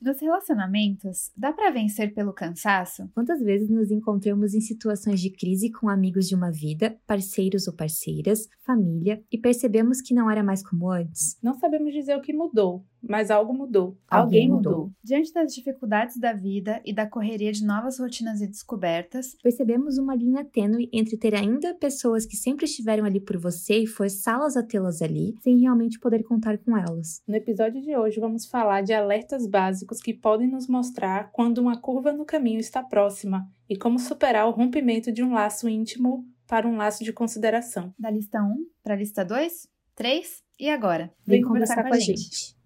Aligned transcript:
Nos 0.00 0.18
relacionamentos, 0.18 1.30
dá 1.36 1.52
para 1.52 1.70
vencer 1.70 2.14
pelo 2.14 2.32
cansaço? 2.32 3.06
Quantas 3.12 3.38
vezes 3.42 3.68
nos 3.68 3.90
encontramos 3.90 4.54
em 4.54 4.60
situações 4.60 5.20
de 5.20 5.28
crise 5.28 5.70
com 5.70 5.90
amigos 5.90 6.26
de 6.26 6.34
uma 6.34 6.50
vida, 6.50 6.98
parceiros 7.06 7.68
ou 7.68 7.74
parceiras, 7.74 8.48
família, 8.64 9.22
e 9.30 9.36
percebemos 9.36 10.00
que 10.00 10.14
não 10.14 10.30
era 10.30 10.42
mais 10.42 10.66
como 10.66 10.90
antes? 10.90 11.38
Não 11.42 11.52
sabemos 11.52 11.92
dizer 11.92 12.16
o 12.16 12.22
que 12.22 12.32
mudou, 12.32 12.82
mas 13.02 13.30
algo 13.30 13.52
mudou. 13.52 13.96
Alguém 14.08 14.42
Alguém, 14.42 14.50
mudou. 14.50 14.72
mudou. 14.72 14.92
Diante 15.02 15.32
das 15.32 15.54
dificuldades 15.54 16.18
da 16.18 16.32
vida 16.32 16.80
e 16.84 16.92
da 16.92 17.06
correria 17.06 17.52
de 17.52 17.64
novas 17.64 17.98
rotinas 17.98 18.40
e 18.40 18.46
descobertas, 18.46 19.36
Percebemos 19.42 19.98
uma 19.98 20.14
linha 20.14 20.44
tênue 20.44 20.88
entre 20.92 21.16
ter 21.16 21.34
ainda 21.34 21.74
pessoas 21.74 22.24
que 22.24 22.36
sempre 22.36 22.66
estiveram 22.66 23.04
ali 23.04 23.20
por 23.20 23.36
você 23.36 23.78
e 23.78 23.86
forçá-las 23.86 24.56
a 24.56 24.62
tê-las 24.62 25.02
ali, 25.02 25.34
sem 25.40 25.58
realmente 25.58 25.98
poder 25.98 26.22
contar 26.22 26.58
com 26.58 26.76
elas. 26.76 27.22
No 27.26 27.34
episódio 27.34 27.80
de 27.82 27.96
hoje, 27.96 28.20
vamos 28.20 28.46
falar 28.46 28.82
de 28.82 28.92
alertas 28.92 29.46
básicos 29.46 30.00
que 30.00 30.14
podem 30.14 30.48
nos 30.48 30.68
mostrar 30.68 31.30
quando 31.32 31.58
uma 31.58 31.80
curva 31.80 32.12
no 32.12 32.24
caminho 32.24 32.60
está 32.60 32.82
próxima 32.82 33.48
e 33.68 33.76
como 33.76 33.98
superar 33.98 34.46
o 34.46 34.52
rompimento 34.52 35.12
de 35.12 35.22
um 35.22 35.32
laço 35.32 35.68
íntimo 35.68 36.24
para 36.46 36.68
um 36.68 36.76
laço 36.76 37.04
de 37.04 37.12
consideração. 37.12 37.94
da 37.98 38.10
lista 38.10 38.42
1 38.42 38.66
para 38.82 38.94
a 38.94 38.96
lista 38.96 39.24
2, 39.24 39.68
3 39.94 40.42
e 40.58 40.68
agora? 40.68 41.12
Vem 41.26 41.42
conversar 41.42 41.82
com 41.82 41.94
a 41.94 41.98
gente. 41.98 42.59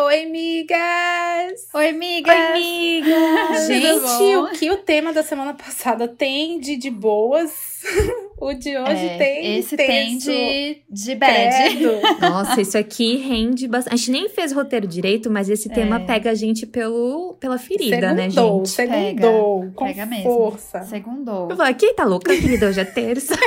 Oi, 0.00 0.22
amigas! 0.24 1.68
Oi, 1.74 1.88
amigas! 1.88 2.32
Tudo 3.66 3.66
Gente, 3.66 4.00
bom? 4.00 4.42
o 4.44 4.50
que 4.52 4.70
o 4.70 4.76
tema 4.78 5.12
da 5.12 5.22
semana 5.22 5.54
passada 5.54 6.06
tem 6.08 6.60
de 6.60 6.76
de 6.76 6.90
boas, 6.90 7.82
o 8.40 8.52
de 8.54 8.76
hoje 8.78 9.06
É, 9.06 9.18
tem 9.18 9.56
esse 9.58 9.76
tem 9.76 10.18
de, 10.18 10.78
de 10.90 11.14
bad. 11.14 11.76
Credo. 11.76 11.90
Nossa, 12.20 12.60
isso 12.60 12.76
aqui 12.78 13.16
rende 13.16 13.66
bastante. 13.68 13.94
A 13.94 13.96
gente 13.96 14.10
nem 14.10 14.28
fez 14.28 14.52
roteiro 14.52 14.86
direito, 14.86 15.30
mas 15.30 15.48
esse 15.48 15.68
tema 15.68 15.96
É. 15.96 16.04
pega 16.04 16.30
a 16.30 16.34
gente 16.34 16.66
pelo, 16.66 17.34
pela 17.40 17.58
ferida, 17.58 18.12
né, 18.14 18.30
Segundou, 18.30 18.58
gente? 18.64 18.68
segundou, 18.70 19.70
com 19.74 19.84
Pega 19.86 20.06
mesmo. 20.06 20.24
força. 20.24 20.82
Segundou. 20.84 21.48
Eu 21.50 21.56
falei, 21.56 21.74
quem 21.74 21.94
tá 21.94 22.04
louca, 22.04 22.34
querida? 22.34 22.68
Hoje 22.68 22.80
é 22.80 22.84
terça. 22.84 23.34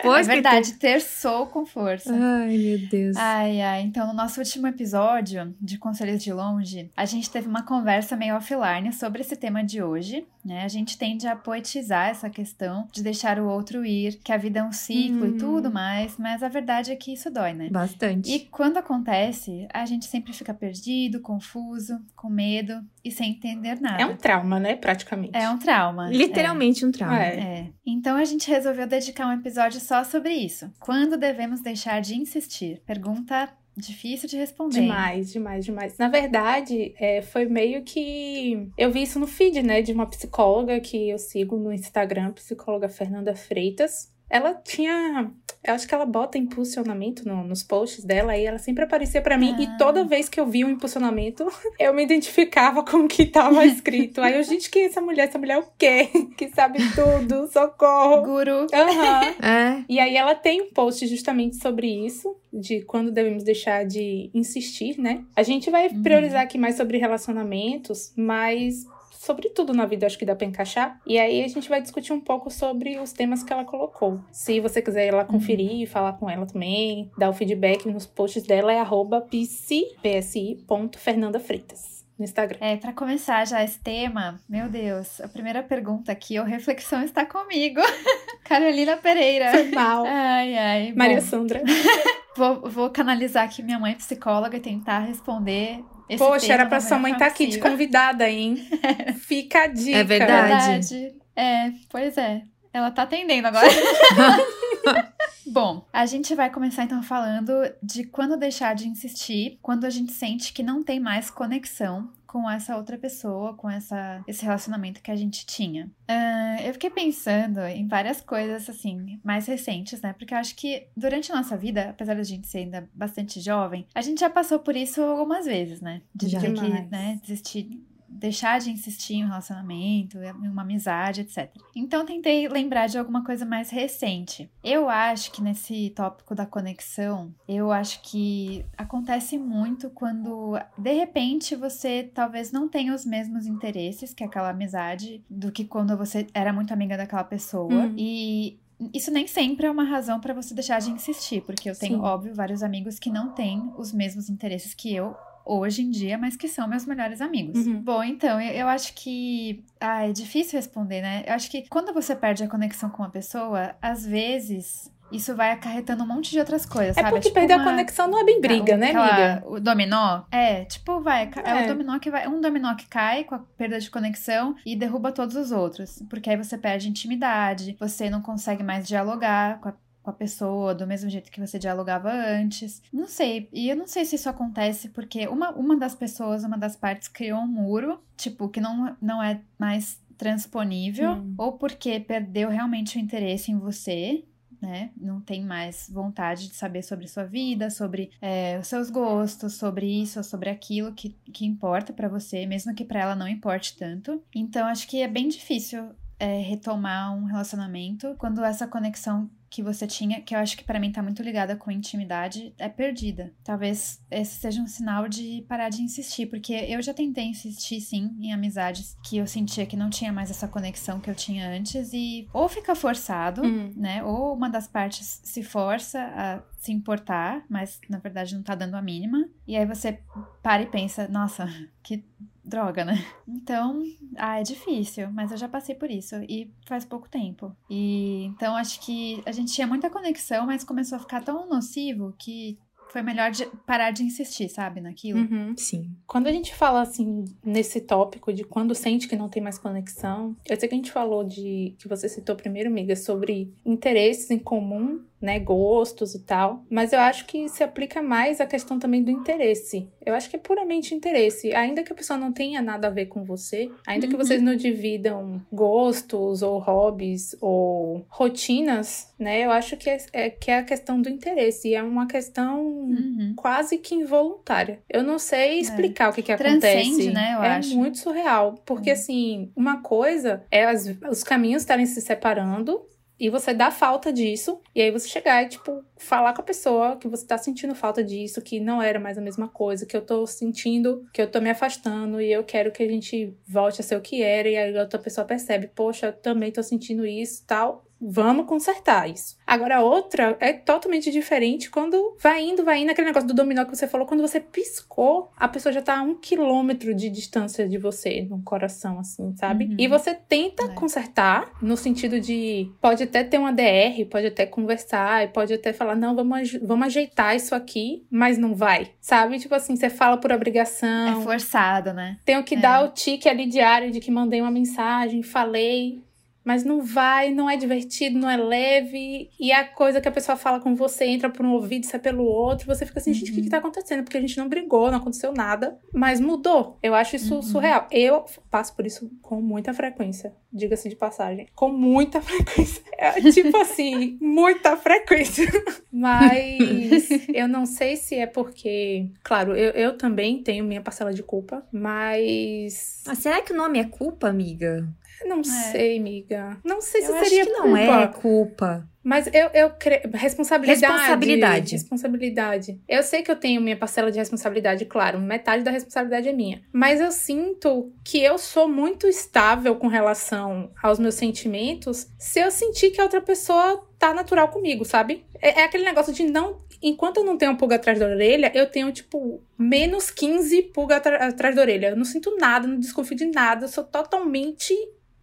É 0.00 0.02
Pois 0.02 0.26
que 0.26 0.32
verdade, 0.32 0.72
terçou 0.74 1.46
com 1.46 1.66
força. 1.66 2.10
Ai, 2.14 2.56
meu 2.56 2.78
Deus. 2.88 3.16
Ai, 3.18 3.60
ai. 3.60 3.82
Então, 3.82 4.06
no 4.06 4.14
nosso 4.14 4.40
último 4.40 4.66
episódio 4.66 5.54
de 5.60 5.76
Conselhos 5.76 6.22
de 6.22 6.32
Longe, 6.32 6.90
a 6.96 7.04
gente 7.04 7.28
teve 7.28 7.46
uma 7.46 7.64
conversa 7.66 8.16
meio 8.16 8.34
offline 8.34 8.92
sobre 8.94 9.20
esse 9.20 9.36
tema 9.36 9.62
de 9.62 9.82
hoje, 9.82 10.24
né? 10.44 10.64
A 10.64 10.68
gente 10.68 10.96
tende 10.98 11.26
a 11.26 11.36
poetizar 11.36 12.08
essa 12.08 12.30
questão 12.30 12.88
de 12.92 13.02
deixar 13.02 13.38
o 13.38 13.48
outro 13.48 13.84
ir, 13.84 14.20
que 14.22 14.32
a 14.32 14.36
vida 14.36 14.60
é 14.60 14.64
um 14.64 14.72
ciclo 14.72 15.26
e 15.26 15.30
Hum. 15.30 15.38
tudo 15.38 15.70
mais, 15.70 16.16
mas 16.18 16.42
a 16.42 16.48
verdade 16.48 16.90
é 16.90 16.96
que 16.96 17.12
isso 17.12 17.30
dói, 17.30 17.52
né? 17.52 17.68
Bastante. 17.70 18.30
E 18.30 18.40
quando 18.46 18.78
acontece, 18.78 19.66
a 19.72 19.84
gente 19.84 20.06
sempre 20.06 20.32
fica 20.32 20.52
perdido, 20.54 21.20
confuso, 21.20 21.98
com 22.16 22.28
medo 22.28 22.80
e 23.04 23.10
sem 23.10 23.30
entender 23.32 23.80
nada. 23.80 24.02
É 24.02 24.06
um 24.06 24.16
trauma, 24.16 24.58
né? 24.60 24.76
Praticamente. 24.76 25.36
É 25.36 25.48
um 25.48 25.58
trauma. 25.58 26.08
Literalmente 26.10 26.84
um 26.84 26.90
trauma. 26.90 27.18
É. 27.22 27.40
É. 27.40 27.66
Então 27.86 28.16
a 28.16 28.24
gente 28.24 28.48
resolveu 28.50 28.86
dedicar 28.86 29.26
um 29.26 29.32
episódio 29.32 29.80
só 29.80 30.04
sobre 30.04 30.32
isso. 30.34 30.70
Quando 30.78 31.16
devemos 31.16 31.60
deixar 31.60 32.00
de 32.00 32.14
insistir? 32.14 32.80
Pergunta 32.86 33.48
difícil 33.80 34.28
de 34.28 34.36
responder. 34.36 34.80
Demais, 34.80 35.32
demais, 35.32 35.64
demais. 35.64 35.98
Na 35.98 36.08
verdade, 36.08 36.94
é, 36.98 37.22
foi 37.22 37.46
meio 37.46 37.82
que. 37.82 38.68
Eu 38.76 38.90
vi 38.90 39.02
isso 39.02 39.18
no 39.18 39.26
feed, 39.26 39.62
né? 39.62 39.82
De 39.82 39.92
uma 39.92 40.06
psicóloga 40.06 40.78
que 40.80 41.08
eu 41.08 41.18
sigo 41.18 41.56
no 41.56 41.72
Instagram, 41.72 42.32
psicóloga 42.32 42.88
Fernanda 42.88 43.34
Freitas. 43.34 44.12
Ela 44.30 44.54
tinha. 44.54 45.30
Eu 45.62 45.74
acho 45.74 45.86
que 45.86 45.94
ela 45.94 46.06
bota 46.06 46.38
impulsionamento 46.38 47.28
no- 47.28 47.44
nos 47.44 47.62
posts 47.62 48.02
dela 48.04 48.34
e 48.36 48.46
ela 48.46 48.58
sempre 48.58 48.84
aparecia 48.84 49.20
pra 49.20 49.36
mim. 49.36 49.54
Ah. 49.58 49.62
E 49.62 49.76
toda 49.76 50.04
vez 50.04 50.26
que 50.28 50.40
eu 50.40 50.46
via 50.46 50.66
um 50.66 50.70
impulsionamento, 50.70 51.44
eu 51.78 51.92
me 51.92 52.02
identificava 52.02 52.82
com 52.82 52.98
o 52.98 53.08
que 53.08 53.26
tava 53.26 53.66
escrito. 53.66 54.22
Aí 54.22 54.36
eu, 54.36 54.42
gente, 54.42 54.70
quem 54.70 54.84
é 54.84 54.86
essa 54.86 55.00
mulher? 55.02 55.28
Essa 55.28 55.38
mulher 55.38 55.54
é 55.54 55.58
o 55.58 55.64
quê? 55.76 56.08
Que 56.38 56.48
sabe 56.48 56.78
tudo, 56.94 57.46
socorro. 57.52 58.22
Guru. 58.22 58.66
Aham. 58.72 59.34
É. 59.42 59.84
E 59.88 59.98
aí 59.98 60.16
ela 60.16 60.34
tem 60.34 60.62
um 60.62 60.70
post 60.72 61.06
justamente 61.06 61.56
sobre 61.56 61.86
isso, 62.06 62.34
de 62.52 62.82
quando 62.82 63.10
devemos 63.10 63.42
deixar 63.42 63.84
de 63.84 64.30
insistir, 64.32 64.98
né? 64.98 65.24
A 65.36 65.42
gente 65.42 65.68
vai 65.70 65.88
Uhum. 65.88 66.02
priorizar 66.02 66.42
aqui 66.42 66.56
mais 66.56 66.76
sobre 66.76 66.96
relacionamentos, 66.98 68.12
mas 68.16 68.84
sobre 69.20 69.50
tudo 69.50 69.74
na 69.74 69.84
vida 69.84 70.06
acho 70.06 70.18
que 70.18 70.24
dá 70.24 70.34
pra 70.34 70.46
encaixar. 70.46 70.98
E 71.06 71.18
aí 71.18 71.44
a 71.44 71.48
gente 71.48 71.68
vai 71.68 71.82
discutir 71.82 72.14
um 72.14 72.20
pouco 72.20 72.50
sobre 72.50 72.98
os 72.98 73.12
temas 73.12 73.42
que 73.42 73.52
ela 73.52 73.66
colocou. 73.66 74.18
Se 74.32 74.60
você 74.60 74.80
quiser 74.80 75.08
ir 75.08 75.14
lá 75.14 75.26
conferir 75.26 75.82
e 75.82 75.86
falar 75.86 76.14
com 76.14 76.30
ela 76.30 76.46
também, 76.46 77.10
dar 77.18 77.28
o 77.28 77.34
feedback 77.34 77.86
nos 77.86 78.06
posts 78.06 78.44
dela 78.44 78.72
é 78.72 78.80
arroba 78.80 79.20
psi.fernandafreitas 79.20 82.02
no 82.18 82.24
Instagram. 82.24 82.56
É, 82.62 82.78
para 82.78 82.94
começar 82.94 83.46
já 83.46 83.62
esse 83.62 83.78
tema, 83.78 84.40
meu 84.48 84.70
Deus, 84.70 85.20
a 85.20 85.28
primeira 85.28 85.62
pergunta 85.62 86.10
aqui, 86.10 86.38
ou 86.38 86.46
reflexão 86.46 87.04
está 87.04 87.26
comigo, 87.26 87.82
Carolina 88.44 88.96
Pereira. 88.96 89.50
Foi 89.50 89.70
mal. 89.70 90.06
Ai, 90.06 90.56
ai. 90.56 90.94
Maria 90.96 91.20
bom, 91.20 91.26
Sandra. 91.26 91.62
vou, 92.34 92.70
vou 92.70 92.88
canalizar 92.88 93.44
aqui 93.44 93.62
minha 93.62 93.78
mãe 93.78 93.94
psicóloga 93.94 94.56
e 94.56 94.60
tentar 94.60 95.00
responder 95.00 95.84
esse 96.10 96.18
Poxa, 96.18 96.52
era 96.52 96.66
pra 96.66 96.80
sua 96.80 96.98
mãe 96.98 97.12
estar 97.12 97.26
aqui 97.26 97.46
de 97.46 97.60
convidada, 97.60 98.28
hein? 98.28 98.56
Fica 99.20 99.62
a 99.62 99.66
dica. 99.68 99.98
É 99.98 100.02
verdade. 100.02 100.88
Verdade. 100.88 101.14
É, 101.36 101.72
pois 101.88 102.18
é. 102.18 102.42
Ela 102.72 102.90
tá 102.90 103.02
atendendo 103.02 103.46
agora. 103.46 103.68
Bom, 105.46 105.86
a 105.92 106.06
gente 106.06 106.34
vai 106.34 106.50
começar 106.50 106.82
então 106.82 107.00
falando 107.00 107.52
de 107.80 108.04
quando 108.04 108.36
deixar 108.36 108.74
de 108.74 108.88
insistir, 108.88 109.58
quando 109.62 109.84
a 109.84 109.90
gente 109.90 110.12
sente 110.12 110.52
que 110.52 110.64
não 110.64 110.82
tem 110.82 110.98
mais 110.98 111.30
conexão 111.30 112.10
com 112.30 112.48
essa 112.48 112.76
outra 112.76 112.96
pessoa, 112.96 113.54
com 113.54 113.68
essa, 113.68 114.22
esse 114.24 114.44
relacionamento 114.44 115.02
que 115.02 115.10
a 115.10 115.16
gente 115.16 115.44
tinha. 115.44 115.90
Ah, 116.06 116.58
eu 116.62 116.72
fiquei 116.74 116.88
pensando 116.88 117.58
em 117.62 117.88
várias 117.88 118.20
coisas, 118.20 118.70
assim, 118.70 119.18
mais 119.24 119.46
recentes, 119.46 120.00
né? 120.00 120.12
Porque 120.12 120.32
eu 120.32 120.38
acho 120.38 120.54
que 120.54 120.86
durante 120.96 121.32
a 121.32 121.34
nossa 121.34 121.56
vida, 121.56 121.90
apesar 121.90 122.14
da 122.14 122.22
gente 122.22 122.46
ser 122.46 122.58
ainda 122.58 122.88
bastante 122.94 123.40
jovem, 123.40 123.84
a 123.92 124.00
gente 124.00 124.20
já 124.20 124.30
passou 124.30 124.60
por 124.60 124.76
isso 124.76 125.02
algumas 125.02 125.44
vezes, 125.44 125.80
né? 125.80 126.02
De 126.14 126.28
Já. 126.28 126.38
ter 126.38 126.52
que, 126.52 126.68
né, 126.68 127.18
desistir 127.20 127.82
deixar 128.10 128.58
de 128.60 128.70
insistir 128.70 129.14
em 129.14 129.24
um 129.24 129.28
relacionamento, 129.28 130.18
em 130.18 130.48
uma 130.48 130.62
amizade, 130.62 131.20
etc. 131.22 131.50
Então 131.74 132.04
tentei 132.04 132.48
lembrar 132.48 132.86
de 132.88 132.98
alguma 132.98 133.24
coisa 133.24 133.46
mais 133.46 133.70
recente. 133.70 134.50
Eu 134.62 134.88
acho 134.88 135.30
que 135.30 135.40
nesse 135.40 135.90
tópico 135.90 136.34
da 136.34 136.44
conexão, 136.44 137.32
eu 137.48 137.70
acho 137.70 138.02
que 138.02 138.64
acontece 138.76 139.38
muito 139.38 139.88
quando 139.90 140.58
de 140.76 140.92
repente 140.92 141.54
você 141.54 142.02
talvez 142.12 142.50
não 142.52 142.68
tenha 142.68 142.94
os 142.94 143.06
mesmos 143.06 143.46
interesses 143.46 144.12
que 144.12 144.24
aquela 144.24 144.50
amizade 144.50 145.24
do 145.30 145.52
que 145.52 145.64
quando 145.64 145.96
você 145.96 146.26
era 146.34 146.52
muito 146.52 146.72
amiga 146.72 146.96
daquela 146.96 147.24
pessoa 147.24 147.70
Hum. 147.86 147.94
e 147.96 148.58
isso 148.94 149.10
nem 149.10 149.26
sempre 149.26 149.66
é 149.66 149.70
uma 149.70 149.84
razão 149.84 150.18
pra 150.20 150.32
você 150.32 150.54
deixar 150.54 150.80
de 150.80 150.90
insistir, 150.90 151.42
porque 151.42 151.68
eu 151.68 151.78
tenho, 151.78 151.96
Sim. 151.98 152.00
óbvio, 152.00 152.34
vários 152.34 152.62
amigos 152.62 152.98
que 152.98 153.10
não 153.10 153.30
têm 153.32 153.70
os 153.76 153.92
mesmos 153.92 154.30
interesses 154.30 154.72
que 154.72 154.94
eu 154.94 155.14
hoje 155.58 155.82
em 155.82 155.90
dia, 155.90 156.16
mas 156.18 156.36
que 156.36 156.48
são 156.48 156.68
meus 156.68 156.86
melhores 156.86 157.20
amigos. 157.20 157.66
Uhum. 157.66 157.80
Bom, 157.82 158.02
então, 158.04 158.40
eu, 158.40 158.52
eu 158.52 158.68
acho 158.68 158.94
que. 158.94 159.64
Ah, 159.80 160.06
é 160.08 160.12
difícil 160.12 160.58
responder, 160.58 161.00
né? 161.02 161.24
Eu 161.26 161.34
acho 161.34 161.50
que 161.50 161.66
quando 161.68 161.92
você 161.92 162.14
perde 162.14 162.44
a 162.44 162.48
conexão 162.48 162.88
com 162.90 163.02
uma 163.02 163.10
pessoa, 163.10 163.74
às 163.80 164.04
vezes. 164.06 164.90
Isso 165.12 165.34
vai 165.34 165.50
acarretando 165.50 166.04
um 166.04 166.06
monte 166.06 166.30
de 166.30 166.38
outras 166.38 166.64
coisas, 166.64 166.96
É 166.96 167.00
sabe? 167.00 167.10
porque 167.14 167.22
Tipo 167.30 167.34
perder 167.40 167.54
uma- 167.54 167.62
a 167.64 167.70
conexão 167.70 168.06
não 168.06 168.20
é 168.20 168.24
bem 168.24 168.40
briga, 168.40 168.76
né, 168.76 168.90
aquela- 168.90 169.08
amiga? 169.08 169.42
O 169.44 169.58
dominó? 169.58 170.22
É, 170.30 170.64
tipo, 170.66 171.00
vai. 171.00 171.28
É. 171.44 171.50
É. 171.50 171.64
o 171.64 171.66
dominó 171.66 171.98
que 171.98 172.12
vai. 172.12 172.28
Um 172.28 172.40
dominó 172.40 172.76
que 172.76 172.86
cai 172.86 173.24
com 173.24 173.34
a 173.34 173.40
perda 173.40 173.80
de 173.80 173.90
conexão 173.90 174.54
e 174.64 174.76
derruba 174.76 175.10
todos 175.10 175.34
os 175.34 175.50
outros. 175.50 176.00
Porque 176.08 176.30
aí 176.30 176.36
você 176.36 176.56
perde 176.56 176.88
intimidade, 176.88 177.76
você 177.80 178.08
não 178.08 178.22
consegue 178.22 178.62
mais 178.62 178.86
dialogar 178.86 179.58
com 179.58 179.70
a, 179.70 179.74
com 180.02 180.10
a 180.10 180.14
pessoa 180.14 180.74
do 180.74 180.86
mesmo 180.86 181.10
jeito 181.10 181.30
que 181.30 181.40
você 181.40 181.58
dialogava 181.58 182.10
antes. 182.12 182.82
Não 182.92 183.06
sei. 183.06 183.48
E 183.52 183.68
eu 183.68 183.76
não 183.76 183.86
sei 183.86 184.04
se 184.04 184.16
isso 184.16 184.28
acontece 184.28 184.88
porque 184.88 185.26
uma, 185.28 185.50
uma 185.50 185.76
das 185.76 185.94
pessoas, 185.94 186.42
uma 186.44 186.56
das 186.58 186.76
partes, 186.76 187.08
criou 187.08 187.40
um 187.40 187.46
muro, 187.46 188.00
tipo, 188.16 188.48
que 188.48 188.60
não, 188.60 188.96
não 189.00 189.22
é 189.22 189.40
mais 189.58 190.00
transponível, 190.16 191.12
Hum. 191.12 191.34
ou 191.38 191.52
porque 191.52 191.98
perdeu 192.00 192.48
realmente 192.50 192.96
o 192.96 193.00
interesse 193.00 193.50
em 193.50 193.58
você, 193.58 194.24
né? 194.60 194.90
Não 194.96 195.20
tem 195.20 195.42
mais 195.42 195.88
vontade 195.90 196.48
de 196.48 196.54
saber 196.54 196.82
sobre 196.82 197.08
sua 197.08 197.24
vida, 197.24 197.70
sobre 197.70 198.10
é, 198.20 198.58
os 198.58 198.66
seus 198.66 198.90
gostos, 198.90 199.54
sobre 199.54 199.86
isso 199.86 200.18
ou 200.18 200.24
sobre 200.24 200.50
aquilo 200.50 200.92
que, 200.92 201.16
que 201.32 201.46
importa 201.46 201.92
pra 201.92 202.08
você, 202.08 202.44
mesmo 202.46 202.74
que 202.74 202.84
pra 202.84 203.00
ela 203.00 203.14
não 203.16 203.26
importe 203.26 203.76
tanto. 203.76 204.22
Então, 204.34 204.66
acho 204.66 204.86
que 204.86 205.00
é 205.00 205.08
bem 205.08 205.28
difícil 205.28 205.88
é, 206.18 206.38
retomar 206.42 207.16
um 207.16 207.24
relacionamento 207.24 208.14
quando 208.18 208.44
essa 208.44 208.66
conexão 208.66 209.30
que 209.50 209.62
você 209.62 209.86
tinha, 209.86 210.20
que 210.20 210.34
eu 210.34 210.38
acho 210.38 210.56
que 210.56 210.62
para 210.62 210.78
mim 210.78 210.92
tá 210.92 211.02
muito 211.02 211.22
ligada 211.22 211.56
com 211.56 211.72
intimidade, 211.72 212.54
é 212.56 212.68
perdida. 212.68 213.34
Talvez 213.42 214.00
esse 214.08 214.36
seja 214.36 214.62
um 214.62 214.66
sinal 214.66 215.08
de 215.08 215.44
parar 215.48 215.68
de 215.68 215.82
insistir, 215.82 216.26
porque 216.26 216.52
eu 216.52 216.80
já 216.80 216.94
tentei 216.94 217.24
insistir 217.24 217.80
sim 217.80 218.16
em 218.20 218.32
amizades 218.32 218.96
que 219.04 219.16
eu 219.16 219.26
sentia 219.26 219.66
que 219.66 219.76
não 219.76 219.90
tinha 219.90 220.12
mais 220.12 220.30
essa 220.30 220.46
conexão 220.46 221.00
que 221.00 221.10
eu 221.10 221.14
tinha 221.14 221.50
antes 221.50 221.92
e 221.92 222.28
ou 222.32 222.48
fica 222.48 222.76
forçado, 222.76 223.42
hum. 223.44 223.72
né? 223.76 224.04
Ou 224.04 224.34
uma 224.34 224.48
das 224.48 224.68
partes 224.68 225.20
se 225.24 225.42
força 225.42 226.00
a 226.00 226.42
se 226.56 226.70
importar, 226.70 227.44
mas 227.48 227.80
na 227.88 227.98
verdade 227.98 228.36
não 228.36 228.42
tá 228.42 228.54
dando 228.54 228.76
a 228.76 228.82
mínima. 228.82 229.28
E 229.46 229.56
aí 229.56 229.66
você 229.66 229.98
para 230.42 230.62
e 230.62 230.66
pensa, 230.66 231.08
nossa, 231.08 231.48
que 231.82 232.04
droga, 232.44 232.84
né? 232.84 233.04
Então, 233.28 233.82
ah, 234.16 234.40
é 234.40 234.42
difícil, 234.42 235.10
mas 235.12 235.30
eu 235.30 235.36
já 235.36 235.48
passei 235.48 235.74
por 235.74 235.90
isso 235.90 236.16
e 236.28 236.50
faz 236.66 236.84
pouco 236.84 237.08
tempo. 237.08 237.54
E 237.68 238.24
então 238.24 238.56
acho 238.56 238.80
que 238.80 239.22
a 239.26 239.32
gente 239.32 239.52
tinha 239.52 239.66
muita 239.66 239.90
conexão, 239.90 240.46
mas 240.46 240.64
começou 240.64 240.96
a 240.96 241.00
ficar 241.00 241.22
tão 241.22 241.48
nocivo 241.48 242.14
que 242.18 242.58
foi 242.90 243.02
melhor 243.02 243.30
de 243.30 243.46
parar 243.64 243.92
de 243.92 244.02
insistir, 244.02 244.48
sabe, 244.48 244.80
naquilo. 244.80 245.20
Uhum. 245.20 245.54
Sim. 245.56 245.96
Quando 246.06 246.26
a 246.26 246.32
gente 246.32 246.54
fala 246.54 246.82
assim 246.82 247.24
nesse 247.44 247.80
tópico 247.80 248.32
de 248.32 248.42
quando 248.42 248.74
sente 248.74 249.06
que 249.06 249.16
não 249.16 249.28
tem 249.28 249.42
mais 249.42 249.58
conexão, 249.58 250.36
eu 250.44 250.58
sei 250.58 250.68
que 250.68 250.74
a 250.74 250.78
gente 250.78 250.90
falou 250.90 251.22
de 251.22 251.74
que 251.78 251.88
você 251.88 252.08
citou 252.08 252.34
primeiro, 252.34 252.68
amiga, 252.68 252.96
sobre 252.96 253.54
interesses 253.64 254.30
em 254.30 254.38
comum 254.38 255.04
né, 255.20 255.38
gostos 255.38 256.14
e 256.14 256.20
tal. 256.20 256.64
Mas 256.70 256.92
eu 256.92 257.00
acho 257.00 257.26
que 257.26 257.48
se 257.48 257.62
aplica 257.62 258.02
mais 258.02 258.40
a 258.40 258.46
questão 258.46 258.78
também 258.78 259.02
do 259.02 259.10
interesse. 259.10 259.88
Eu 260.04 260.14
acho 260.14 260.30
que 260.30 260.36
é 260.36 260.38
puramente 260.38 260.94
interesse. 260.94 261.54
Ainda 261.54 261.82
que 261.82 261.92
a 261.92 261.96
pessoa 261.96 262.18
não 262.18 262.32
tenha 262.32 262.62
nada 262.62 262.86
a 262.88 262.90
ver 262.90 263.06
com 263.06 263.22
você, 263.22 263.70
ainda 263.86 264.06
uhum. 264.06 264.12
que 264.12 264.16
vocês 264.16 264.40
não 264.42 264.56
dividam 264.56 265.42
gostos 265.52 266.42
ou 266.42 266.58
hobbies 266.58 267.36
ou 267.40 268.04
rotinas, 268.08 269.12
né? 269.18 269.44
Eu 269.44 269.50
acho 269.50 269.76
que 269.76 269.90
é, 269.90 269.98
é 270.12 270.30
que 270.30 270.50
é 270.50 270.58
a 270.58 270.64
questão 270.64 271.00
do 271.00 271.08
interesse. 271.08 271.68
E 271.68 271.74
é 271.74 271.82
uma 271.82 272.06
questão 272.06 272.64
uhum. 272.64 273.34
quase 273.36 273.76
que 273.76 273.94
involuntária. 273.94 274.80
Eu 274.88 275.02
não 275.02 275.18
sei 275.18 275.58
é. 275.58 275.60
explicar 275.60 276.06
é. 276.06 276.08
o 276.08 276.12
que, 276.12 276.22
que 276.22 276.32
acontece. 276.32 277.10
Né, 277.10 277.34
eu 277.34 277.42
é 277.42 277.56
acho. 277.56 277.76
muito 277.76 277.98
surreal. 277.98 278.54
Porque, 278.64 278.90
uhum. 278.90 278.96
assim, 278.96 279.52
uma 279.54 279.82
coisa 279.82 280.42
é 280.50 280.64
as, 280.64 280.86
os 281.10 281.22
caminhos 281.22 281.62
estarem 281.62 281.84
se 281.84 282.00
separando 282.00 282.80
e 283.20 283.28
você 283.28 283.52
dá 283.52 283.70
falta 283.70 284.10
disso, 284.10 284.60
e 284.74 284.80
aí 284.80 284.90
você 284.90 285.06
chegar 285.06 285.42
e, 285.42 285.48
tipo, 285.48 285.84
falar 285.98 286.32
com 286.32 286.40
a 286.40 286.44
pessoa 286.44 286.96
que 286.96 287.06
você 287.06 287.26
tá 287.26 287.36
sentindo 287.36 287.74
falta 287.74 288.02
disso, 288.02 288.40
que 288.40 288.58
não 288.58 288.80
era 288.80 288.98
mais 288.98 289.18
a 289.18 289.20
mesma 289.20 289.46
coisa, 289.46 289.84
que 289.84 289.96
eu 289.96 290.00
tô 290.00 290.26
sentindo, 290.26 291.06
que 291.12 291.20
eu 291.20 291.30
tô 291.30 291.40
me 291.40 291.50
afastando 291.50 292.20
e 292.20 292.32
eu 292.32 292.42
quero 292.42 292.72
que 292.72 292.82
a 292.82 292.88
gente 292.88 293.36
volte 293.46 293.82
a 293.82 293.84
ser 293.84 293.96
o 293.96 294.00
que 294.00 294.22
era, 294.22 294.48
e 294.48 294.56
aí 294.56 294.76
a 294.76 294.80
outra 294.82 294.98
pessoa 294.98 295.26
percebe, 295.26 295.68
poxa, 295.68 296.06
eu 296.06 296.12
também 296.14 296.50
tô 296.50 296.62
sentindo 296.62 297.06
isso 297.06 297.44
tal 297.46 297.84
vamos 298.00 298.46
consertar 298.46 299.08
isso. 299.08 299.36
Agora, 299.46 299.78
a 299.78 299.82
outra 299.82 300.36
é 300.40 300.52
totalmente 300.52 301.10
diferente 301.10 301.70
quando 301.70 302.16
vai 302.20 302.42
indo, 302.42 302.64
vai 302.64 302.78
indo, 302.78 302.90
aquele 302.90 303.08
negócio 303.08 303.28
do 303.28 303.34
dominó 303.34 303.64
que 303.64 303.76
você 303.76 303.86
falou, 303.86 304.06
quando 304.06 304.20
você 304.20 304.40
piscou, 304.40 305.30
a 305.36 305.48
pessoa 305.48 305.72
já 305.72 305.82
tá 305.82 305.98
a 305.98 306.02
um 306.02 306.14
quilômetro 306.14 306.94
de 306.94 307.10
distância 307.10 307.68
de 307.68 307.76
você, 307.76 308.22
no 308.22 308.42
coração, 308.42 308.98
assim, 308.98 309.34
sabe? 309.36 309.64
Uhum. 309.64 309.76
E 309.78 309.88
você 309.88 310.14
tenta 310.14 310.64
é. 310.64 310.68
consertar, 310.68 311.50
no 311.60 311.76
sentido 311.76 312.20
de, 312.20 312.70
pode 312.80 313.02
até 313.02 313.24
ter 313.24 313.38
uma 313.38 313.52
DR, 313.52 314.04
pode 314.10 314.26
até 314.26 314.46
conversar, 314.46 315.32
pode 315.32 315.52
até 315.52 315.72
falar, 315.72 315.96
não, 315.96 316.14
vamos, 316.14 316.52
vamos 316.62 316.86
ajeitar 316.86 317.34
isso 317.36 317.54
aqui, 317.54 318.06
mas 318.10 318.38
não 318.38 318.54
vai, 318.54 318.92
sabe? 319.00 319.38
Tipo 319.38 319.54
assim, 319.56 319.76
você 319.76 319.90
fala 319.90 320.16
por 320.16 320.32
obrigação. 320.32 321.20
É 321.20 321.24
forçado, 321.24 321.92
né? 321.92 322.18
Tenho 322.24 322.42
que 322.44 322.54
é. 322.54 322.58
dar 322.58 322.84
o 322.84 322.88
tique 322.88 323.28
ali 323.28 323.46
diário 323.46 323.90
de 323.90 324.00
que 324.00 324.10
mandei 324.10 324.40
uma 324.40 324.50
mensagem, 324.50 325.22
falei, 325.22 326.00
mas 326.44 326.64
não 326.64 326.82
vai, 326.82 327.30
não 327.30 327.48
é 327.48 327.56
divertido, 327.56 328.18
não 328.18 328.28
é 328.28 328.36
leve, 328.36 329.30
e 329.38 329.52
a 329.52 329.64
coisa 329.64 330.00
que 330.00 330.08
a 330.08 330.12
pessoa 330.12 330.36
fala 330.36 330.60
com 330.60 330.74
você 330.74 331.04
entra 331.04 331.28
por 331.28 331.44
um 331.44 331.52
ouvido, 331.52 331.86
sai 331.86 332.00
pelo 332.00 332.24
outro, 332.24 332.66
você 332.66 332.86
fica 332.86 332.98
assim, 332.98 333.12
gente, 333.12 333.30
o 333.30 333.34
que, 333.34 333.42
que 333.42 333.50
tá 333.50 333.58
uhum. 333.58 333.64
acontecendo? 333.64 334.02
Porque 334.02 334.16
a 334.16 334.20
gente 334.20 334.38
não 334.38 334.48
brigou, 334.48 334.90
não 334.90 334.98
aconteceu 334.98 335.32
nada, 335.32 335.78
mas 335.92 336.20
mudou. 336.20 336.78
Eu 336.82 336.94
acho 336.94 337.16
isso 337.16 337.36
uhum. 337.36 337.42
surreal. 337.42 337.86
Eu 337.90 338.24
passo 338.50 338.74
por 338.74 338.86
isso 338.86 339.10
com 339.20 339.40
muita 339.40 339.74
frequência, 339.74 340.34
diga-se 340.52 340.88
de 340.88 340.96
passagem. 340.96 341.46
Com 341.54 341.70
muita 341.70 342.20
frequência. 342.22 342.82
É, 342.96 343.12
tipo 343.30 343.56
assim, 343.58 344.18
muita 344.20 344.76
frequência. 344.76 345.46
mas 345.92 347.08
eu 347.32 347.46
não 347.46 347.66
sei 347.66 347.96
se 347.96 348.16
é 348.16 348.26
porque, 348.26 349.08
claro, 349.22 349.54
eu, 349.54 349.70
eu 349.72 349.96
também 349.96 350.42
tenho 350.42 350.64
minha 350.64 350.80
parcela 350.80 351.12
de 351.12 351.22
culpa, 351.22 351.66
mas. 351.72 353.02
Ah, 353.06 353.14
será 353.14 353.42
que 353.42 353.52
o 353.52 353.56
nome 353.56 353.78
é 353.78 353.84
culpa, 353.84 354.28
amiga? 354.28 354.88
Não 355.24 355.40
é. 355.40 355.44
sei, 355.44 355.98
amiga. 355.98 356.58
Não 356.64 356.80
sei 356.80 357.02
se 357.02 357.10
eu 357.10 357.24
seria 357.24 357.42
acho 357.42 357.50
que 357.50 357.56
culpa. 357.56 357.68
não 357.68 357.76
é 357.76 358.06
culpa. 358.08 358.90
Mas 359.02 359.26
eu, 359.28 359.48
eu 359.54 359.70
cre... 359.70 360.02
responsabilidade. 360.12 360.80
Responsabilidade. 360.80 361.72
Responsabilidade. 361.72 362.80
Eu 362.86 363.02
sei 363.02 363.22
que 363.22 363.30
eu 363.30 363.36
tenho 363.36 363.60
minha 363.60 363.76
parcela 363.76 364.10
de 364.10 364.18
responsabilidade, 364.18 364.84
claro. 364.84 365.18
Metade 365.18 365.62
da 365.62 365.70
responsabilidade 365.70 366.28
é 366.28 366.32
minha. 366.32 366.62
Mas 366.72 367.00
eu 367.00 367.10
sinto 367.10 367.92
que 368.04 368.22
eu 368.22 368.36
sou 368.36 368.68
muito 368.68 369.06
estável 369.06 369.74
com 369.76 369.86
relação 369.86 370.70
aos 370.82 370.98
meus 370.98 371.14
sentimentos 371.14 372.08
se 372.18 372.40
eu 372.40 372.50
sentir 372.50 372.90
que 372.90 373.00
a 373.00 373.04
outra 373.04 373.22
pessoa 373.22 373.86
tá 373.98 374.12
natural 374.12 374.48
comigo, 374.48 374.84
sabe? 374.84 375.24
É, 375.40 375.60
é 375.60 375.64
aquele 375.64 375.84
negócio 375.84 376.12
de 376.12 376.24
não 376.24 376.60
enquanto 376.82 377.18
eu 377.18 377.24
não 377.24 377.36
tenho 377.36 377.56
pulga 377.56 377.76
atrás 377.76 377.98
da 377.98 378.06
orelha, 378.06 378.50
eu 378.54 378.66
tenho, 378.66 378.90
tipo, 378.90 379.42
menos 379.58 380.10
15 380.10 380.62
pulga 380.74 380.96
atrás 380.96 381.54
da 381.54 381.60
orelha. 381.60 381.88
Eu 381.88 381.96
não 381.96 382.04
sinto 382.04 382.34
nada, 382.38 382.66
não 382.66 382.78
desconfio 382.78 383.16
de 383.16 383.26
nada, 383.26 383.64
eu 383.64 383.68
sou 383.68 383.84
totalmente 383.84 384.74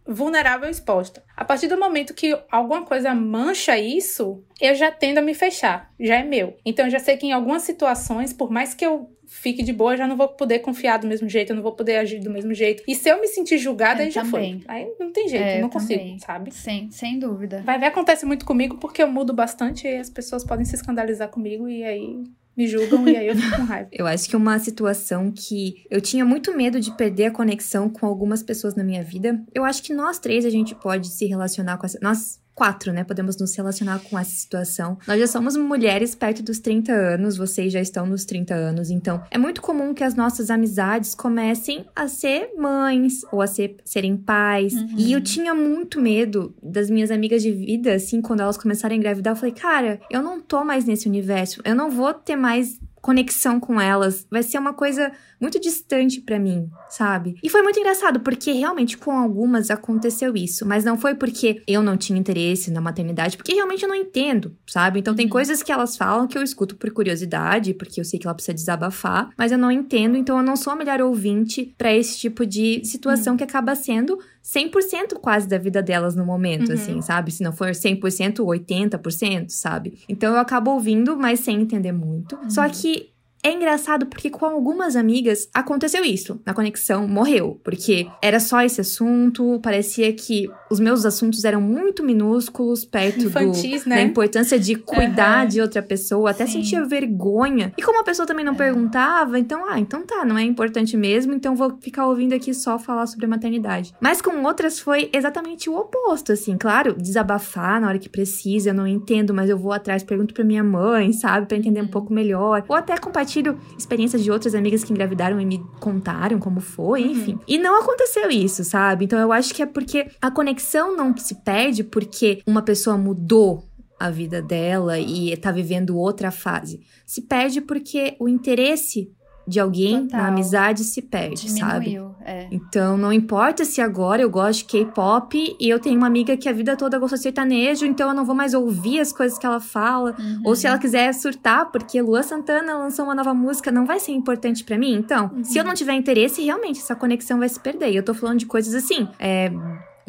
vulnerável 0.08 0.68
e 0.68 0.70
exposta. 0.72 1.22
A 1.36 1.44
partir 1.44 1.68
do 1.68 1.78
momento 1.78 2.14
que 2.14 2.36
alguma 2.50 2.84
coisa 2.84 3.14
mancha 3.14 3.78
isso, 3.78 4.42
eu 4.60 4.74
já 4.74 4.90
tendo 4.90 5.18
a 5.18 5.22
me 5.22 5.34
fechar, 5.34 5.92
já 6.00 6.16
é 6.16 6.24
meu. 6.24 6.56
Então 6.64 6.86
eu 6.86 6.90
já 6.90 6.98
sei 6.98 7.16
que 7.16 7.26
em 7.26 7.32
algumas 7.32 7.62
situações, 7.62 8.32
por 8.32 8.50
mais 8.50 8.72
que 8.72 8.84
eu 8.84 9.10
fique 9.26 9.62
de 9.62 9.72
boa, 9.72 9.92
eu 9.92 9.98
já 9.98 10.06
não 10.06 10.16
vou 10.16 10.28
poder 10.28 10.60
confiar 10.60 10.98
do 10.98 11.06
mesmo 11.06 11.28
jeito, 11.28 11.50
eu 11.50 11.56
não 11.56 11.62
vou 11.62 11.72
poder 11.72 11.98
agir 11.98 12.18
do 12.18 12.30
mesmo 12.30 12.54
jeito. 12.54 12.82
E 12.88 12.94
se 12.94 13.10
eu 13.10 13.20
me 13.20 13.28
sentir 13.28 13.58
julgada, 13.58 14.00
eu 14.00 14.06
aí 14.06 14.10
já 14.10 14.22
também. 14.22 14.60
foi. 14.60 14.74
Aí 14.74 14.90
não 14.98 15.12
tem 15.12 15.28
jeito, 15.28 15.44
é, 15.44 15.60
não 15.60 15.68
consigo, 15.68 16.00
também. 16.00 16.18
sabe? 16.18 16.50
Sim, 16.54 16.88
sem 16.90 17.18
dúvida. 17.18 17.62
Vai 17.64 17.78
ver, 17.78 17.86
acontece 17.86 18.24
muito 18.24 18.46
comigo 18.46 18.78
porque 18.78 19.02
eu 19.02 19.08
mudo 19.08 19.34
bastante 19.34 19.86
e 19.86 19.96
as 19.96 20.08
pessoas 20.08 20.44
podem 20.44 20.64
se 20.64 20.74
escandalizar 20.74 21.28
comigo 21.28 21.68
e 21.68 21.84
aí 21.84 22.24
me 22.58 22.66
julgam 22.66 23.08
e 23.08 23.16
aí 23.16 23.28
eu 23.28 23.36
fico 23.36 23.56
com 23.56 23.62
raiva. 23.62 23.88
eu 23.94 24.04
acho 24.04 24.28
que 24.28 24.34
uma 24.34 24.58
situação 24.58 25.30
que 25.30 25.86
eu 25.88 26.00
tinha 26.00 26.24
muito 26.24 26.52
medo 26.56 26.80
de 26.80 26.90
perder 26.96 27.26
a 27.26 27.30
conexão 27.30 27.88
com 27.88 28.04
algumas 28.04 28.42
pessoas 28.42 28.74
na 28.74 28.82
minha 28.82 29.02
vida. 29.02 29.40
Eu 29.54 29.64
acho 29.64 29.80
que 29.80 29.94
nós 29.94 30.18
três 30.18 30.44
a 30.44 30.50
gente 30.50 30.74
pode 30.74 31.06
se 31.06 31.24
relacionar 31.24 31.78
com 31.78 31.86
essa. 31.86 32.00
Nós 32.02 32.40
quatro, 32.58 32.92
né? 32.92 33.04
Podemos 33.04 33.38
nos 33.38 33.54
relacionar 33.54 34.00
com 34.00 34.18
essa 34.18 34.32
situação. 34.32 34.98
Nós 35.06 35.20
já 35.20 35.28
somos 35.28 35.56
mulheres 35.56 36.16
perto 36.16 36.42
dos 36.42 36.58
30 36.58 36.92
anos, 36.92 37.36
vocês 37.36 37.72
já 37.72 37.80
estão 37.80 38.04
nos 38.04 38.24
30 38.24 38.52
anos, 38.52 38.90
então 38.90 39.22
é 39.30 39.38
muito 39.38 39.62
comum 39.62 39.94
que 39.94 40.02
as 40.02 40.16
nossas 40.16 40.50
amizades 40.50 41.14
comecem 41.14 41.86
a 41.94 42.08
ser 42.08 42.50
mães 42.58 43.20
ou 43.30 43.40
a 43.40 43.46
ser, 43.46 43.76
serem 43.84 44.16
pais. 44.16 44.72
Uhum. 44.72 44.94
E 44.96 45.12
eu 45.12 45.20
tinha 45.20 45.54
muito 45.54 46.00
medo 46.00 46.52
das 46.60 46.90
minhas 46.90 47.12
amigas 47.12 47.42
de 47.42 47.52
vida, 47.52 47.94
assim, 47.94 48.20
quando 48.20 48.40
elas 48.40 48.56
começaram 48.56 48.92
a 48.92 48.98
engravidar, 48.98 49.34
eu 49.34 49.36
falei, 49.36 49.54
cara, 49.54 50.00
eu 50.10 50.20
não 50.20 50.40
tô 50.40 50.64
mais 50.64 50.84
nesse 50.84 51.06
universo, 51.06 51.60
eu 51.64 51.76
não 51.76 51.88
vou 51.88 52.12
ter 52.12 52.34
mais 52.34 52.80
conexão 53.00 53.58
com 53.60 53.80
elas. 53.80 54.26
Vai 54.30 54.42
ser 54.42 54.58
uma 54.58 54.72
coisa 54.72 55.12
muito 55.40 55.60
distante 55.60 56.20
para 56.20 56.38
mim, 56.38 56.68
sabe? 56.88 57.36
E 57.42 57.48
foi 57.48 57.62
muito 57.62 57.78
engraçado, 57.78 58.20
porque 58.20 58.52
realmente 58.52 58.96
com 58.96 59.12
algumas 59.12 59.70
aconteceu 59.70 60.36
isso, 60.36 60.66
mas 60.66 60.84
não 60.84 60.98
foi 60.98 61.14
porque 61.14 61.62
eu 61.66 61.82
não 61.82 61.96
tinha 61.96 62.18
interesse 62.18 62.70
na 62.70 62.80
maternidade, 62.80 63.36
porque 63.36 63.54
realmente 63.54 63.82
eu 63.82 63.88
não 63.88 63.94
entendo, 63.94 64.56
sabe? 64.66 64.98
Então 64.98 65.12
uhum. 65.12 65.16
tem 65.16 65.28
coisas 65.28 65.62
que 65.62 65.70
elas 65.70 65.96
falam 65.96 66.26
que 66.26 66.36
eu 66.36 66.42
escuto 66.42 66.76
por 66.76 66.90
curiosidade, 66.90 67.74
porque 67.74 68.00
eu 68.00 68.04
sei 68.04 68.18
que 68.18 68.26
ela 68.26 68.34
precisa 68.34 68.54
desabafar, 68.54 69.30
mas 69.36 69.52
eu 69.52 69.58
não 69.58 69.70
entendo, 69.70 70.16
então 70.16 70.36
eu 70.36 70.42
não 70.42 70.56
sou 70.56 70.72
a 70.72 70.76
melhor 70.76 71.00
ouvinte 71.00 71.74
para 71.78 71.94
esse 71.94 72.18
tipo 72.18 72.44
de 72.44 72.84
situação 72.84 73.34
uhum. 73.34 73.36
que 73.36 73.44
acaba 73.44 73.74
sendo 73.74 74.18
100% 74.48 75.18
quase 75.20 75.46
da 75.46 75.58
vida 75.58 75.82
delas 75.82 76.16
no 76.16 76.24
momento, 76.24 76.68
uhum. 76.68 76.74
assim, 76.74 77.02
sabe? 77.02 77.30
Se 77.30 77.42
não 77.42 77.52
for 77.52 77.70
100%, 77.70 78.36
80%, 78.36 79.50
sabe? 79.50 79.98
Então 80.08 80.32
eu 80.32 80.40
acabo 80.40 80.70
ouvindo, 80.70 81.16
mas 81.18 81.40
sem 81.40 81.60
entender 81.60 81.92
muito. 81.92 82.34
Uhum. 82.34 82.48
Só 82.48 82.66
que 82.66 83.10
é 83.42 83.52
engraçado 83.52 84.06
porque 84.06 84.30
com 84.30 84.44
algumas 84.44 84.96
amigas 84.96 85.48
aconteceu 85.54 86.04
isso. 86.04 86.40
Na 86.44 86.52
conexão 86.52 87.06
morreu, 87.06 87.60
porque 87.62 88.08
era 88.20 88.40
só 88.40 88.62
esse 88.62 88.80
assunto, 88.80 89.60
parecia 89.62 90.12
que 90.12 90.50
os 90.70 90.80
meus 90.80 91.04
assuntos 91.04 91.44
eram 91.44 91.60
muito 91.60 92.02
minúsculos 92.02 92.84
perto 92.84 93.24
Infantis, 93.24 93.84
do, 93.84 93.90
né? 93.90 93.96
da 93.96 94.02
importância 94.02 94.58
de 94.58 94.74
cuidar 94.74 95.44
uhum. 95.44 95.48
de 95.48 95.60
outra 95.60 95.82
pessoa, 95.82 96.30
até 96.30 96.46
Sim. 96.46 96.64
sentia 96.64 96.84
vergonha. 96.84 97.72
E 97.76 97.82
como 97.82 98.00
a 98.00 98.04
pessoa 98.04 98.26
também 98.26 98.44
não 98.44 98.54
é. 98.54 98.56
perguntava, 98.56 99.38
então, 99.38 99.64
ah, 99.68 99.78
então 99.78 100.04
tá, 100.04 100.24
não 100.24 100.36
é 100.36 100.42
importante 100.42 100.96
mesmo, 100.96 101.32
então 101.32 101.54
vou 101.54 101.78
ficar 101.80 102.06
ouvindo 102.06 102.34
aqui 102.34 102.52
só 102.52 102.78
falar 102.78 103.06
sobre 103.06 103.26
a 103.26 103.28
maternidade. 103.28 103.94
Mas 104.00 104.20
com 104.20 104.42
outras 104.42 104.80
foi 104.80 105.10
exatamente 105.12 105.70
o 105.70 105.76
oposto, 105.76 106.32
assim, 106.32 106.56
claro, 106.56 106.94
desabafar 106.94 107.80
na 107.80 107.88
hora 107.88 107.98
que 107.98 108.08
precisa, 108.08 108.70
eu 108.70 108.74
não 108.74 108.86
entendo, 108.86 109.32
mas 109.32 109.48
eu 109.48 109.56
vou 109.56 109.72
atrás, 109.72 110.02
pergunto 110.02 110.34
pra 110.34 110.44
minha 110.44 110.64
mãe, 110.64 111.12
sabe, 111.12 111.46
para 111.46 111.56
entender 111.56 111.80
um 111.80 111.84
uhum. 111.84 111.90
pouco 111.90 112.12
melhor, 112.12 112.64
ou 112.68 112.74
até 112.74 112.96
compartilhar 112.98 113.27
compartilho 113.28 113.58
experiências 113.78 114.24
de 114.24 114.30
outras 114.30 114.54
amigas 114.54 114.82
que 114.82 114.92
engravidaram 114.92 115.40
e 115.40 115.44
me 115.44 115.58
contaram 115.78 116.38
como 116.38 116.60
foi, 116.60 117.02
uhum. 117.02 117.10
enfim. 117.10 117.38
E 117.46 117.58
não 117.58 117.80
aconteceu 117.80 118.30
isso, 118.30 118.64
sabe? 118.64 119.04
Então 119.04 119.18
eu 119.18 119.30
acho 119.30 119.54
que 119.54 119.62
é 119.62 119.66
porque 119.66 120.06
a 120.20 120.30
conexão 120.30 120.96
não 120.96 121.14
se 121.16 121.36
perde 121.36 121.84
porque 121.84 122.40
uma 122.46 122.62
pessoa 122.62 122.96
mudou 122.96 123.64
a 124.00 124.10
vida 124.10 124.40
dela 124.40 124.98
e 124.98 125.36
tá 125.36 125.50
vivendo 125.50 125.96
outra 125.96 126.30
fase. 126.30 126.80
Se 127.04 127.22
perde 127.22 127.60
porque 127.60 128.16
o 128.18 128.28
interesse 128.28 129.10
de 129.48 129.58
alguém 129.58 130.02
Total. 130.02 130.20
na 130.20 130.28
amizade 130.28 130.84
se 130.84 131.00
perde, 131.00 131.50
sabe? 131.50 131.86
Diminuiu, 131.86 132.14
é. 132.24 132.46
Então, 132.50 132.96
não 132.98 133.12
importa 133.12 133.64
se 133.64 133.80
agora 133.80 134.20
eu 134.20 134.28
gosto 134.28 134.60
de 134.60 134.64
K-pop 134.66 135.56
e 135.58 135.68
eu 135.68 135.78
tenho 135.78 135.96
uma 135.96 136.06
amiga 136.06 136.36
que 136.36 136.48
a 136.48 136.52
vida 136.52 136.76
toda 136.76 136.98
gostou 136.98 137.16
de 137.16 137.22
sertanejo, 137.22 137.86
então 137.86 138.10
eu 138.10 138.14
não 138.14 138.24
vou 138.24 138.34
mais 138.34 138.52
ouvir 138.54 139.00
as 139.00 139.12
coisas 139.12 139.38
que 139.38 139.46
ela 139.46 139.60
fala. 139.60 140.14
Uhum. 140.18 140.42
Ou 140.44 140.54
se 140.54 140.66
ela 140.66 140.78
quiser 140.78 141.12
surtar, 141.14 141.70
porque 141.72 142.00
Lua 142.02 142.22
Santana 142.22 142.76
lançou 142.76 143.06
uma 143.06 143.14
nova 143.14 143.32
música, 143.32 143.72
não 143.72 143.86
vai 143.86 143.98
ser 143.98 144.12
importante 144.12 144.62
pra 144.62 144.76
mim. 144.76 144.94
Então, 144.94 145.30
se 145.42 145.56
eu 145.58 145.64
não 145.64 145.74
tiver 145.74 145.94
interesse, 145.94 146.42
realmente 146.42 146.80
essa 146.80 146.94
conexão 146.94 147.38
vai 147.38 147.48
se 147.48 147.58
perder. 147.58 147.90
E 147.92 147.96
eu 147.96 148.04
tô 148.04 148.12
falando 148.12 148.38
de 148.38 148.46
coisas 148.46 148.74
assim, 148.74 149.08
é. 149.18 149.50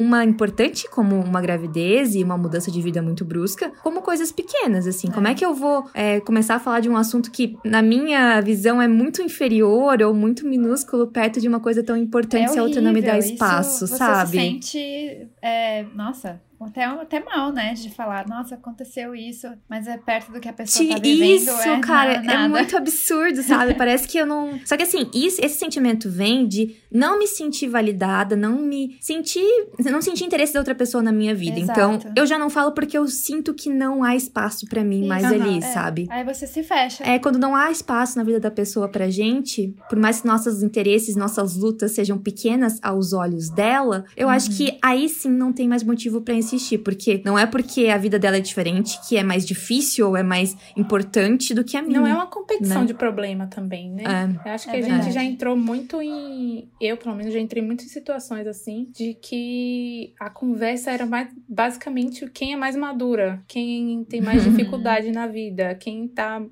Uma 0.00 0.24
importante, 0.24 0.88
como 0.88 1.20
uma 1.20 1.40
gravidez 1.40 2.14
e 2.14 2.24
uma 2.24 2.38
mudança 2.38 2.70
de 2.70 2.80
vida 2.80 3.02
muito 3.02 3.24
brusca, 3.24 3.70
como 3.82 4.00
coisas 4.00 4.32
pequenas, 4.32 4.86
assim. 4.86 5.10
Como 5.10 5.28
é 5.28 5.34
que 5.34 5.44
eu 5.44 5.54
vou 5.54 5.84
é, 5.92 6.20
começar 6.20 6.54
a 6.54 6.58
falar 6.58 6.80
de 6.80 6.88
um 6.88 6.96
assunto 6.96 7.30
que, 7.30 7.58
na 7.62 7.82
minha 7.82 8.40
visão, 8.40 8.80
é 8.80 8.88
muito 8.88 9.20
inferior 9.20 10.02
ou 10.02 10.14
muito 10.14 10.46
minúsculo 10.46 11.06
perto 11.06 11.40
de 11.40 11.46
uma 11.46 11.60
coisa 11.60 11.82
tão 11.82 11.96
importante 11.96 12.44
É 12.44 12.48
se 12.48 12.58
a 12.58 12.62
outra 12.62 12.80
não 12.80 12.92
me 12.92 13.02
dá 13.02 13.18
espaço, 13.18 13.84
isso, 13.84 13.96
sabe? 13.96 14.30
Você 14.30 14.36
se 14.38 14.42
sente, 14.42 15.28
é, 15.42 15.84
nossa, 15.94 16.40
até, 16.66 16.84
até 16.84 17.20
mal, 17.24 17.52
né? 17.52 17.74
De 17.74 17.90
falar, 17.90 18.26
nossa, 18.28 18.54
aconteceu 18.54 19.14
isso, 19.14 19.46
mas 19.68 19.86
é 19.86 19.96
perto 19.96 20.32
do 20.32 20.40
que 20.40 20.48
a 20.48 20.52
pessoa 20.52 20.84
Ti- 20.86 20.92
tá 20.94 20.98
vivendo. 21.00 21.30
Isso, 21.36 21.50
é 21.50 21.80
cara, 21.80 22.12
é 22.14 22.48
muito 22.48 22.76
absurdo, 22.76 23.42
sabe? 23.42 23.74
Parece 23.78 24.06
que 24.08 24.18
eu 24.18 24.26
não. 24.26 24.58
Só 24.64 24.76
que 24.76 24.82
assim, 24.82 25.08
isso- 25.14 25.40
esse 25.44 25.58
sentimento 25.58 26.10
vem 26.10 26.46
de 26.46 26.76
não 26.92 27.18
me 27.18 27.26
sentir 27.26 27.68
validada, 27.68 28.36
não 28.36 28.60
me 28.60 28.96
sentir. 29.00 29.44
Não 29.78 30.02
sentir 30.02 30.24
interesse 30.24 30.52
da 30.52 30.60
outra 30.60 30.74
pessoa 30.74 31.02
na 31.02 31.12
minha 31.12 31.34
vida. 31.34 31.58
Exato. 31.58 31.80
Então, 31.80 32.12
eu 32.16 32.26
já 32.26 32.38
não 32.38 32.50
falo 32.50 32.72
porque 32.72 32.96
eu 32.96 33.06
sinto 33.08 33.54
que 33.54 33.70
não 33.70 34.02
há 34.04 34.14
espaço 34.16 34.66
pra 34.66 34.84
mim 34.84 35.06
mais 35.06 35.24
Isso, 35.24 35.34
ali, 35.34 35.58
é. 35.58 35.60
sabe? 35.60 36.06
Aí 36.10 36.24
você 36.24 36.46
se 36.46 36.62
fecha. 36.62 37.02
É, 37.04 37.18
quando 37.18 37.38
não 37.38 37.54
há 37.54 37.70
espaço 37.70 38.16
na 38.18 38.24
vida 38.24 38.40
da 38.40 38.50
pessoa 38.50 38.88
pra 38.88 39.08
gente, 39.08 39.74
por 39.88 39.98
mais 39.98 40.20
que 40.20 40.26
nossos 40.26 40.62
interesses, 40.62 41.16
nossas 41.16 41.56
lutas 41.56 41.92
sejam 41.92 42.18
pequenas 42.18 42.78
aos 42.82 43.12
olhos 43.12 43.48
dela, 43.50 44.04
eu 44.16 44.28
acho 44.28 44.50
Uhum. 44.50 44.56
que 44.56 44.78
aí 44.82 45.08
sim 45.08 45.30
não 45.30 45.52
tem 45.52 45.68
mais 45.68 45.82
motivo 45.82 46.20
pra 46.20 46.34
insistir, 46.54 46.78
porque 46.78 47.20
não 47.24 47.38
é 47.38 47.46
porque 47.46 47.86
a 47.88 47.96
vida 47.96 48.18
dela 48.18 48.36
é 48.36 48.40
diferente 48.40 48.98
que 49.08 49.16
é 49.16 49.22
mais 49.22 49.46
difícil 49.46 50.08
ou 50.08 50.16
é 50.16 50.22
mais 50.22 50.56
importante 50.76 51.52
do 51.54 51.64
que 51.64 51.76
a 51.76 51.82
minha. 51.82 52.00
Não 52.00 52.06
é 52.06 52.14
uma 52.14 52.26
competição 52.26 52.80
Né? 52.82 52.86
de 52.88 52.94
problema 52.94 53.46
também, 53.46 53.90
né? 53.90 54.02
É. 54.44 54.48
Eu 54.48 54.52
acho 54.54 54.64
que 54.68 54.76
É 54.76 54.78
a 54.78 54.82
verdade. 54.82 55.04
gente 55.04 55.14
já 55.14 55.24
entrou 55.24 55.56
muito 55.56 56.00
em. 56.02 56.68
Eu, 56.80 56.96
pelo 56.96 57.14
menos, 57.14 57.32
já 57.32 57.40
entrei 57.40 57.62
muito 57.62 57.84
em 57.84 57.88
situações 57.88 58.46
assim, 58.46 58.88
de 58.94 59.14
que 59.14 60.12
a 60.18 60.30
conversa 60.30 60.90
era 60.90 61.06
mais 61.06 61.28
basicamente 61.48 62.28
quem 62.30 62.52
é 62.52 62.56
mais 62.56 62.76
madura, 62.76 63.42
quem 63.48 64.04
tem 64.04 64.20
mais 64.20 64.42
dificuldade 64.44 65.10
na 65.12 65.26
vida, 65.26 65.74
quem 65.74 66.08
tá 66.08 66.42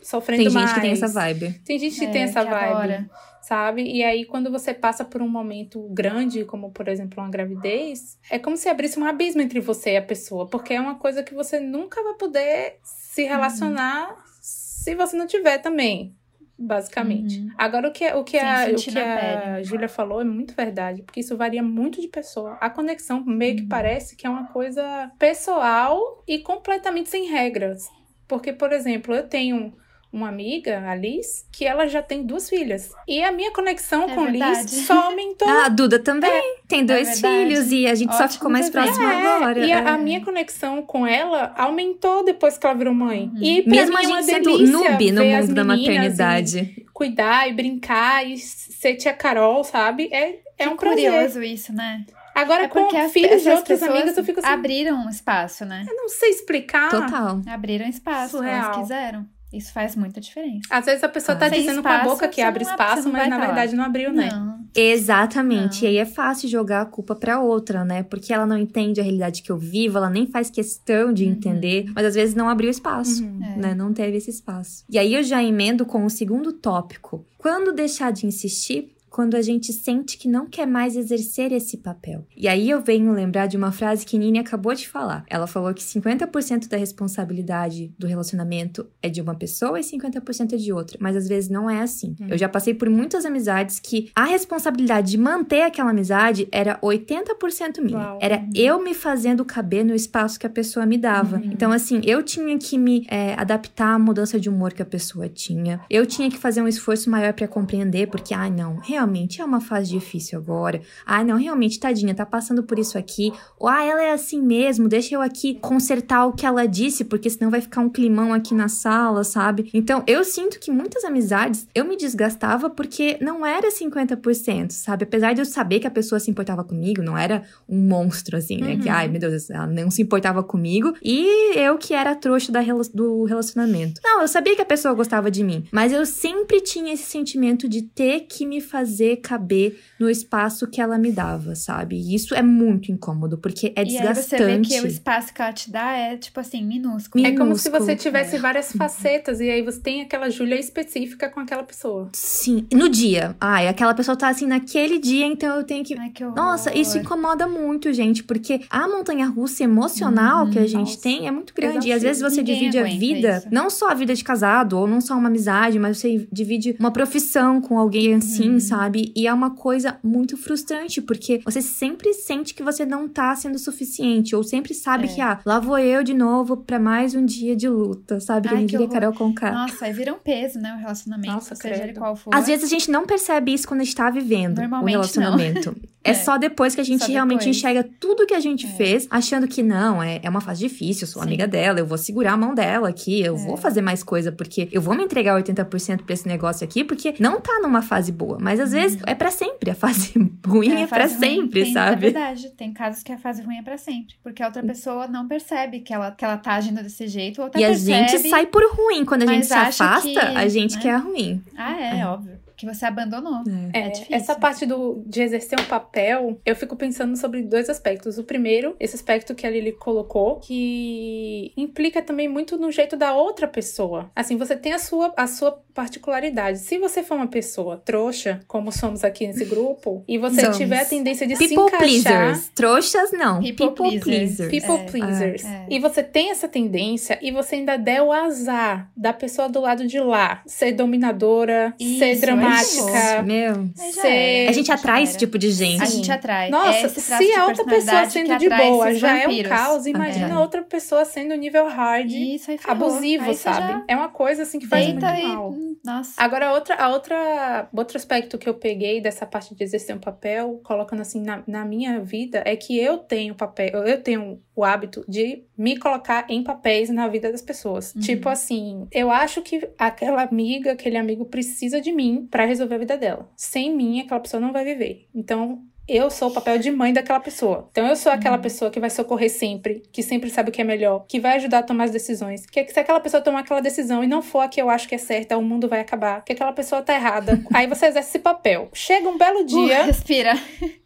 sofrendo 0.00 0.42
Tem 0.42 0.50
gente 0.50 0.60
mais. 0.60 0.72
que 0.72 0.80
tem 0.80 0.90
essa 0.92 1.08
vibe. 1.08 1.60
Tem 1.64 1.78
gente 1.78 1.98
que 1.98 2.04
É, 2.04 2.10
tem 2.10 2.22
essa 2.22 2.44
que 2.44 2.50
vibe. 2.50 2.72
adora. 2.72 3.10
Sabe? 3.46 3.82
E 3.82 4.02
aí, 4.02 4.24
quando 4.24 4.50
você 4.50 4.72
passa 4.72 5.04
por 5.04 5.20
um 5.20 5.28
momento 5.28 5.86
grande, 5.90 6.44
como 6.44 6.70
por 6.70 6.88
exemplo 6.88 7.22
uma 7.22 7.30
gravidez, 7.30 8.18
é 8.30 8.38
como 8.38 8.56
se 8.56 8.68
abrisse 8.68 8.98
um 8.98 9.04
abismo 9.04 9.42
entre 9.42 9.60
você 9.60 9.92
e 9.92 9.96
a 9.96 10.02
pessoa, 10.02 10.46
porque 10.46 10.74
é 10.74 10.80
uma 10.80 10.94
coisa 10.96 11.22
que 11.22 11.34
você 11.34 11.60
nunca 11.60 12.02
vai 12.02 12.14
poder 12.14 12.78
se 12.82 13.24
relacionar 13.24 14.16
se 14.40 14.94
você 14.94 15.16
não 15.16 15.26
tiver 15.26 15.58
também, 15.58 16.14
basicamente. 16.58 17.40
Uhum. 17.40 17.50
Agora, 17.58 17.88
o 17.88 17.92
que, 17.92 18.06
o 18.12 18.24
que 18.24 18.38
Sem 18.38 18.48
a, 18.48 18.66
o 18.70 18.74
que 18.76 18.98
a. 18.98 19.62
Júlia 19.62 19.88
falou 19.88 20.20
é 20.20 20.24
muito 20.24 20.54
verdade, 20.54 21.02
porque 21.02 21.20
isso 21.20 21.36
varia 21.36 21.62
muito 21.62 22.00
de 22.00 22.08
pessoa. 22.08 22.56
A 22.60 22.70
conexão 22.70 23.22
meio 23.24 23.56
que 23.56 23.62
Uhum. 23.62 23.68
parece 23.68 24.16
que 24.16 24.26
é 24.26 24.30
uma 24.30 24.46
coisa 24.48 25.10
pessoal 25.18 26.22
e 26.26 26.38
completamente 26.38 27.08
sem 27.10 27.28
regras. 27.30 27.88
Porque, 28.26 28.52
por 28.52 28.72
exemplo, 28.72 29.14
eu 29.14 29.28
tenho 29.28 29.74
uma 30.14 30.28
amiga, 30.28 30.88
a 30.88 30.94
Liz, 30.94 31.44
que 31.50 31.64
ela 31.66 31.88
já 31.88 32.00
tem 32.00 32.22
duas 32.22 32.48
filhas. 32.48 32.90
E 33.08 33.22
a 33.22 33.32
minha 33.32 33.50
conexão 33.52 34.04
É 34.08 34.14
com 34.14 34.24
verdade. 34.26 34.60
Liz 34.74 34.86
só 34.86 35.06
aumentou. 35.08 35.48
Ah, 35.48 35.66
a 35.66 35.68
Duda 35.68 35.98
também 35.98 36.56
tem 36.68 36.86
dois 36.86 37.08
É 37.08 37.28
filhos 37.28 37.72
e 37.72 37.86
a 37.86 37.94
gente 37.96 38.10
só 38.14 38.22
Ótimo 38.24 38.32
ficou 38.34 38.50
mais 38.50 38.70
próximo 38.70 39.04
É, 39.04 39.16
agora. 39.36 39.66
E 39.66 39.72
a, 39.72 39.78
é. 39.80 39.88
a 39.88 39.98
minha 39.98 40.24
conexão 40.24 40.82
com 40.82 41.04
ela 41.06 41.52
aumentou 41.56 42.24
depois 42.24 42.56
que 42.56 42.64
ela 42.64 42.76
virou 42.76 42.94
mãe. 42.94 43.30
Uhum. 43.34 43.42
E 43.42 43.62
pra 43.62 43.70
Mesmo 43.72 43.98
mim 43.98 44.04
a 44.04 44.18
é 44.20 44.22
gente 44.22 44.24
sendo 44.26 44.58
noob 44.70 45.12
no 45.12 45.24
mundo 45.24 45.54
da 45.54 45.64
maternidade. 45.64 46.74
e 46.78 46.84
cuidar 46.92 47.48
e 47.48 47.52
brincar 47.52 48.24
e 48.26 48.38
ser 48.38 48.94
tia 48.94 49.12
Carol, 49.12 49.64
sabe? 49.64 50.08
É, 50.12 50.30
é 50.30 50.64
Que 50.64 50.68
um 50.68 50.76
prazer. 50.76 51.10
curioso 51.10 51.42
isso, 51.42 51.72
né? 51.72 52.04
Agora, 52.34 52.64
É 52.64 52.68
com 52.68 52.96
as, 52.96 53.12
filhos 53.12 53.42
de 53.42 53.48
outras 53.50 53.80
amigas, 53.82 54.16
eu 54.16 54.24
fico 54.24 54.40
assim, 54.40 54.48
abriram 54.48 54.96
um 55.06 55.08
espaço, 55.08 55.64
né? 55.64 55.84
eu 55.88 55.94
não 55.94 56.08
sei 56.08 56.30
explicar. 56.30 56.90
Total. 56.90 57.40
Abriram 57.46 57.86
espaço, 57.86 58.38
Surreal. 58.38 58.64
elas 58.64 58.76
quiseram. 58.76 59.26
Isso 59.56 59.72
faz 59.72 59.94
muita 59.96 60.20
diferença. 60.20 60.66
Às 60.70 60.86
vezes 60.86 61.02
a 61.04 61.08
pessoa 61.08 61.36
Ah. 61.36 61.38
tá 61.40 61.48
dizendo 61.48 61.82
com 61.82 61.88
a 61.88 61.92
espaço, 61.96 62.10
boca 62.10 62.28
que 62.28 62.40
abre 62.40 62.64
não- 62.64 62.70
espaço, 62.70 63.08
mas 63.10 63.28
na 63.28 63.38
lá. 63.38 63.46
verdade 63.46 63.74
não 63.76 63.84
abriu, 63.84 64.12
né? 64.12 64.28
Não. 64.32 64.64
Exatamente. 64.74 65.82
Não. 65.82 65.88
E 65.90 65.92
aí 65.92 65.96
é 65.98 66.04
fácil 66.04 66.48
jogar 66.48 66.82
a 66.82 66.86
culpa 66.86 67.14
pra 67.14 67.40
outra, 67.40 67.84
né? 67.84 68.02
Porque 68.02 68.32
ela 68.32 68.46
não 68.46 68.56
entende 68.58 69.00
a 69.00 69.02
realidade 69.04 69.42
que 69.42 69.50
eu 69.52 69.56
vivo, 69.58 69.98
ela 69.98 70.10
nem 70.10 70.26
faz 70.26 70.50
questão 70.50 71.12
de 71.12 71.24
Uhum. 71.24 71.30
entender, 71.32 71.86
mas 71.94 72.06
às 72.06 72.14
vezes 72.14 72.34
não 72.34 72.48
abriu 72.48 72.70
espaço. 72.70 73.22
Uhum. 73.22 73.40
É. 73.44 73.56
Né? 73.56 73.74
Não 73.74 73.92
teve 73.92 74.16
esse 74.16 74.30
espaço. 74.30 74.84
E 74.90 74.98
aí 74.98 75.14
eu 75.14 75.22
já 75.22 75.42
emendo 75.42 75.84
com 75.86 76.04
o 76.04 76.10
segundo 76.10 76.52
tópico. 76.52 77.24
Quando 77.38 77.72
deixar 77.72 78.10
de 78.12 78.26
insistir? 78.26 78.90
Quando 79.14 79.36
a 79.36 79.42
gente 79.42 79.72
sente 79.72 80.18
que 80.18 80.26
não 80.26 80.44
quer 80.44 80.66
mais 80.66 80.96
exercer 80.96 81.52
esse 81.52 81.76
papel. 81.76 82.26
E 82.36 82.48
aí 82.48 82.68
eu 82.68 82.82
venho 82.82 83.12
lembrar 83.12 83.46
de 83.46 83.56
uma 83.56 83.70
frase 83.70 84.04
que 84.04 84.18
Nini 84.18 84.40
acabou 84.40 84.74
de 84.74 84.88
falar. 84.88 85.24
Ela 85.30 85.46
falou 85.46 85.72
que 85.72 85.84
50% 85.84 86.66
da 86.66 86.76
responsabilidade 86.76 87.94
do 87.96 88.08
relacionamento 88.08 88.84
é 89.00 89.08
de 89.08 89.20
uma 89.20 89.36
pessoa 89.36 89.78
e 89.78 89.84
50% 89.84 90.54
é 90.54 90.56
de 90.56 90.72
outra. 90.72 90.98
Mas 91.00 91.14
às 91.14 91.28
vezes 91.28 91.48
não 91.48 91.70
é 91.70 91.80
assim. 91.80 92.16
Eu 92.28 92.36
já 92.36 92.48
passei 92.48 92.74
por 92.74 92.90
muitas 92.90 93.24
amizades 93.24 93.78
que 93.78 94.10
a 94.16 94.24
responsabilidade 94.24 95.12
de 95.12 95.16
manter 95.16 95.62
aquela 95.62 95.90
amizade 95.90 96.48
era 96.50 96.76
80% 96.80 97.80
minha. 97.80 97.96
Uau. 97.96 98.18
Era 98.20 98.44
eu 98.52 98.82
me 98.82 98.94
fazendo 98.94 99.44
caber 99.44 99.84
no 99.84 99.94
espaço 99.94 100.40
que 100.40 100.46
a 100.48 100.50
pessoa 100.50 100.84
me 100.84 100.98
dava. 100.98 101.36
Uhum. 101.36 101.50
Então, 101.52 101.70
assim, 101.70 102.00
eu 102.02 102.20
tinha 102.20 102.58
que 102.58 102.76
me 102.76 103.06
é, 103.08 103.34
adaptar 103.34 103.94
à 103.94 103.98
mudança 103.98 104.40
de 104.40 104.48
humor 104.48 104.72
que 104.72 104.82
a 104.82 104.84
pessoa 104.84 105.28
tinha. 105.28 105.80
Eu 105.88 106.04
tinha 106.04 106.28
que 106.28 106.36
fazer 106.36 106.60
um 106.60 106.66
esforço 106.66 107.08
maior 107.08 107.32
pra 107.32 107.46
compreender, 107.46 108.08
porque, 108.08 108.34
ah, 108.34 108.50
não, 108.50 108.78
realmente 108.78 109.03
é 109.40 109.44
uma 109.44 109.60
fase 109.60 109.90
difícil 109.90 110.38
agora. 110.38 110.80
Ah, 111.06 111.22
não, 111.24 111.36
realmente, 111.36 111.78
tadinha, 111.78 112.14
tá 112.14 112.24
passando 112.26 112.62
por 112.62 112.78
isso 112.78 112.96
aqui. 112.98 113.32
Ou, 113.58 113.68
ah, 113.68 113.82
ela 113.84 114.02
é 114.02 114.12
assim 114.12 114.40
mesmo, 114.40 114.88
deixa 114.88 115.14
eu 115.14 115.20
aqui 115.22 115.58
consertar 115.60 116.26
o 116.26 116.32
que 116.32 116.46
ela 116.46 116.66
disse, 116.66 117.04
porque 117.04 117.28
senão 117.30 117.50
vai 117.50 117.60
ficar 117.60 117.80
um 117.80 117.88
climão 117.88 118.32
aqui 118.32 118.54
na 118.54 118.68
sala, 118.68 119.24
sabe? 119.24 119.70
Então, 119.74 120.02
eu 120.06 120.24
sinto 120.24 120.58
que 120.58 120.70
muitas 120.70 121.04
amizades 121.04 121.66
eu 121.74 121.84
me 121.84 121.96
desgastava 121.96 122.68
porque 122.70 123.18
não 123.20 123.44
era 123.44 123.70
50%, 123.70 124.70
sabe? 124.72 125.04
Apesar 125.04 125.32
de 125.34 125.40
eu 125.40 125.44
saber 125.44 125.80
que 125.80 125.86
a 125.86 125.90
pessoa 125.90 126.18
se 126.18 126.30
importava 126.30 126.64
comigo, 126.64 127.02
não 127.02 127.16
era 127.16 127.42
um 127.68 127.80
monstro, 127.88 128.36
assim, 128.36 128.58
né? 128.58 128.76
Que, 128.76 128.88
Uhum. 128.88 128.94
ai, 128.94 129.08
meu 129.08 129.20
Deus, 129.20 129.48
ela 129.50 129.66
não 129.66 129.90
se 129.90 130.02
importava 130.02 130.42
comigo. 130.42 130.94
E 131.02 131.56
eu 131.58 131.76
que 131.78 131.94
era 131.94 132.10
a 132.12 132.14
trouxa 132.14 132.50
da 132.52 132.60
do 132.92 133.24
relacionamento. 133.24 134.00
Não, 134.02 134.22
eu 134.22 134.28
sabia 134.28 134.56
que 134.56 134.62
a 134.62 134.64
pessoa 134.64 134.94
gostava 134.94 135.30
de 135.30 135.44
mim. 135.44 135.64
Mas 135.70 135.92
eu 135.92 136.04
sempre 136.06 136.60
tinha 136.60 136.92
esse 136.94 137.04
sentimento 137.04 137.68
de 137.68 137.82
ter 137.82 138.20
que 138.20 138.46
me 138.46 138.60
fazer 138.60 138.93
caber 139.22 139.78
no 139.98 140.08
espaço 140.10 140.66
que 140.66 140.80
ela 140.80 140.98
me 140.98 141.10
dava, 141.12 141.54
sabe? 141.54 141.96
E 141.96 142.14
isso 142.14 142.34
é 142.34 142.42
muito 142.42 142.90
incômodo, 142.92 143.38
porque 143.38 143.72
é 143.76 143.80
E 143.80 143.80
aí 143.80 143.86
desgastante. 143.86 144.42
você 144.42 144.46
vê 144.46 144.60
que 144.60 144.80
o 144.80 144.86
espaço 144.86 145.32
que 145.34 145.40
ela 145.42 145.52
te 145.52 145.70
dá 145.70 145.92
é, 145.92 146.16
tipo 146.16 146.38
assim, 146.40 146.64
minúsculo. 146.64 147.24
É 147.24 147.30
como 147.32 147.56
se 147.56 147.68
Minúsculo. 147.68 147.84
você 147.84 147.96
tivesse 147.96 148.36
É. 148.36 148.38
várias 148.38 148.72
facetas 148.72 149.40
e 149.40 149.50
aí 149.50 149.62
você 149.62 149.80
tem 149.80 150.02
aquela 150.02 150.28
Júlia 150.30 150.58
específica 150.58 151.28
com 151.28 151.40
aquela 151.40 151.62
pessoa. 151.62 152.08
Sim, 152.12 152.66
no 152.72 152.88
dia. 152.88 153.36
Ai, 153.40 153.68
aquela 153.68 153.94
pessoa 153.94 154.16
tá 154.16 154.28
assim 154.28 154.46
naquele 154.46 154.98
dia, 154.98 155.26
então 155.26 155.56
eu 155.56 155.64
tenho 155.64 155.84
que 155.84 155.94
Ai, 155.98 156.10
que. 156.10 156.24
Nossa, 156.24 156.76
isso 156.76 156.98
incomoda 156.98 157.46
muito, 157.46 157.92
gente, 157.92 158.22
porque 158.24 158.60
a 158.70 158.86
montanha 158.88 159.26
russa 159.26 159.64
emocional 159.64 160.44
Uhum, 160.46 160.50
que 160.50 160.58
a 160.58 160.66
gente 160.66 160.90
nossa. 160.90 161.02
tem 161.02 161.26
é 161.26 161.30
muito 161.30 161.52
grande. 161.54 161.76
E 161.76 161.80
Desafio. 161.80 161.96
às 161.96 162.02
vezes 162.02 162.22
você 162.22 162.36
Ninguém 162.38 162.70
divide 162.70 162.78
a 162.78 162.84
vida, 162.84 163.36
isso. 163.38 163.48
não 163.50 163.70
só 163.70 163.90
a 163.90 163.94
vida 163.94 164.14
de 164.14 164.22
casado, 164.24 164.78
ou 164.78 164.86
não 164.86 165.00
só 165.00 165.16
uma 165.16 165.28
amizade, 165.28 165.78
mas 165.78 165.98
você 165.98 166.26
divide 166.30 166.76
uma 166.78 166.90
profissão 166.90 167.60
com 167.60 167.78
alguém 167.78 168.14
assim, 168.14 168.50
Uhum. 168.54 168.60
sabe? 168.60 168.83
E 169.14 169.26
é 169.26 169.32
uma 169.32 169.50
coisa 169.54 169.98
muito 170.02 170.36
frustrante, 170.36 171.00
porque 171.00 171.40
você 171.44 171.60
sempre 171.62 172.12
sente 172.12 172.54
que 172.54 172.62
você 172.62 172.84
não 172.84 173.08
tá 173.08 173.34
sendo 173.34 173.58
suficiente, 173.58 174.34
ou 174.36 174.42
sempre 174.42 174.74
sabe 174.74 175.04
É. 175.06 175.08
que, 175.08 175.20
ah, 175.20 175.40
lá 175.44 175.58
vou 175.58 175.78
eu 175.78 176.02
de 176.02 176.14
novo 176.14 176.56
pra 176.56 176.78
mais 176.78 177.14
um 177.14 177.24
dia 177.24 177.56
de 177.56 177.68
luta, 177.68 178.20
sabe? 178.20 178.48
Que 178.48 178.54
Ai, 178.54 178.60
que 178.60 178.66
diria 178.66 178.80
horror. 178.86 178.92
Carol 178.94 179.12
Conká. 179.14 179.52
Nossa, 179.52 179.86
aí 179.86 179.92
vira 179.92 180.12
um 180.12 180.18
peso, 180.18 180.58
né? 180.58 180.74
O 180.74 180.80
relacionamento, 180.80 181.32
Nossa, 181.34 181.54
seja 181.54 181.82
ele 181.84 181.94
qual 181.94 182.14
for. 182.16 182.34
Às 182.34 182.46
vezes 182.46 182.64
a 182.64 182.68
gente 182.68 182.90
não 182.90 183.06
percebe 183.06 183.52
isso 183.52 183.66
quando 183.66 183.80
a 183.80 183.84
gente 183.84 183.96
tá 183.96 184.10
vivendo 184.10 184.58
o 184.58 184.84
relacionamento. 184.84 185.74
É. 186.06 186.10
É. 186.10 186.12
só 186.14 186.36
depois 186.36 186.74
que 186.74 186.82
a 186.82 186.84
gente 186.84 187.10
realmente 187.10 187.48
enxerga 187.48 187.82
tudo 187.98 188.26
que 188.26 188.34
a 188.34 188.40
gente 188.40 188.66
É. 188.66 188.68
fez, 188.68 189.06
achando 189.10 189.48
que 189.48 189.62
não, 189.62 190.02
é, 190.02 190.20
é 190.22 190.28
uma 190.28 190.42
fase 190.42 190.60
difícil, 190.68 191.06
eu 191.06 191.10
sou 191.10 191.22
Sim. 191.22 191.28
amiga 191.28 191.48
dela, 191.48 191.78
eu 191.78 191.86
vou 191.86 191.96
segurar 191.96 192.34
a 192.34 192.36
mão 192.36 192.54
dela 192.54 192.90
aqui, 192.90 193.22
eu 193.22 193.34
É. 193.34 193.38
vou 193.38 193.56
fazer 193.56 193.80
mais 193.80 194.02
coisa, 194.02 194.30
porque 194.30 194.68
eu 194.70 194.82
vou 194.82 194.94
me 194.94 195.02
entregar 195.02 195.34
80% 195.34 196.02
pra 196.04 196.12
esse 196.12 196.28
negócio 196.28 196.62
aqui, 196.62 196.84
porque 196.84 197.14
não 197.18 197.40
tá 197.40 197.58
numa 197.62 197.80
fase 197.80 198.12
boa. 198.12 198.36
Mas 198.38 198.60
às 198.60 198.72
vezes 198.74 199.02
é 199.06 199.14
para 199.14 199.30
sempre. 199.30 199.70
A 199.70 199.74
fase 199.74 200.12
ruim 200.46 200.72
é, 200.72 200.82
é 200.82 200.86
para 200.86 201.08
sempre, 201.08 201.64
tem, 201.64 201.72
sabe? 201.72 202.08
É 202.08 202.10
verdade. 202.10 202.50
Tem 202.50 202.72
casos 202.72 203.02
que 203.02 203.12
a 203.12 203.18
fase 203.18 203.42
ruim 203.42 203.58
é 203.58 203.62
para 203.62 203.78
sempre. 203.78 204.14
Porque 204.22 204.42
a 204.42 204.46
outra 204.46 204.62
pessoa 204.62 205.06
não 205.06 205.26
percebe 205.26 205.80
que 205.80 205.94
ela, 205.94 206.10
que 206.10 206.24
ela 206.24 206.36
tá 206.36 206.54
agindo 206.54 206.82
desse 206.82 207.08
jeito. 207.08 207.40
Ou 207.40 207.48
e 207.48 207.50
percebe, 207.50 207.92
a 207.92 208.08
gente 208.08 208.28
sai 208.28 208.46
por 208.46 208.62
ruim. 208.74 209.04
Quando 209.04 209.22
a 209.22 209.26
gente 209.26 209.46
se 209.46 209.54
afasta, 209.54 210.02
que, 210.02 210.18
a 210.18 210.48
gente 210.48 210.76
né? 210.76 210.82
quer 210.82 210.96
ruim. 210.96 211.42
Ah, 211.56 211.80
é, 211.80 212.00
é. 212.00 212.06
óbvio 212.06 212.44
que 212.56 212.66
você 212.66 212.84
abandonou. 212.86 213.42
É, 213.72 213.88
é 213.88 213.92
essa 214.10 214.34
parte 214.34 214.64
do, 214.64 215.02
de 215.06 215.22
exercer 215.22 215.60
um 215.60 215.64
papel, 215.64 216.40
eu 216.44 216.56
fico 216.56 216.76
pensando 216.76 217.16
sobre 217.16 217.42
dois 217.42 217.68
aspectos. 217.68 218.18
O 218.18 218.24
primeiro, 218.24 218.76
esse 218.78 218.94
aspecto 218.94 219.34
que 219.34 219.46
a 219.46 219.50
Lili 219.50 219.72
colocou, 219.72 220.36
que 220.40 221.52
implica 221.56 222.02
também 222.02 222.28
muito 222.28 222.56
no 222.56 222.70
jeito 222.70 222.96
da 222.96 223.14
outra 223.14 223.48
pessoa. 223.48 224.10
Assim, 224.14 224.36
você 224.36 224.56
tem 224.56 224.72
a 224.72 224.78
sua, 224.78 225.12
a 225.16 225.26
sua 225.26 225.62
particularidade. 225.74 226.58
Se 226.60 226.78
você 226.78 227.02
for 227.02 227.16
uma 227.16 227.26
pessoa 227.26 227.76
trouxa, 227.76 228.40
como 228.46 228.70
somos 228.70 229.02
aqui 229.02 229.26
nesse 229.26 229.44
grupo, 229.44 230.04
e 230.06 230.16
você 230.16 230.42
somos. 230.42 230.56
tiver 230.56 230.80
a 230.80 230.84
tendência 230.84 231.26
de 231.26 231.36
People 231.36 231.48
se 231.48 231.54
encaixar... 231.54 231.78
pleasers. 231.80 232.48
Trouxas, 232.54 233.12
não. 233.12 233.40
People, 233.42 233.66
People 233.70 234.00
pleasers. 234.00 234.50
People 234.50 234.76
é, 234.76 234.84
pleasers. 234.84 235.44
É, 235.44 235.66
e 235.68 235.80
você 235.80 236.02
tem 236.02 236.30
essa 236.30 236.46
tendência, 236.46 237.18
e 237.20 237.32
você 237.32 237.56
ainda 237.56 237.76
der 237.76 238.00
o 238.02 238.12
azar 238.12 238.88
da 238.96 239.12
pessoa 239.12 239.48
do 239.48 239.60
lado 239.60 239.86
de 239.86 239.98
lá 239.98 240.42
ser 240.46 240.72
dominadora, 240.72 241.74
Isso, 241.78 241.98
ser 241.98 242.20
dramática, 242.20 242.84
dramática. 242.84 243.22
Meu. 243.22 243.68
Ser... 243.74 244.48
A 244.48 244.52
gente 244.52 244.70
atrai 244.70 245.02
esse 245.02 245.18
tipo 245.18 245.36
de 245.36 245.50
gente. 245.50 245.82
A 245.82 245.86
gente 245.86 246.10
atrai. 246.10 246.50
Nossa, 246.50 246.88
se 246.88 247.32
a 247.32 247.46
outra 247.46 247.64
pessoa 247.64 248.08
sendo 248.08 248.38
de 248.38 248.48
boa 248.48 248.94
já 248.94 249.18
é 249.18 249.28
um 249.28 249.42
caos, 249.42 249.86
imagina 249.86 250.34
é. 250.34 250.38
outra 250.38 250.62
pessoa 250.62 251.04
sendo 251.04 251.34
nível 251.34 251.68
hard, 251.68 252.10
Isso, 252.10 252.52
abusivo, 252.64 253.30
aí 253.30 253.34
sabe? 253.34 253.72
Já... 253.72 253.84
É 253.88 253.96
uma 253.96 254.08
coisa 254.08 254.42
assim 254.44 254.58
que 254.58 254.66
faz 254.66 254.86
Deita 254.86 255.08
muito 255.08 255.20
e... 255.20 255.28
mal. 255.28 255.63
Nossa. 255.84 256.14
Agora, 256.22 256.52
outra, 256.52 256.74
a 256.76 256.88
outra, 256.88 257.68
outro 257.74 257.96
aspecto 257.96 258.38
que 258.38 258.48
eu 258.48 258.54
peguei 258.54 259.00
dessa 259.00 259.26
parte 259.26 259.54
de 259.54 259.62
exercer 259.62 259.94
um 259.94 260.00
papel, 260.00 260.60
colocando 260.64 261.00
assim 261.00 261.20
na, 261.20 261.42
na 261.46 261.64
minha 261.64 262.00
vida, 262.00 262.42
é 262.44 262.56
que 262.56 262.78
eu 262.78 262.98
tenho 262.98 263.34
papel, 263.34 263.84
eu 263.86 264.02
tenho 264.02 264.40
o 264.54 264.64
hábito 264.64 265.04
de 265.08 265.44
me 265.56 265.78
colocar 265.78 266.26
em 266.28 266.42
papéis 266.42 266.90
na 266.90 267.08
vida 267.08 267.30
das 267.30 267.42
pessoas. 267.42 267.94
Uhum. 267.94 268.00
Tipo 268.00 268.28
assim, 268.28 268.86
eu 268.92 269.10
acho 269.10 269.42
que 269.42 269.68
aquela 269.78 270.22
amiga, 270.22 270.72
aquele 270.72 270.96
amigo 270.96 271.24
precisa 271.24 271.80
de 271.80 271.92
mim 271.92 272.26
para 272.30 272.44
resolver 272.44 272.76
a 272.76 272.78
vida 272.78 272.96
dela. 272.96 273.28
Sem 273.36 273.74
mim, 273.74 274.00
aquela 274.00 274.20
pessoa 274.20 274.40
não 274.40 274.52
vai 274.52 274.64
viver. 274.64 275.08
Então, 275.14 275.62
eu 275.88 276.10
sou 276.10 276.28
o 276.28 276.32
papel 276.32 276.58
de 276.58 276.70
mãe 276.70 276.92
daquela 276.92 277.20
pessoa. 277.20 277.68
Então 277.70 277.86
eu 277.86 277.96
sou 277.96 278.10
aquela 278.10 278.36
uhum. 278.36 278.42
pessoa 278.42 278.70
que 278.70 278.80
vai 278.80 278.90
socorrer 278.90 279.30
sempre, 279.30 279.82
que 279.92 280.02
sempre 280.02 280.30
sabe 280.30 280.50
o 280.50 280.52
que 280.52 280.60
é 280.60 280.64
melhor, 280.64 281.04
que 281.08 281.20
vai 281.20 281.36
ajudar 281.36 281.58
a 281.58 281.62
tomar 281.62 281.84
as 281.84 281.90
decisões. 281.90 282.46
Que 282.46 282.66
se 282.66 282.80
aquela 282.80 283.00
pessoa 283.00 283.22
tomar 283.22 283.40
aquela 283.40 283.60
decisão 283.60 284.02
e 284.02 284.06
não 284.06 284.22
for 284.22 284.40
a 284.40 284.48
que 284.48 284.60
eu 284.60 284.70
acho 284.70 284.88
que 284.88 284.94
é 284.94 284.98
certa, 284.98 285.36
o 285.36 285.42
mundo 285.42 285.68
vai 285.68 285.80
acabar. 285.80 286.24
Que 286.24 286.32
aquela 286.32 286.52
pessoa 286.52 286.82
tá 286.82 286.94
errada. 286.94 287.40
Aí 287.52 287.66
você 287.66 287.86
exerce 287.86 288.08
esse 288.10 288.18
papel. 288.18 288.68
Chega 288.72 289.08
um 289.08 289.18
belo 289.18 289.44
dia. 289.44 289.82
Uh, 289.82 289.86
respira 289.86 290.34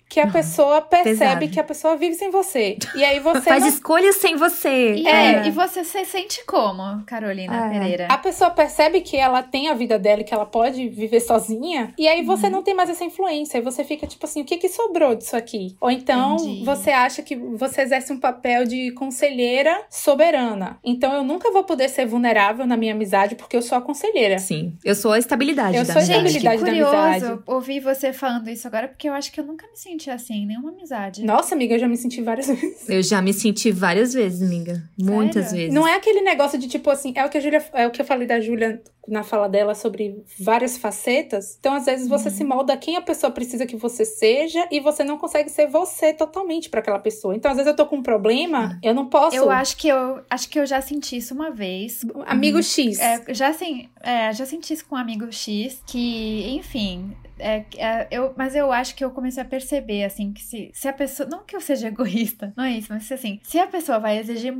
que 0.09 0.19
a 0.21 0.27
pessoa 0.27 0.81
percebe 0.81 1.19
Pesado. 1.19 1.49
que 1.49 1.61
a 1.61 1.65
pessoa 1.65 1.97
vive 1.97 2.15
sem 2.15 2.31
você. 2.31 2.79
E 2.95 3.05
aí 3.05 3.21
você. 3.21 3.43
Faz 3.43 3.63
não... 3.63 3.69
escolhas 3.69 4.17
sem 4.17 4.37
você. 4.37 4.95
E, 4.95 5.07
é. 5.07 5.47
e 5.47 5.51
você 5.51 5.85
se 5.85 6.05
sente 6.07 6.45
como, 6.47 7.03
Carolina 7.05 7.67
é. 7.67 7.79
Pereira? 7.79 8.07
A 8.11 8.17
pessoa 8.17 8.51
percebe 8.51 9.03
que 9.03 9.17
ela 9.17 9.43
tem 9.43 9.69
a 9.69 9.75
vida 9.75 9.99
dela 9.99 10.23
e 10.23 10.25
que 10.25 10.33
ela 10.33 10.47
pode 10.47 10.89
viver 10.89 11.21
sozinha. 11.21 11.93
E 11.99 12.09
aí 12.09 12.23
você 12.23 12.47
uhum. 12.47 12.53
não 12.53 12.63
tem 12.63 12.75
mais 12.75 12.89
essa 12.89 13.05
influência. 13.05 13.59
E 13.59 13.61
você 13.61 13.85
fica 13.85 14.07
tipo 14.07 14.25
assim: 14.25 14.41
o 14.41 14.45
que, 14.45 14.57
que 14.57 14.69
sobrou 14.69 15.15
disso 15.15 15.37
aqui? 15.37 15.77
Ou 15.81 15.91
então 15.91 16.37
Entendi. 16.37 16.65
você 16.65 16.91
acha 16.91 17.23
que 17.23 17.37
você 17.37 17.83
exerce 17.83 18.13
um 18.13 18.19
papel 18.19 18.65
de 18.65 18.91
conselheira 18.93 19.83
soberana. 19.91 20.79
Então 20.83 21.13
eu 21.13 21.23
nunca 21.23 21.51
vou 21.53 21.65
poder 21.65 21.89
ser 21.89 22.07
vulnerável 22.07 22.67
na 22.67 22.77
minha 22.77 22.95
amizade 22.95 23.35
porque 23.35 23.57
eu 23.57 23.63
sou 23.63 23.77
a 23.77 23.83
conselheira. 23.83 24.39
Sim. 24.39 24.73
Eu 24.83 24.95
sou 24.95 25.13
a 25.13 25.19
estabilidade 25.19 25.77
eu 25.77 25.85
da 25.85 25.93
sou 25.93 26.01
a 26.01 26.03
estabilidade 26.03 26.59
Gente, 26.59 26.65
da 26.65 26.71
amizade. 26.71 27.21
curioso 27.21 27.43
ouvir 27.47 27.81
você 27.81 28.13
falando 28.13 28.49
isso 28.49 28.67
agora 28.67 28.89
porque 28.89 29.09
eu 29.09 29.13
acho 29.13 29.31
que 29.31 29.41
eu 29.41 29.45
nunca 29.45 29.67
me 29.67 29.77
senti 29.77 29.98
senti 29.99 30.11
assim, 30.11 30.47
nenhuma 30.47 30.71
amizade. 30.71 31.25
Nossa, 31.25 31.55
amiga, 31.55 31.75
eu 31.75 31.79
já 31.79 31.89
me 31.89 31.97
senti 31.97 32.23
várias 32.23 32.47
vezes. 32.49 32.89
Eu 32.89 33.03
já 33.03 33.21
me 33.21 33.33
senti 33.33 33.73
várias 33.73 34.15
vezes, 34.15 34.41
amiga. 34.41 34.89
Muitas 34.97 35.51
vezes. 35.51 35.75
Não 35.75 35.87
é 35.87 35.97
aquele 35.97 36.21
negócio 36.21 36.59
de 36.59 36.69
tipo 36.69 36.89
assim, 36.89 37.13
é 37.17 37.25
o 37.25 37.29
que 37.29 37.37
a 37.37 37.41
Julia, 37.41 37.65
é 37.73 37.87
o 37.87 37.91
que 37.91 38.01
eu 38.01 38.07
falei 38.07 38.27
da 38.27 38.41
Júlia 38.41 38.81
na 39.09 39.23
fala 39.23 39.49
dela 39.49 39.75
sobre 39.75 40.23
várias 40.39 40.77
facetas. 40.77 41.57
Então, 41.59 41.75
às 41.75 41.87
vezes, 41.87 42.09
você 42.09 42.29
uhum. 42.29 42.35
se 42.35 42.45
molda 42.45 42.77
quem 42.77 42.97
a 42.97 43.01
pessoa 43.01 43.31
precisa 43.31 43.67
que 43.67 43.75
você 43.75 44.05
seja 44.05 44.69
e 44.71 44.81
você 44.81 45.03
não 45.03 45.17
consegue 45.17 45.49
ser 45.49 45.67
você 45.67 46.13
totalmente 46.13 46.69
para 46.69 46.81
aquela 46.81 46.99
pessoa. 46.99 47.35
Então, 47.35 47.51
às 47.51 47.57
vezes, 47.57 47.71
eu 47.71 47.77
tô 47.77 47.87
com 47.87 47.97
um 47.97 48.03
problema, 48.03 48.67
uhum. 48.67 48.79
eu 48.83 48.95
não 48.95 49.07
posso. 49.07 49.35
Eu 49.35 49.51
acho 49.51 49.77
que 49.79 49.89
eu 49.89 50.21
acho 50.29 50.49
que 50.49 50.59
eu 50.59 50.67
já 50.67 50.81
senti 50.81 51.17
isso 51.17 51.35
uma 51.35 51.51
vez. 51.51 52.05
Amigo 52.27 52.59
uhum. 52.59 52.63
X. 52.63 52.99
É, 53.01 53.35
já, 53.35 53.49
assim, 53.49 53.89
é, 54.03 54.33
já 54.33 54.45
senti 54.45 54.75
isso 54.75 54.85
com 54.87 54.95
um 54.95 54.99
amigo 54.99 55.33
X, 55.33 55.83
que, 55.87 56.51
enfim, 56.51 57.17
é, 57.39 57.65
é, 57.77 58.09
eu, 58.11 58.35
mas 58.37 58.55
eu 58.55 58.73
acho 58.73 58.95
que 58.95 59.05
eu 59.05 59.11
comecei 59.11 59.43
a 59.43 59.47
perceber, 59.47 60.05
assim, 60.05 60.33
que 60.33 60.43
se, 60.43 60.71
se 60.73 60.89
a 60.89 60.93
pessoa. 60.93 61.29
Não 61.29 61.45
que 61.45 61.55
eu 61.55 61.61
seja 61.61 61.89
egoísta, 61.89 62.53
não 62.57 62.65
é 62.65 62.73
isso, 62.73 62.89
mas 62.91 63.11
assim, 63.11 63.41
se 63.43 63.59
a 63.59 63.67
pessoa 63.67 63.99
vai 63.99 64.19
exigir. 64.19 64.55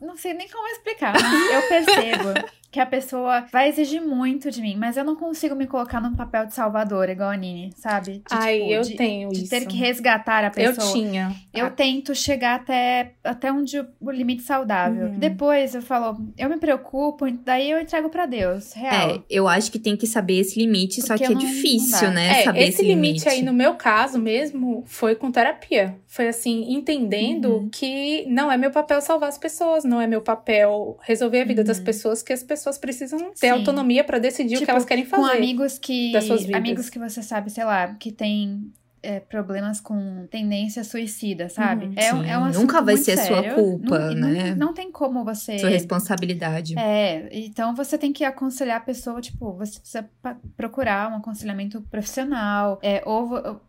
Não 0.00 0.16
sei 0.16 0.34
nem 0.34 0.48
como 0.48 0.66
explicar, 0.68 1.14
eu 1.14 1.68
percebo 1.68 2.34
que 2.72 2.80
a 2.80 2.86
pessoa 2.86 3.44
vai 3.52 3.68
exigir 3.68 4.00
muito 4.00 4.50
de 4.50 4.62
mim, 4.62 4.76
mas 4.78 4.96
eu 4.96 5.04
não 5.04 5.14
consigo 5.14 5.54
me 5.54 5.66
colocar 5.66 6.00
num 6.00 6.16
papel 6.16 6.46
de 6.46 6.54
salvador, 6.54 7.10
igual 7.10 7.28
a 7.28 7.36
Nini, 7.36 7.70
sabe? 7.76 8.12
De, 8.12 8.22
Ai, 8.30 8.60
tipo, 8.60 8.70
eu 8.70 8.80
de, 8.80 8.96
tenho 8.96 9.28
de 9.28 9.42
isso. 9.42 9.50
ter 9.50 9.66
que 9.66 9.76
resgatar 9.76 10.42
a 10.42 10.50
pessoa. 10.50 10.86
Eu 10.86 10.92
tinha. 10.94 11.36
Eu 11.52 11.66
ah. 11.66 11.70
tento 11.70 12.14
chegar 12.14 12.54
até, 12.54 13.12
até 13.22 13.52
onde 13.52 13.78
o 13.78 14.10
limite 14.10 14.42
saudável. 14.42 15.08
Uhum. 15.08 15.18
Depois 15.18 15.74
eu 15.74 15.82
falo, 15.82 16.18
eu 16.38 16.48
me 16.48 16.56
preocupo, 16.56 17.30
daí 17.44 17.70
eu 17.70 17.78
entrego 17.78 18.08
para 18.08 18.24
Deus, 18.24 18.72
real. 18.72 19.16
É, 19.16 19.22
eu 19.28 19.46
acho 19.46 19.70
que 19.70 19.78
tem 19.78 19.94
que 19.94 20.06
saber 20.06 20.40
esse 20.40 20.58
limite, 20.58 21.02
Porque 21.02 21.08
só 21.08 21.18
que 21.18 21.24
é 21.24 21.28
não, 21.28 21.36
difícil, 21.36 22.10
né? 22.10 22.40
É, 22.40 22.44
saber 22.44 22.60
esse, 22.60 22.68
esse 22.70 22.82
limite, 22.84 23.24
limite 23.24 23.28
aí, 23.28 23.42
no 23.42 23.52
meu 23.52 23.74
caso 23.74 24.18
mesmo, 24.18 24.82
foi 24.86 25.14
com 25.14 25.30
terapia. 25.30 25.94
Foi 26.06 26.26
assim, 26.26 26.72
entendendo 26.72 27.56
uhum. 27.56 27.68
que 27.68 28.24
não 28.26 28.50
é 28.50 28.56
meu 28.56 28.70
papel 28.70 29.02
salvar 29.02 29.28
as 29.28 29.36
pessoas, 29.36 29.84
não 29.84 30.00
é 30.00 30.06
meu 30.06 30.22
papel 30.22 30.96
resolver 31.02 31.42
a 31.42 31.44
vida 31.44 31.60
uhum. 31.60 31.66
das 31.66 31.78
pessoas, 31.78 32.22
que 32.22 32.32
as 32.32 32.42
pessoas 32.42 32.61
precisam 32.78 33.18
ter 33.18 33.34
Sim. 33.34 33.50
autonomia 33.50 34.04
para 34.04 34.18
decidir 34.18 34.56
tipo, 34.56 34.56
o 34.56 34.58
que 34.60 34.64
tipo, 34.64 34.70
elas 34.72 34.84
querem 34.84 35.04
fazer. 35.04 35.22
Com 35.22 35.28
amigos 35.28 35.78
que. 35.78 36.12
Amigos 36.54 36.90
que 36.90 36.98
você 36.98 37.22
sabe, 37.22 37.50
sei 37.50 37.64
lá, 37.64 37.94
que 37.94 38.10
tem 38.10 38.72
é, 39.02 39.18
problemas 39.18 39.80
com 39.80 40.26
tendência 40.30 40.84
suicida, 40.84 41.48
sabe? 41.48 41.86
Uhum, 41.86 41.94
é, 41.96 42.10
sim. 42.10 42.30
é 42.30 42.38
um 42.38 42.50
Nunca 42.50 42.80
vai 42.80 42.96
ser 42.96 43.16
sério. 43.16 43.26
sua 43.26 43.54
culpa, 43.54 43.98
não, 44.14 44.28
né? 44.28 44.50
Não, 44.50 44.68
não, 44.68 44.74
tem 44.74 44.92
como 44.92 45.24
você. 45.24 45.58
Sua 45.58 45.68
responsabilidade. 45.68 46.78
É, 46.78 47.28
então 47.32 47.74
você 47.74 47.98
tem 47.98 48.12
que 48.12 48.24
aconselhar 48.24 48.76
a 48.76 48.80
pessoa, 48.80 49.20
tipo, 49.20 49.52
você 49.52 49.80
precisa 49.80 50.08
procurar 50.56 51.10
um 51.10 51.16
aconselhamento 51.16 51.82
profissional, 51.90 52.78
é, 52.82 53.02
ou 53.04 53.60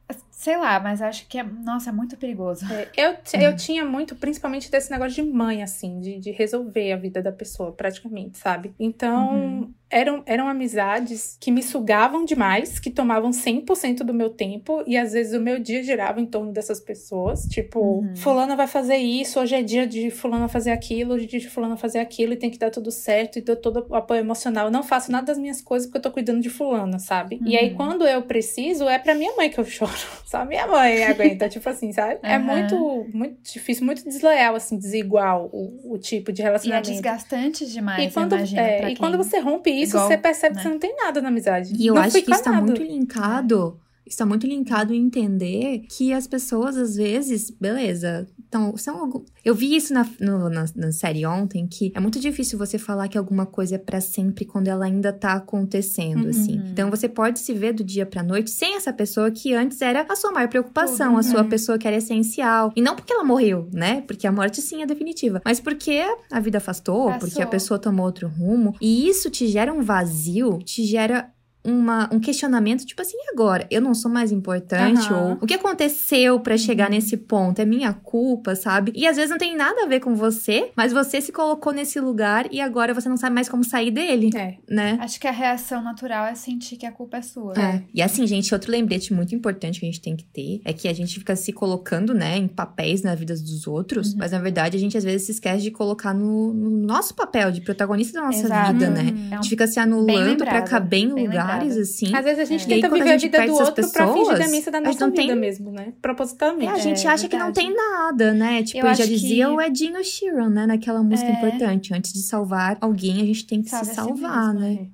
sei 0.44 0.58
lá, 0.58 0.78
mas 0.78 1.02
acho 1.02 1.26
que 1.30 1.38
é, 1.38 1.44
nossa, 1.44 1.90
é 1.90 1.94
muito 1.94 2.18
perigoso. 2.18 2.66
É, 2.70 2.90
eu, 2.98 3.16
eu 3.40 3.52
uhum. 3.52 3.56
tinha 3.56 3.86
muito, 3.86 4.14
principalmente 4.14 4.70
desse 4.70 4.92
negócio 4.92 5.24
de 5.24 5.32
mãe, 5.32 5.64
assim, 5.64 6.02
de, 6.02 6.20
de 6.20 6.32
resolver 6.32 6.92
a 6.92 6.98
vida 6.98 7.22
da 7.22 7.32
pessoa, 7.32 7.72
praticamente, 7.72 8.38
sabe? 8.38 8.74
Então, 8.78 9.34
uhum. 9.34 9.74
eram, 9.90 10.22
eram 10.26 10.50
amizades 10.50 11.38
que 11.40 11.50
me 11.50 11.64
sugavam 11.64 12.26
demais, 12.26 12.78
que 12.78 12.92
tomavam 12.92 13.32
100% 13.32 14.00
do 14.00 14.14
meu 14.14 14.32
tempo, 14.32 14.84
e 14.86 14.98
às 14.98 15.14
vezes 15.14 15.34
o 15.34 15.42
meu 15.42 15.60
dia 15.60 15.82
girava 15.82 16.20
em 16.20 16.26
torno 16.26 16.52
dessas 16.52 16.82
pessoas. 16.82 17.46
Tipo, 17.46 17.80
uhum. 17.80 18.14
fulana 18.18 18.54
vai 18.58 18.68
fazer 18.68 18.98
isso, 18.98 19.40
hoje 19.40 19.56
é 19.56 19.64
dia 19.64 19.88
de 19.88 20.12
fulana 20.12 20.50
fazer 20.50 20.72
aquilo, 20.72 21.14
hoje 21.14 21.24
é 21.24 21.28
dia 21.28 21.40
de 21.40 21.50
fulana 21.50 21.78
fazer 21.78 22.00
aquilo, 22.00 22.34
e 22.34 22.36
tem 22.36 22.50
que 22.50 22.60
dar 22.60 22.70
tudo 22.70 22.92
certo, 22.92 23.40
e 23.40 23.42
dou 23.42 23.56
todo 23.56 23.86
o 23.88 23.96
apoio 23.96 24.20
emocional. 24.20 24.66
Eu 24.66 24.72
não 24.72 24.84
faço 24.84 25.10
nada 25.10 25.28
das 25.28 25.38
minhas 25.38 25.62
coisas 25.62 25.88
porque 25.88 26.00
eu 26.00 26.02
tô 26.02 26.12
cuidando 26.12 26.42
de 26.42 26.50
fulana, 26.50 27.00
sabe? 27.00 27.40
E 27.46 27.58
aí, 27.58 27.70
uhum. 27.70 27.76
quando 27.78 28.06
eu 28.06 28.24
preciso, 28.24 28.90
é 28.90 29.00
pra 29.00 29.16
minha 29.16 29.34
mãe 29.38 29.50
que 29.50 29.58
eu 29.58 29.64
choro. 29.64 29.94
Só 30.34 30.44
minha 30.44 30.66
mãe 30.66 31.04
aguenta, 31.04 31.48
tipo 31.48 31.70
assim, 31.70 31.94
sabe? 31.94 32.16
Uhum. 32.16 32.20
É 32.24 32.40
muito, 32.40 33.08
muito 33.14 33.38
difícil, 33.44 33.86
muito 33.86 34.04
desleal, 34.04 34.56
assim, 34.56 34.80
desigual 34.80 35.48
o, 35.54 35.94
o 35.94 35.98
tipo 36.00 36.34
de 36.34 36.42
relacionamento. 36.42 36.90
E 36.90 36.90
é 36.90 36.94
desgastante 36.94 37.68
demais, 37.68 38.10
e 38.10 38.12
quando, 38.12 38.36
imagina, 38.36 38.62
é, 38.64 38.90
E 38.90 38.96
quando 38.96 39.16
você 39.16 39.38
rompe 39.38 39.70
isso, 39.70 39.96
Igual, 39.96 40.08
você 40.08 40.18
percebe 40.18 40.56
né? 40.56 40.62
que 40.62 40.68
você 40.68 40.74
não 40.74 40.80
tem 40.80 40.96
nada 40.96 41.22
na 41.22 41.28
amizade. 41.28 41.76
E 41.78 41.86
eu 41.86 41.94
não 41.94 42.02
acho 42.02 42.20
que 42.20 42.32
isso 42.32 42.44
tá 42.44 42.52
muito 42.52 42.82
linkado 42.82 43.80
está 44.06 44.26
muito 44.26 44.46
linkado 44.46 44.94
em 44.94 45.06
entender 45.06 45.86
que 45.90 46.14
as 46.14 46.28
pessoas, 46.28 46.78
às 46.78 46.96
vezes, 46.96 47.50
beleza, 47.50 48.28
então, 48.48 48.78
são 48.78 49.00
algum... 49.00 49.24
eu 49.44 49.56
vi 49.56 49.76
isso 49.76 49.94
na, 49.94 50.08
no, 50.20 50.50
na, 50.50 50.66
na, 50.76 50.92
série 50.92 51.26
ontem, 51.26 51.66
que 51.66 51.92
é 51.96 52.00
muito 52.00 52.20
difícil 52.20 52.58
você 52.58 52.78
falar 52.78 53.08
que 53.08 53.18
alguma 53.18 53.48
coisa 53.48 53.76
é 53.76 53.78
para 53.80 54.00
sempre 54.00 54.46
quando 54.46 54.68
ela 54.68 54.86
ainda 54.86 55.12
tá 55.12 55.34
acontecendo, 55.34 56.28
assim. 56.28 56.58
uhum. 56.58 56.60
assim. 56.60 56.72
Então, 56.72 56.90
você 56.90 57.10
pode 57.10 57.40
se 57.40 57.54
ver 57.54 57.74
do 57.74 57.84
dia 57.84 58.06
pra 58.06 58.22
noite 58.22 58.52
sem 58.52 58.76
essa 58.76 58.94
pessoa 58.94 59.32
que 59.32 59.54
antes 59.54 59.82
era 59.82 60.06
a 60.08 60.16
sua 60.16 60.32
maior 60.32 60.48
preocupação, 60.50 61.14
uhum. 61.14 61.18
a 61.18 61.24
sua 61.24 61.44
pessoa 61.44 61.78
que 61.78 61.88
era 61.88 61.98
essencial. 61.98 62.72
E 62.76 62.82
não 62.82 62.96
porque 62.96 63.12
ela 63.12 63.24
morreu, 63.24 63.68
né? 63.74 64.02
Porque 64.02 64.28
a 64.28 64.32
morte 64.32 64.62
sim 64.62 64.84
é 64.84 64.86
definitiva, 64.86 65.42
mas 65.44 65.60
porque 65.60 66.04
a 66.32 66.40
vida 66.40 66.60
afastou, 66.60 67.06
Passou. 67.06 67.20
porque 67.20 67.42
a 67.42 67.48
pessoa 67.48 67.80
tomou 67.80 68.06
outro 68.06 68.28
rumo. 68.28 68.76
E 68.80 69.08
isso 69.08 69.30
te 69.30 69.48
gera 69.48 69.74
um 69.74 69.82
vazio, 69.82 70.60
te 70.60 70.84
gera 70.86 71.32
uma, 71.66 72.10
um 72.14 72.20
questionamento, 72.20 72.86
tipo 72.86 73.02
assim, 73.02 73.16
e 73.18 73.32
agora? 73.34 73.66
Eu 73.72 73.82
não 73.82 73.94
sou 73.94 74.12
mais 74.12 74.32
importante? 74.32 75.00
Aham. 75.08 75.32
Ou 75.32 75.38
o 75.42 75.46
que 75.48 75.54
aconteceu 75.54 76.40
pra 76.40 76.58
chegar 76.58 76.90
Uhum. 76.90 76.96
nesse 76.96 77.16
ponto? 77.18 77.60
É 77.60 77.66
minha 77.66 77.94
culpa, 77.94 78.56
sabe? 78.56 78.92
E 78.96 79.08
às 79.08 79.16
vezes 79.16 79.30
não 79.32 79.38
tem 79.38 79.56
nada 79.56 79.84
a 79.84 79.88
ver 79.88 80.00
com 80.00 80.16
você, 80.16 80.72
mas 80.76 80.92
você 80.92 81.22
se 81.22 81.32
colocou 81.32 81.72
nesse 81.74 82.00
lugar 82.00 82.48
e 82.52 82.60
agora 82.60 82.94
você 82.94 83.08
não 83.10 83.18
sabe 83.18 83.34
mais 83.36 83.48
como 83.50 83.64
sair 83.64 83.92
dele, 83.92 84.30
É. 84.36 84.56
né? 84.70 84.98
Acho 85.02 85.20
que 85.20 85.28
a 85.28 85.32
reação 85.32 85.82
natural 85.84 86.26
é 86.26 86.36
sentir 86.36 86.76
que 86.78 86.86
a 86.86 86.92
culpa 86.92 87.18
é 87.18 87.22
sua. 87.22 87.54
É. 87.58 87.82
E 87.94 88.02
assim, 88.02 88.26
gente, 88.28 88.54
outro 88.54 88.72
lembrete 88.72 89.14
muito 89.14 89.34
importante 89.36 89.80
que 89.80 89.86
a 89.86 89.90
gente 89.90 90.02
tem 90.02 90.16
que 90.16 90.26
ter 90.26 90.62
é 90.66 90.74
que 90.74 90.88
a 90.88 90.94
gente 90.94 91.18
fica 91.20 91.36
se 91.36 91.52
colocando, 91.54 92.14
né, 92.14 92.38
em 92.38 92.48
papéis 92.48 93.02
na 93.02 93.16
vida 93.16 93.34
dos 93.34 93.68
outros, 93.68 94.12
Uhum. 94.12 94.18
mas 94.20 94.32
na 94.32 94.40
verdade 94.40 94.76
a 94.78 94.80
gente 94.80 94.98
às 94.98 95.04
vezes 95.04 95.24
se 95.28 95.32
esquece 95.34 95.62
de 95.64 95.72
colocar 95.72 96.14
no, 96.14 96.54
no 96.54 96.70
nosso 96.70 97.14
papel 97.16 97.52
de 97.52 97.62
protagonista 97.62 98.20
da 98.20 98.26
nossa 98.28 98.40
Exato. 98.46 98.74
vida, 98.74 98.90
né? 98.90 99.14
É 99.32 99.34
A 99.34 99.36
gente 99.38 99.50
fica 99.50 99.66
se 99.68 99.80
anulando 99.80 100.38
pra 100.38 100.46
lembrado, 100.46 100.70
caber 100.70 101.00
em 101.00 101.14
bem 101.14 101.28
lugares, 101.54 101.78
assim. 101.78 102.16
Às 102.16 102.24
vezes 102.24 102.40
a 102.40 102.46
gente 102.46 102.62
É. 102.62 102.64
Aí, 102.64 102.82
tenta 102.82 102.90
quando 102.90 103.02
a 103.02 103.04
viver 103.06 103.16
a, 103.16 103.18
gente 103.18 103.32
vida 103.32 103.46
do 103.46 103.54
outro 103.54 103.74
pra 103.74 103.84
fingir 103.84 103.92
pessoas, 103.94 104.40
da 104.40 104.46
a 104.46 104.48
gente 104.48 104.86
nossa 104.86 105.10
vida 105.10 105.12
tem- 105.28 105.36
mesmo, 105.36 105.72
né? 105.72 105.94
Propositalmente. 106.02 106.72
a 106.72 106.78
gente 106.78 107.06
É, 107.06 107.10
acha 107.10 107.28
que 107.28 107.36
não 107.38 107.48
verdade. 107.48 107.68
tem 107.68 107.76
nada, 107.76 108.34
né? 108.34 108.64
Tipo, 108.64 108.86
Eu 108.88 108.94
já 108.96 109.06
dizia 109.06 109.46
que- 109.48 109.52
o 109.52 109.62
Edinho 109.62 110.04
Sheeran, 110.04 110.50
né? 110.50 110.66
Naquela 110.66 111.02
música 111.04 111.30
É. 111.30 111.34
importante. 111.34 111.94
Antes 111.94 112.14
de 112.14 112.22
salvar 112.22 112.78
alguém, 112.82 113.22
a 113.22 113.26
gente 113.26 113.46
tem 113.46 113.62
que 113.62 113.70
Salve 113.70 113.86
se 113.86 113.92
a 113.92 113.94
si 113.94 114.00
salvar, 114.10 114.54
mesmo, 114.54 114.60
né? 114.80 114.88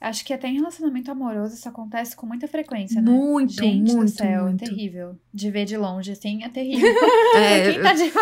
É. 0.00 0.08
Acho 0.08 0.24
que 0.24 0.32
até 0.32 0.46
em 0.48 0.54
relacionamento 0.56 1.10
amoroso 1.10 1.54
isso 1.54 1.68
acontece 1.68 2.14
com 2.14 2.26
muita 2.26 2.46
frequência, 2.46 3.00
né? 3.00 3.10
Muito, 3.10 3.54
Gente 3.54 3.92
muito, 3.92 4.04
do 4.12 4.16
céu, 4.16 4.44
muito. 4.44 4.62
é 4.62 4.68
terrível. 4.68 5.16
De 5.34 5.50
ver 5.50 5.64
de 5.64 5.76
longe, 5.76 6.12
assim, 6.12 6.44
é 6.44 6.48
terrível. 6.48 6.78
É, 7.36 7.72
Quem 7.72 7.82
tá 7.82 7.92
de... 7.94 8.12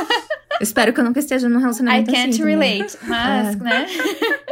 espero 0.60 0.92
que 0.92 1.00
eu 1.00 1.04
nunca 1.04 1.18
esteja 1.20 1.48
num 1.48 1.58
I 1.58 1.60
relacionamento 1.62 2.10
can't 2.12 2.28
assim. 2.30 2.38
também. 2.38 2.78
relate. 2.78 2.96
Mas, 3.06 3.54
É. 3.54 3.56
né? 3.56 3.86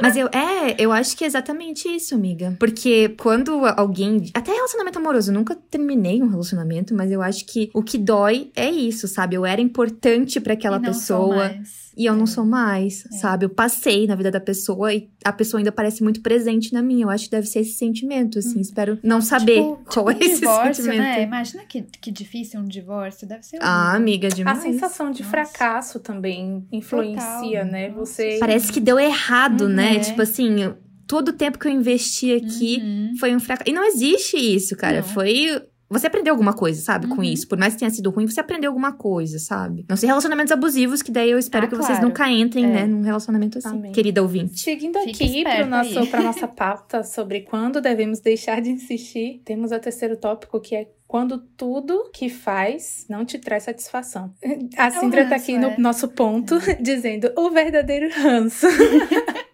Mas 0.03 0.17
eu, 0.17 0.27
é, 0.29 0.75
eu 0.79 0.93
acho 0.93 1.17
que 1.17 1.25
é 1.25 1.27
exatamente 1.27 1.89
isso, 1.89 2.15
amiga. 2.15 2.57
Porque 2.59 3.11
quando 3.19 3.65
alguém. 3.77 4.31
Até 4.35 4.53
relacionamento 4.53 4.99
amoroso, 4.99 5.31
eu 5.31 5.35
nunca 5.35 5.55
terminei 5.71 6.23
um 6.23 6.29
relacionamento, 6.29 6.95
mas 6.95 7.11
eu 7.11 7.23
acho 7.23 7.45
que 7.47 7.71
o 7.73 7.83
que 7.83 7.97
dói 7.99 8.51
é 8.57 8.71
isso, 8.71 9.07
sabe? 9.09 9.37
Eu 9.37 9.47
era 9.47 9.61
importante 9.61 10.41
pra 10.41 10.55
aquela 10.55 10.79
não 10.79 10.93
sou 10.93 11.29
pessoa. 11.31 11.49
mais. 11.49 11.84
E 11.97 12.07
eu 12.07 12.15
não 12.15 12.25
É. 12.25 12.27
sou 12.27 12.45
mais, 12.45 13.05
sabe? 13.21 13.45
Eu 13.45 13.51
passei 13.51 14.07
na 14.07 14.15
vida 14.17 14.31
da 14.31 14.41
pessoa 14.41 14.93
e 14.93 15.09
a 15.25 15.33
pessoa 15.33 15.61
ainda 15.61 15.71
parece 15.71 16.03
muito 16.03 16.21
presente 16.23 16.73
na 16.73 16.83
minha. 16.83 17.05
Eu 17.05 17.11
acho 17.11 17.25
que 17.27 17.31
deve 17.31 17.47
ser 17.47 17.61
esse 17.61 17.75
sentimento, 17.79 18.39
assim. 18.39 18.61
Espero 18.61 18.99
não 19.03 19.21
saber 19.21 19.57
Tipo- 19.63 19.81
qual 19.87 20.07
tipo 20.07 20.11
é 20.11 20.15
um 20.15 20.31
esse 20.31 20.41
divórcio, 20.41 20.85
sentimento. 20.85 21.03
né? 21.03 21.23
Imagina 21.23 21.65
que, 21.65 21.83
que 22.01 22.11
difícil 22.11 22.61
um 22.61 22.65
divórcio. 22.67 23.27
Deve 23.29 23.45
ser 23.45 23.59
Ah, 23.61 23.83
horrível. 23.91 23.97
amiga, 24.01 24.27
A 24.29 24.31
demais. 24.31 24.59
sensação 24.59 25.11
de 25.11 25.23
Nossa. 25.23 25.31
fracasso 25.31 26.01
também 26.01 26.67
influencia, 26.73 27.21
Total. 27.61 27.65
né? 27.67 27.91
Você. 27.91 28.39
Parece 28.41 28.73
que 28.73 28.81
deu 28.81 28.99
errado, 28.99 29.69
né? 29.69 29.97
É. 29.97 30.01
Tipo 30.01 30.23
assim, 30.23 30.75
todo 31.07 31.29
o 31.29 31.33
tempo 31.33 31.59
que 31.59 31.69
eu 31.69 31.73
investi 31.73 32.33
aqui 32.33 32.81
Uhum. 32.83 33.13
foi 33.19 33.35
um 33.35 33.41
fracasso. 33.41 33.71
E 33.71 33.73
não 33.73 33.85
existe 33.85 34.37
isso, 34.37 34.77
cara. 34.77 34.97
Não. 34.99 35.09
Foi. 35.09 35.63
Você 35.99 36.07
aprendeu 36.09 36.33
alguma 36.35 36.53
coisa, 36.53 36.81
sabe, 36.83 37.07
com 37.07 37.17
Uhum. 37.17 37.23
isso. 37.23 37.49
Por 37.49 37.57
mais 37.59 37.73
que 37.75 37.79
tenha 37.81 37.91
sido 37.91 38.11
ruim, 38.11 38.27
você 38.27 38.41
aprendeu 38.41 38.71
alguma 38.71 38.93
coisa, 38.93 39.39
sabe? 39.39 39.85
Não 39.89 39.97
sei 39.97 40.07
relacionamentos 40.09 40.53
abusivos, 40.53 41.01
que 41.03 41.11
daí 41.11 41.31
eu 41.31 41.39
espero 41.39 41.67
Ah, 41.67 41.69
que 41.69 41.75
vocês 41.77 41.99
claro. 41.99 42.07
nunca 42.09 42.29
entrem, 42.31 42.65
É. 42.65 42.69
né, 42.69 42.87
num 42.87 43.03
relacionamento 43.03 43.59
assim. 43.59 43.69
Amém. 43.69 43.93
Querida 43.93 44.21
ouvinte. 44.23 44.61
Seguindo 44.61 44.99
Fique 45.01 45.25
aqui 45.25 45.43
para 45.43 45.51
esperto 45.53 45.71
nosso, 45.71 45.99
aí. 45.99 46.07
pra 46.09 46.21
nossa 46.23 46.49
pauta 46.49 47.03
sobre 47.05 47.41
quando 47.43 47.81
devemos 47.81 48.21
deixar 48.21 48.61
de 48.61 48.71
insistir, 48.71 49.41
temos 49.45 49.73
o 49.73 49.79
terceiro 49.79 50.17
tópico 50.17 50.61
que 50.61 50.75
é 50.75 50.89
quando 51.07 51.39
tudo 51.57 52.11
que 52.13 52.29
faz 52.29 53.07
não 53.09 53.25
te 53.25 53.39
traz 53.39 53.63
satisfação. 53.65 54.33
A 54.77 54.91
Cindra 54.91 55.23
tá 55.25 55.31
ranço, 55.31 55.45
aqui 55.45 55.59
no 55.59 55.69
é. 55.69 55.79
nosso 55.79 56.09
ponto 56.09 56.57
dizendo 56.83 57.31
o 57.37 57.51
verdadeiro 57.51 58.09
ranço. 58.13 58.67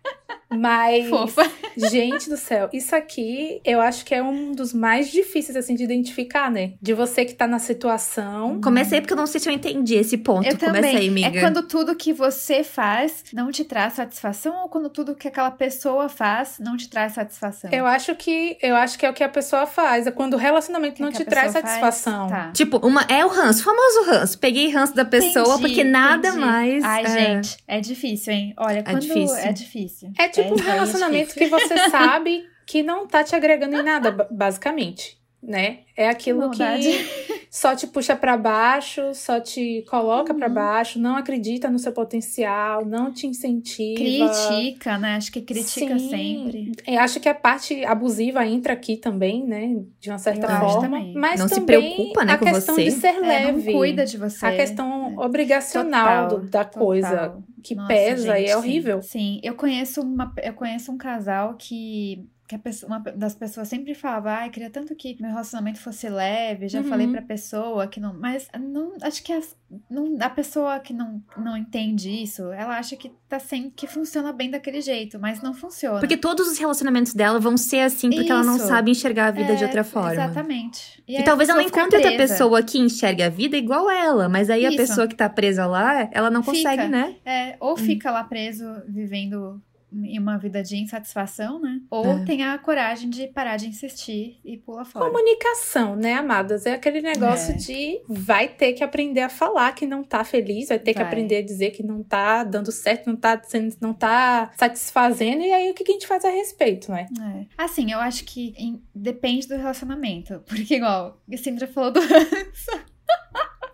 Mas, 0.55 1.09
Fofa. 1.09 1.51
gente 1.77 2.29
do 2.29 2.37
céu, 2.37 2.69
isso 2.73 2.95
aqui 2.95 3.61
eu 3.65 3.81
acho 3.81 4.05
que 4.05 4.15
é 4.15 4.23
um 4.23 4.53
dos 4.53 4.73
mais 4.73 5.11
difíceis 5.11 5.57
assim 5.57 5.75
de 5.75 5.85
identificar, 5.85 6.51
né? 6.51 6.73
De 6.81 6.93
você 6.93 7.25
que 7.25 7.35
tá 7.35 7.47
na 7.47 7.59
situação. 7.59 8.61
Comecei 8.61 9.01
porque 9.01 9.13
eu 9.13 9.17
não 9.17 9.27
sei 9.27 9.41
se 9.41 9.49
eu 9.49 9.53
entendi 9.53 9.95
esse 9.95 10.17
ponto. 10.19 10.47
Eu 10.47 10.59
Começa 10.59 10.75
também. 10.77 10.97
aí, 10.97 11.09
amiga. 11.09 11.39
É 11.39 11.41
quando 11.41 11.63
tudo 11.63 11.95
que 11.95 12.13
você 12.13 12.63
faz 12.65 13.25
não 13.33 13.51
te 13.51 13.65
traz 13.65 13.95
satisfação 13.95 14.63
ou 14.63 14.69
quando 14.69 14.89
tudo 14.89 15.15
que 15.15 15.29
aquela 15.29 15.51
pessoa 15.51 16.09
faz 16.09 16.59
não 16.59 16.77
te 16.77 16.89
traz 16.89 17.13
satisfação? 17.13 17.71
Eu 17.73 17.87
acho 17.87 18.15
que 18.15 18.57
eu 18.63 18.75
acho 18.75 18.99
que 18.99 19.07
é 19.07 19.11
o 19.11 19.15
que 19.15 19.23
a 19.23 19.29
pessoa 19.29 19.67
faz, 19.67 20.07
é 20.07 20.11
quando 20.11 20.35
o 20.35 20.37
relacionamento 20.37 20.97
Que 20.97 21.03
não 21.03 21.13
que 21.13 21.19
te 21.19 21.25
traz 21.25 21.53
satisfação. 21.53 22.29
Tá. 22.29 22.51
Tipo, 22.53 22.79
uma, 22.87 23.03
é 23.03 23.25
o 23.25 23.29
ranço, 23.29 23.61
o 23.61 23.65
famoso 23.65 24.11
ranço. 24.11 24.39
Peguei 24.39 24.69
ranço 24.71 24.95
da 24.95 25.05
pessoa 25.05 25.55
Entendi, 25.55 25.63
porque 25.63 25.85
nada 25.85 26.29
entendi. 26.29 26.45
mais. 26.45 26.85
Ai, 26.85 27.05
é. 27.05 27.09
gente, 27.09 27.57
é 27.67 27.81
difícil, 27.81 28.33
hein? 28.33 28.55
Olha, 28.57 28.83
quando 28.83 29.01
difícil. 29.01 29.37
é 29.37 29.53
difícil. 29.53 30.13
É 30.19 30.29
tipo 30.43 30.55
um 30.55 30.59
é 30.69 30.73
relacionamento 30.73 31.35
difícil. 31.35 31.59
que 31.59 31.69
você 31.69 31.91
sabe 31.91 32.49
que 32.67 32.83
não 32.83 33.07
tá 33.07 33.23
te 33.25 33.35
agregando 33.35 33.77
em 33.77 33.83
nada, 33.83 34.11
ba- 34.13 34.29
basicamente, 34.31 35.20
né? 35.43 35.81
É 35.97 36.09
aquilo 36.09 36.51
que 36.51 36.59
só 37.51 37.75
te 37.75 37.87
puxa 37.87 38.15
pra 38.15 38.37
baixo, 38.37 39.13
só 39.15 39.41
te 39.41 39.85
coloca 39.91 40.33
pra 40.35 40.47
Uhum. 40.49 40.55
baixo, 40.55 40.99
não 41.01 41.17
acredita 41.17 41.69
no 41.69 41.79
seu 41.79 41.93
potencial, 41.93 42.85
não 42.87 43.13
te 43.13 43.27
incentiva. 43.27 43.99
Critica, 43.99 44.99
né? 44.99 45.17
Acho 45.17 45.33
que 45.33 45.41
critica 45.43 45.99
Sim. 45.99 46.09
sempre. 46.11 46.73
Eu 46.87 47.01
acho 47.01 47.19
que 47.19 47.29
a 47.29 47.35
parte 47.35 47.85
abusiva 47.85 48.47
entra 48.47 48.73
aqui 48.73 48.97
também, 48.97 49.45
né? 49.45 49.83
De 49.99 50.11
uma 50.11 50.19
certa 50.19 50.47
Eu 50.47 50.61
forma. 50.61 50.81
também. 50.83 51.15
Mas 51.15 51.41
Não 51.41 51.49
se 51.49 51.57
também 51.57 51.67
preocupa, 51.97 52.25
né, 52.25 52.33
a 52.35 52.39
com 52.39 52.45
questão 52.45 52.75
você. 52.75 52.85
de 52.85 52.91
ser 52.93 53.07
É, 53.17 53.21
leve. 53.21 53.53
não 53.53 53.73
cuida 53.79 54.07
de 54.07 54.17
você. 54.17 54.47
A 54.47 54.57
questão 54.57 55.15
É. 55.21 55.25
obrigacional 55.27 56.29
Total, 56.29 56.41
do- 56.41 56.51
da 56.51 56.65
coisa 56.65 57.09
Total. 57.11 57.43
que 57.65 57.75
Nossa, 57.75 57.89
pesa 57.89 58.39
e 58.39 58.41
gente, 58.43 58.51
é 58.53 58.57
horrível. 58.57 59.03
Sim, 59.03 59.09
Sim. 59.09 59.41
eu 59.43 59.55
conheço 59.55 60.01
uma, 60.03 60.33
eu 60.43 60.53
conheço 60.55 60.93
um 60.93 60.97
casal 60.97 61.55
que 61.59 62.25
que 62.51 62.57
a 62.57 62.59
pessoa, 62.59 62.89
uma 62.91 62.99
das 62.99 63.33
pessoas 63.37 63.69
sempre 63.69 63.95
falava, 63.95 64.33
ai, 64.33 64.51
queria 64.51 64.69
tanto 64.69 64.93
que 64.97 65.17
meu 65.21 65.31
relacionamento 65.31 65.79
fosse 65.79 66.09
leve, 66.09 66.67
já 66.67 66.81
Uhum. 66.81 66.85
falei 66.89 67.07
pra 67.07 67.23
pessoa 67.23 67.87
que 67.87 68.01
não, 68.01 68.13
mas 68.13 68.49
não, 68.59 68.93
acho 69.03 69.23
que 69.23 69.33
as- 69.33 69.57
não, 69.89 70.17
a 70.21 70.29
pessoa 70.29 70.81
que 70.81 70.93
não, 70.93 71.23
não 71.37 71.57
entende 71.57 72.11
isso, 72.11 72.51
ela 72.53 72.77
acha 72.77 72.97
que 72.97 73.13
tá 73.29 73.39
sem, 73.39 73.71
que 73.71 73.87
funciona 73.87 74.33
bem 74.33 74.51
daquele 74.51 74.81
jeito, 74.81 75.17
mas 75.21 75.41
não 75.41 75.55
funciona. 75.55 76.01
Porque 76.01 76.17
todos 76.17 76.49
os 76.49 76.59
relacionamentos 76.59 77.15
dela 77.15 77.39
vão 77.39 77.57
ser 77.57 77.83
assim 77.83 78.11
porque 78.11 78.33
ela 78.33 78.43
não 78.43 78.57
Isso. 78.57 78.67
sabe 78.67 78.91
enxergar 78.91 79.27
a 79.29 79.31
vida 79.31 79.55
de 79.55 79.63
É, 79.63 79.67
outra 79.69 79.85
forma. 79.85 80.13
Exatamente. 80.13 81.05
E 81.07 81.19
a 81.19 81.23
talvez 81.23 81.49
ela 81.49 81.63
encontre 81.63 81.99
outra 81.99 82.17
pessoa 82.17 82.65
que 82.65 82.79
enxergue 82.81 83.23
a 83.23 83.29
vida 83.29 83.57
igual 83.57 83.89
ela, 83.89 84.29
mas 84.29 84.51
aí 84.51 84.67
a 84.67 84.71
Isso. 84.71 84.77
pessoa 84.77 85.07
que 85.07 85.15
tá 85.15 85.29
presa 85.29 85.67
lá, 85.67 86.09
ela 86.11 86.29
não 86.31 86.43
Fica. 86.43 86.57
consegue, 86.57 86.89
né? 86.89 87.15
É, 87.25 87.51
Hum. 87.53 87.57
ou 87.61 87.77
fica 87.77 88.11
lá 88.11 88.25
preso 88.25 88.65
vivendo 88.89 89.63
em 89.93 90.19
uma 90.19 90.39
vida 90.39 90.63
de 90.63 90.77
insatisfação, 90.77 91.61
né? 91.61 91.81
Ou 91.91 92.07
É. 92.07 92.25
tem 92.25 92.43
a 92.45 92.57
coragem 92.59 93.11
de 93.11 93.27
parar 93.29 93.57
de 93.57 93.67
insistir 93.67 94.39
e 94.45 94.57
pula 94.57 94.85
fora. 94.85 95.07
Comunicação, 95.11 95.97
né, 95.97 96.15
amadas? 96.15 96.65
É 96.67 96.75
aquele 96.75 97.01
negócio 97.03 97.55
É. 97.55 97.57
de 97.57 98.01
vai 98.09 98.49
ter 98.49 98.73
que 98.75 98.85
aprender 98.85 99.21
a 99.21 99.29
falar 99.29 99.73
que 99.75 99.87
não 99.87 100.03
tá 100.05 100.23
feliz, 100.25 100.69
vai 100.69 100.79
ter 100.79 100.93
que 100.93 100.99
Vai. 101.01 101.07
aprender 101.09 101.37
a 101.39 101.43
dizer 101.43 101.71
que 101.71 101.83
não 101.83 102.03
tá 102.03 102.45
dando 102.45 102.71
certo, 102.71 103.07
não 103.09 103.17
tá, 103.17 103.41
sendo- 103.43 103.77
não 103.81 103.93
tá 103.93 104.51
satisfazendo, 104.57 105.43
e 105.43 105.53
aí 105.53 105.71
o 105.71 105.75
que 105.75 105.85
que 105.85 105.91
a 105.93 105.95
gente 105.95 106.07
faz 106.07 106.25
a 106.25 106.31
respeito, 106.31 106.91
né? 106.91 107.07
É. 107.21 107.47
Assim, 107.65 107.91
eu 107.93 107.99
acho 107.99 108.25
que 108.25 108.55
em- 108.57 108.83
depende 108.95 109.49
do 109.49 109.57
relacionamento. 109.57 110.41
Porque, 110.47 110.77
igual, 110.77 111.21
a 111.33 111.37
Sindra 111.37 111.67
falou 111.67 111.91
do 111.91 112.01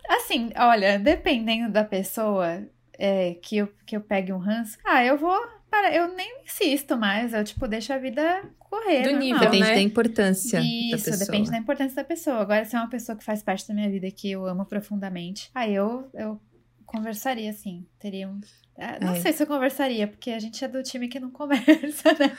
assim, 0.09 0.51
olha, 0.57 0.97
dependendo 0.99 1.71
da 1.71 1.83
pessoa 1.83 2.63
é, 2.97 3.35
que, 3.41 3.57
eu, 3.57 3.69
que 3.85 3.95
eu 3.95 4.01
pegue 4.01 4.33
um 4.33 4.37
ranço, 4.39 4.77
ah, 4.85 5.03
eu 5.05 5.17
vou. 5.17 5.37
Para, 5.69 5.93
eu 5.93 6.13
nem 6.15 6.41
insisto 6.43 6.95
mais, 6.97 7.33
eu, 7.33 7.43
tipo, 7.43 7.67
deixo 7.67 7.91
a 7.93 7.97
vida 7.97 8.41
correr. 8.59 9.03
Do 9.03 9.11
normal. 9.11 9.19
nível, 9.21 9.39
Depende 9.39 9.63
né? 9.67 9.75
da 9.75 9.81
importância 9.81 10.59
da 10.59 10.65
Isso, 10.65 11.05
pessoa. 11.05 11.17
depende 11.25 11.51
da 11.51 11.57
importância 11.57 11.95
da 11.95 12.03
pessoa. 12.03 12.37
Agora, 12.37 12.63
se 12.65 12.75
é 12.75 12.79
uma 12.79 12.89
pessoa 12.89 13.17
que 13.17 13.23
faz 13.23 13.43
parte 13.43 13.67
da 13.67 13.73
minha 13.73 13.89
vida 13.89 14.09
que 14.11 14.31
eu 14.31 14.45
amo 14.45 14.65
profundamente, 14.65 15.49
aí 15.53 15.75
eu, 15.75 16.07
eu 16.13 16.39
conversaria, 16.85 17.49
assim. 17.49 17.85
Teria 17.99 18.29
um. 18.29 18.39
ah, 18.77 18.97
Não 19.01 19.13
É. 19.13 19.19
sei 19.19 19.33
se 19.33 19.43
eu 19.43 19.47
conversaria, 19.47 20.07
porque 20.07 20.31
a 20.31 20.39
gente 20.39 20.63
é 20.63 20.67
do 20.69 20.81
time 20.81 21.07
que 21.09 21.19
não 21.19 21.29
conversa, 21.31 22.13
né? 22.17 22.35